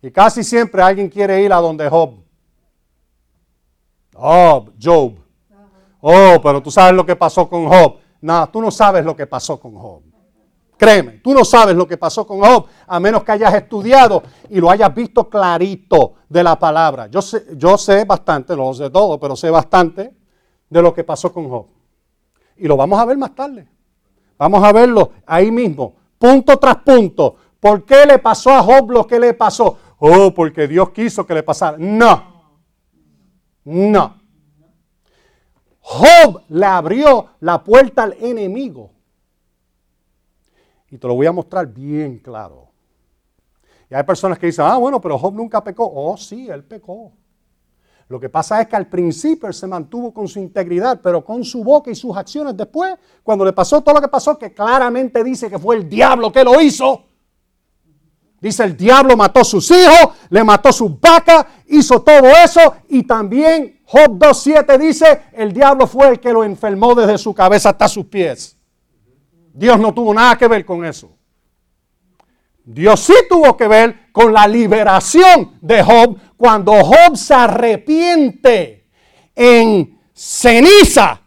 Y 0.02 0.12
casi 0.12 0.44
siempre 0.44 0.82
alguien 0.82 1.10
quiere 1.10 1.42
ir 1.42 1.54
a 1.54 1.58
donde 1.58 1.88
Job. 1.90 2.16
Job, 4.14 4.72
Job. 4.82 5.14
Oh, 6.02 6.38
pero 6.42 6.62
tú 6.62 6.72
sabes 6.72 6.94
lo 6.94 7.06
que 7.06 7.16
pasó 7.16 7.48
con 7.48 7.68
Job. 7.68 7.98
No, 8.22 8.50
tú 8.50 8.62
no 8.62 8.72
sabes 8.72 9.06
lo 9.06 9.16
que 9.16 9.28
pasó 9.28 9.60
con 9.60 9.76
Job. 9.76 10.02
Créeme, 10.82 11.20
tú 11.20 11.32
no 11.32 11.46
sabes 11.46 11.76
lo 11.76 11.88
que 11.88 11.96
pasó 11.96 12.26
con 12.26 12.40
Job, 12.40 12.66
a 12.88 13.00
menos 13.00 13.24
que 13.24 13.34
hayas 13.34 13.54
estudiado 13.54 14.24
y 14.50 14.60
lo 14.60 14.68
hayas 14.68 14.92
visto 14.96 15.30
clarito 15.30 16.16
de 16.28 16.44
la 16.44 16.58
palabra. 16.58 17.06
Yo 17.06 17.22
sé, 17.22 17.46
yo 17.56 17.78
sé 17.78 18.04
bastante, 18.04 18.56
no 18.56 18.64
lo 18.64 18.74
sé 18.74 18.90
todo, 18.90 19.20
pero 19.20 19.36
sé 19.36 19.52
bastante 19.52 20.12
de 20.68 20.82
lo 20.82 20.92
que 20.92 21.04
pasó 21.04 21.32
con 21.32 21.48
Job. 21.48 21.68
Y 22.58 22.68
lo 22.68 22.76
vamos 22.76 23.00
a 23.00 23.06
ver 23.06 23.16
más 23.16 23.36
tarde. 23.36 23.68
Vamos 24.40 24.64
a 24.64 24.72
verlo 24.72 25.12
ahí 25.28 25.52
mismo, 25.52 25.94
punto 26.18 26.58
tras 26.58 26.78
punto. 26.78 27.36
¿Por 27.60 27.86
qué 27.86 28.08
le 28.08 28.18
pasó 28.18 28.50
a 28.50 28.64
Job 28.64 28.90
lo 28.90 29.06
que 29.06 29.20
le 29.20 29.36
pasó? 29.36 29.78
Oh, 30.04 30.34
porque 30.34 30.68
Dios 30.68 30.90
quiso 30.90 31.28
que 31.28 31.36
le 31.36 31.44
pasara. 31.44 31.78
No. 31.78 32.42
No. 33.66 34.20
Job 35.80 36.42
le 36.50 36.66
abrió 36.66 37.30
la 37.40 37.64
puerta 37.64 38.02
al 38.02 38.14
enemigo. 38.14 38.92
Y 40.90 40.98
te 40.98 41.08
lo 41.08 41.14
voy 41.14 41.28
a 41.28 41.32
mostrar 41.32 41.68
bien 41.68 42.18
claro. 42.18 42.72
Y 43.92 43.94
hay 43.94 44.02
personas 44.02 44.40
que 44.40 44.48
dicen, 44.48 44.66
ah, 44.68 44.78
bueno, 44.78 45.00
pero 45.00 45.20
Job 45.20 45.36
nunca 45.36 45.64
pecó. 45.64 45.92
Oh, 45.94 46.18
sí, 46.18 46.50
él 46.50 46.64
pecó. 46.64 47.12
Lo 48.08 48.20
que 48.20 48.30
pasa 48.30 48.60
es 48.60 48.68
que 48.68 48.76
al 48.76 48.88
principio 48.88 49.48
él 49.48 49.54
se 49.54 49.68
mantuvo 49.68 50.12
con 50.12 50.28
su 50.28 50.40
integridad, 50.40 51.00
pero 51.00 51.24
con 51.24 51.44
su 51.44 51.64
boca 51.64 51.92
y 51.92 51.96
sus 51.96 52.18
acciones 52.18 52.58
después, 52.58 52.96
cuando 53.22 53.46
le 53.46 53.54
pasó 53.54 53.82
todo 53.82 53.94
lo 53.94 54.02
que 54.02 54.08
pasó, 54.08 54.36
que 54.36 54.52
claramente 54.52 55.24
dice 55.24 55.48
que 55.48 55.60
fue 55.60 55.76
el 55.76 55.88
diablo 55.88 56.32
que 56.32 56.44
lo 56.44 56.60
hizo. 56.60 57.11
Dice, 58.42 58.64
el 58.64 58.76
diablo 58.76 59.16
mató 59.16 59.44
sus 59.44 59.70
hijos, 59.70 60.16
le 60.32 60.44
mató 60.44 60.74
sus 60.74 61.00
vacas, 61.00 61.46
hizo 61.68 62.02
todo 62.02 62.28
eso 62.28 62.78
y 62.90 63.04
también 63.04 63.82
Job 63.86 64.18
2.7 64.18 64.80
dice, 64.80 65.22
el 65.34 65.54
diablo 65.54 65.86
fue 65.86 66.10
el 66.10 66.20
que 66.20 66.34
lo 66.34 66.44
enfermó 66.44 66.96
desde 66.96 67.20
su 67.20 67.36
cabeza 67.36 67.70
hasta 67.70 67.88
sus 67.88 68.08
pies. 68.08 68.58
Dios 69.54 69.80
no 69.80 69.94
tuvo 69.94 70.12
nada 70.12 70.36
que 70.40 70.48
ver 70.48 70.66
con 70.66 70.84
eso. 70.84 71.16
Dios 72.64 73.00
sí 73.00 73.14
tuvo 73.30 73.56
que 73.56 73.68
ver 73.68 74.12
con 74.12 74.34
la 74.34 74.48
liberación 74.48 75.60
de 75.62 75.84
Job 75.84 76.18
cuando 76.36 76.74
Job 76.84 77.16
se 77.16 77.36
arrepiente 77.36 78.88
en 79.36 80.00
ceniza. 80.14 81.22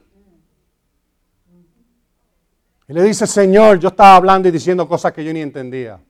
Y 2.88 2.92
le 2.92 3.04
dice, 3.04 3.24
Señor, 3.28 3.78
yo 3.78 3.88
estaba 3.88 4.16
hablando 4.16 4.48
y 4.48 4.50
diciendo 4.50 4.88
cosas 4.88 5.12
que 5.12 5.24
yo 5.24 5.32
ni 5.32 5.40
entendía. 5.40 6.00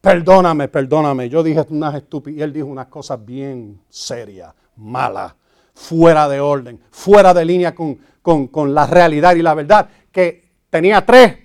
Perdóname, 0.00 0.68
perdóname. 0.68 1.28
Yo 1.28 1.42
dije 1.42 1.64
unas 1.68 1.94
estúpidas 1.94 2.38
y 2.38 2.42
él 2.42 2.52
dijo 2.52 2.66
unas 2.66 2.86
cosas 2.86 3.22
bien 3.24 3.80
serias, 3.88 4.54
malas, 4.76 5.34
fuera 5.74 6.28
de 6.28 6.40
orden, 6.40 6.80
fuera 6.90 7.34
de 7.34 7.44
línea 7.44 7.74
con, 7.74 7.98
con 8.22 8.74
la 8.74 8.86
realidad 8.86 9.34
y 9.34 9.42
la 9.42 9.54
verdad. 9.54 9.88
Que 10.10 10.48
tenía 10.70 11.04
tres 11.04 11.36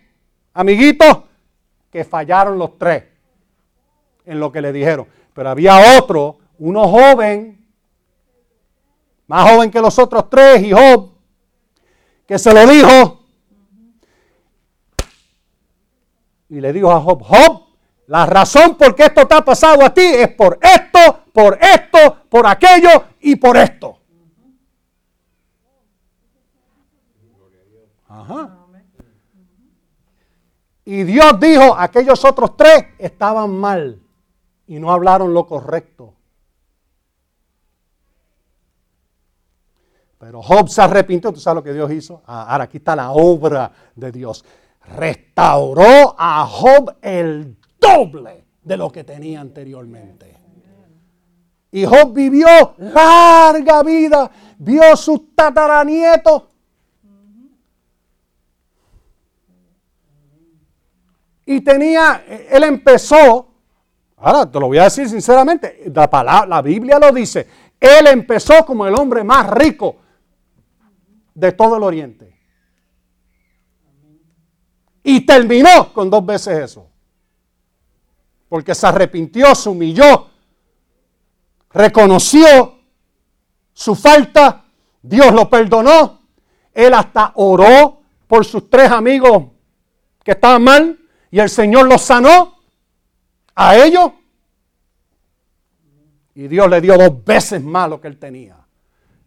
amiguitos 0.53 1.20
que 1.91 2.03
fallaron 2.06 2.58
los 2.58 2.78
tres 2.78 3.03
en 4.26 4.39
lo 4.39 4.51
que 4.51 4.62
le 4.62 4.72
dijeron. 4.72 5.08
Pero 5.34 5.49
había 5.49 5.97
otro, 5.99 6.38
uno 6.60 6.88
joven, 6.88 7.66
más 9.28 9.51
joven 9.51 9.70
que 9.70 9.82
los 9.82 9.99
otros 9.99 10.30
tres, 10.30 10.64
y 10.64 10.72
Job, 10.72 11.12
que 12.26 12.39
se 12.39 12.53
lo 12.53 12.66
dijo. 12.68 13.26
Y 16.49 16.62
le 16.62 16.72
dijo 16.72 16.91
a 16.91 17.01
Job, 17.01 17.22
Job, 17.22 17.64
la 18.08 18.26
razón 18.26 18.76
por 18.76 18.95
qué 18.95 19.06
esto 19.06 19.28
te 19.28 19.36
ha 19.36 19.43
pasado 19.43 19.84
a 19.84 19.93
ti 19.93 20.01
es 20.03 20.30
por 20.30 20.60
esto, 20.62 21.24
por 21.34 21.58
esto, 21.62 22.18
por 22.30 22.45
aquello 22.45 23.03
y 23.22 23.36
por 23.36 23.58
esto. 23.58 23.99
Ajá. 28.08 28.58
Y 30.86 31.03
Dios 31.03 31.39
dijo, 31.39 31.76
aquellos 31.76 32.24
otros 32.24 32.56
tres 32.56 32.86
estaban 32.99 33.49
mal 33.49 33.99
y 34.68 34.80
no 34.80 34.91
hablaron 34.91 35.34
lo 35.34 35.47
correcto. 35.47 36.14
Pero 40.20 40.43
Job 40.43 40.70
se 40.70 40.82
arrepintió, 40.82 41.34
tú 41.34 41.39
sabes 41.39 41.56
lo 41.56 41.64
que 41.64 41.74
Dios 41.74 41.91
hizo. 41.91 42.22
Ah, 42.28 42.51
ahora 42.51 42.66
aquí 42.66 42.78
está 42.78 42.95
la 42.95 43.12
obra 43.12 43.72
de 43.95 44.12
Dios. 44.12 44.45
Restauró 44.95 46.16
a 46.18 46.45
Job 46.45 46.95
el 47.01 47.58
doble 47.88 48.46
de 48.62 48.78
lo 48.78 48.92
que 48.92 49.04
tenía 49.04 49.42
anteriormente. 49.42 50.36
Y 51.72 51.86
Job 51.86 52.14
vivió 52.14 52.48
larga 52.78 53.84
vida, 53.84 54.32
vio 54.58 54.96
sus 54.96 55.36
tataranietos. 55.36 56.44
Y 61.46 61.62
tenía, 61.62 62.24
él 62.50 62.64
empezó 62.64 63.56
Ahora 64.18 64.50
te 64.50 64.60
lo 64.60 64.68
voy 64.68 64.78
a 64.78 64.86
decir 64.86 65.10
sinceramente, 65.10 65.92
la, 65.94 66.10
palabra, 66.10 66.48
la 66.48 66.62
Biblia 66.62 66.98
lo 66.98 67.12
dice. 67.12 67.48
Él 67.80 68.08
empezó 68.08 68.66
como 68.66 68.88
el 68.88 68.96
hombre 68.96 69.24
más 69.24 69.50
rico 69.52 69.98
de 71.34 71.52
todo 71.52 71.78
el 71.78 71.84
oriente. 71.84 72.34
Y 75.04 75.26
terminó 75.26 75.94
con 75.94 76.10
dos 76.10 76.26
veces 76.26 76.58
eso. 76.58 76.90
Porque 78.48 78.76
se 78.76 78.88
arrepintió, 78.88 79.54
se 79.56 79.70
humilló, 79.70 80.30
reconoció 81.72 82.76
su 83.74 83.96
falta, 83.96 84.66
Dios 85.02 85.34
lo 85.34 85.50
perdonó. 85.50 86.22
Él 86.74 86.93
hasta 86.93 87.32
oró 87.36 88.02
por 88.28 88.46
sus 88.46 88.70
tres 88.70 88.91
amigos 88.91 89.46
que 90.24 90.32
estaban 90.32 90.64
mal 90.64 91.00
y 91.32 91.39
el 91.39 91.50
Señor 91.50 91.88
los 91.88 92.02
sanó 92.02 92.60
a 93.56 93.78
ellos. 93.78 94.12
Y 96.34 96.48
Dios 96.48 96.70
le 96.70 96.82
dio 96.82 96.98
dos 96.98 97.24
veces 97.24 97.64
más 97.64 97.89
lo 97.89 98.02
que 98.02 98.08
él 98.08 98.18
tenía. 98.18 98.64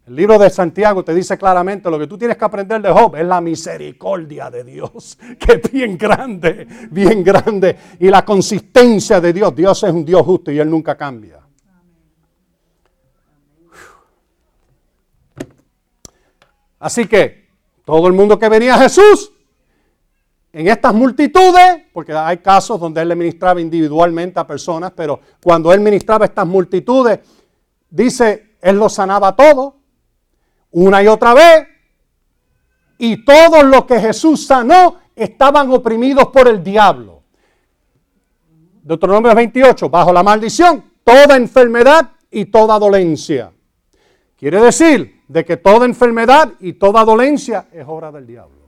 El 0.09 0.15
libro 0.15 0.39
de 0.39 0.49
Santiago 0.49 1.03
te 1.03 1.13
dice 1.13 1.37
claramente 1.37 1.87
lo 1.87 1.99
que 1.99 2.07
tú 2.07 2.17
tienes 2.17 2.35
que 2.35 2.43
aprender 2.43 2.81
de 2.81 2.89
Job 2.89 3.15
es 3.15 3.25
la 3.27 3.39
misericordia 3.41 4.49
de 4.49 4.63
Dios, 4.63 5.19
que 5.39 5.61
es 5.63 5.71
bien 5.71 5.99
grande, 5.99 6.65
bien 6.89 7.23
grande. 7.23 7.77
Y 7.99 8.09
la 8.09 8.25
consistencia 8.25 9.21
de 9.21 9.31
Dios. 9.31 9.55
Dios 9.55 9.83
es 9.83 9.93
un 9.93 10.03
Dios 10.03 10.23
justo 10.23 10.51
y 10.51 10.57
Él 10.57 10.67
nunca 10.67 10.97
cambia. 10.97 11.39
Así 16.79 17.05
que 17.05 17.49
todo 17.85 18.07
el 18.07 18.13
mundo 18.13 18.39
que 18.39 18.49
venía 18.49 18.73
a 18.73 18.79
Jesús 18.79 19.31
en 20.51 20.69
estas 20.69 20.95
multitudes, 20.95 21.83
porque 21.93 22.13
hay 22.13 22.37
casos 22.37 22.79
donde 22.79 22.99
él 22.99 23.09
le 23.09 23.15
ministraba 23.15 23.61
individualmente 23.61 24.39
a 24.39 24.47
personas, 24.47 24.91
pero 24.95 25.19
cuando 25.43 25.71
él 25.71 25.81
ministraba 25.81 26.25
estas 26.25 26.47
multitudes, 26.47 27.19
dice, 27.91 28.55
él 28.59 28.77
los 28.77 28.93
sanaba 28.93 29.35
todo, 29.35 29.78
una 30.71 31.03
y 31.03 31.07
otra 31.07 31.33
vez, 31.33 31.67
y 32.97 33.23
todos 33.23 33.63
los 33.63 33.85
que 33.85 33.99
Jesús 33.99 34.45
sanó 34.45 34.97
estaban 35.15 35.71
oprimidos 35.71 36.27
por 36.27 36.47
el 36.47 36.63
diablo. 36.63 37.23
Deuteronomio 38.83 39.33
28, 39.35 39.89
bajo 39.89 40.11
la 40.11 40.23
maldición, 40.23 40.83
toda 41.03 41.35
enfermedad 41.35 42.11
y 42.31 42.45
toda 42.45 42.79
dolencia. 42.79 43.51
Quiere 44.37 44.61
decir 44.61 45.23
de 45.27 45.45
que 45.45 45.57
toda 45.57 45.85
enfermedad 45.85 46.53
y 46.59 46.73
toda 46.73 47.03
dolencia 47.03 47.67
es 47.71 47.85
obra 47.87 48.11
del 48.11 48.25
diablo. 48.25 48.59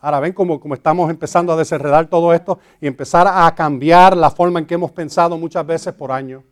Ahora 0.00 0.20
ven 0.20 0.32
cómo, 0.34 0.60
estamos 0.72 1.10
empezando 1.10 1.52
a 1.52 1.56
desenredar 1.56 2.06
todo 2.06 2.32
esto 2.32 2.60
y 2.80 2.86
empezar 2.86 3.26
a 3.28 3.52
cambiar 3.54 4.16
la 4.16 4.30
forma 4.30 4.60
en 4.60 4.66
que 4.66 4.74
hemos 4.74 4.92
pensado 4.92 5.36
muchas 5.36 5.66
veces 5.66 5.92
por 5.94 6.12
años. 6.12 6.44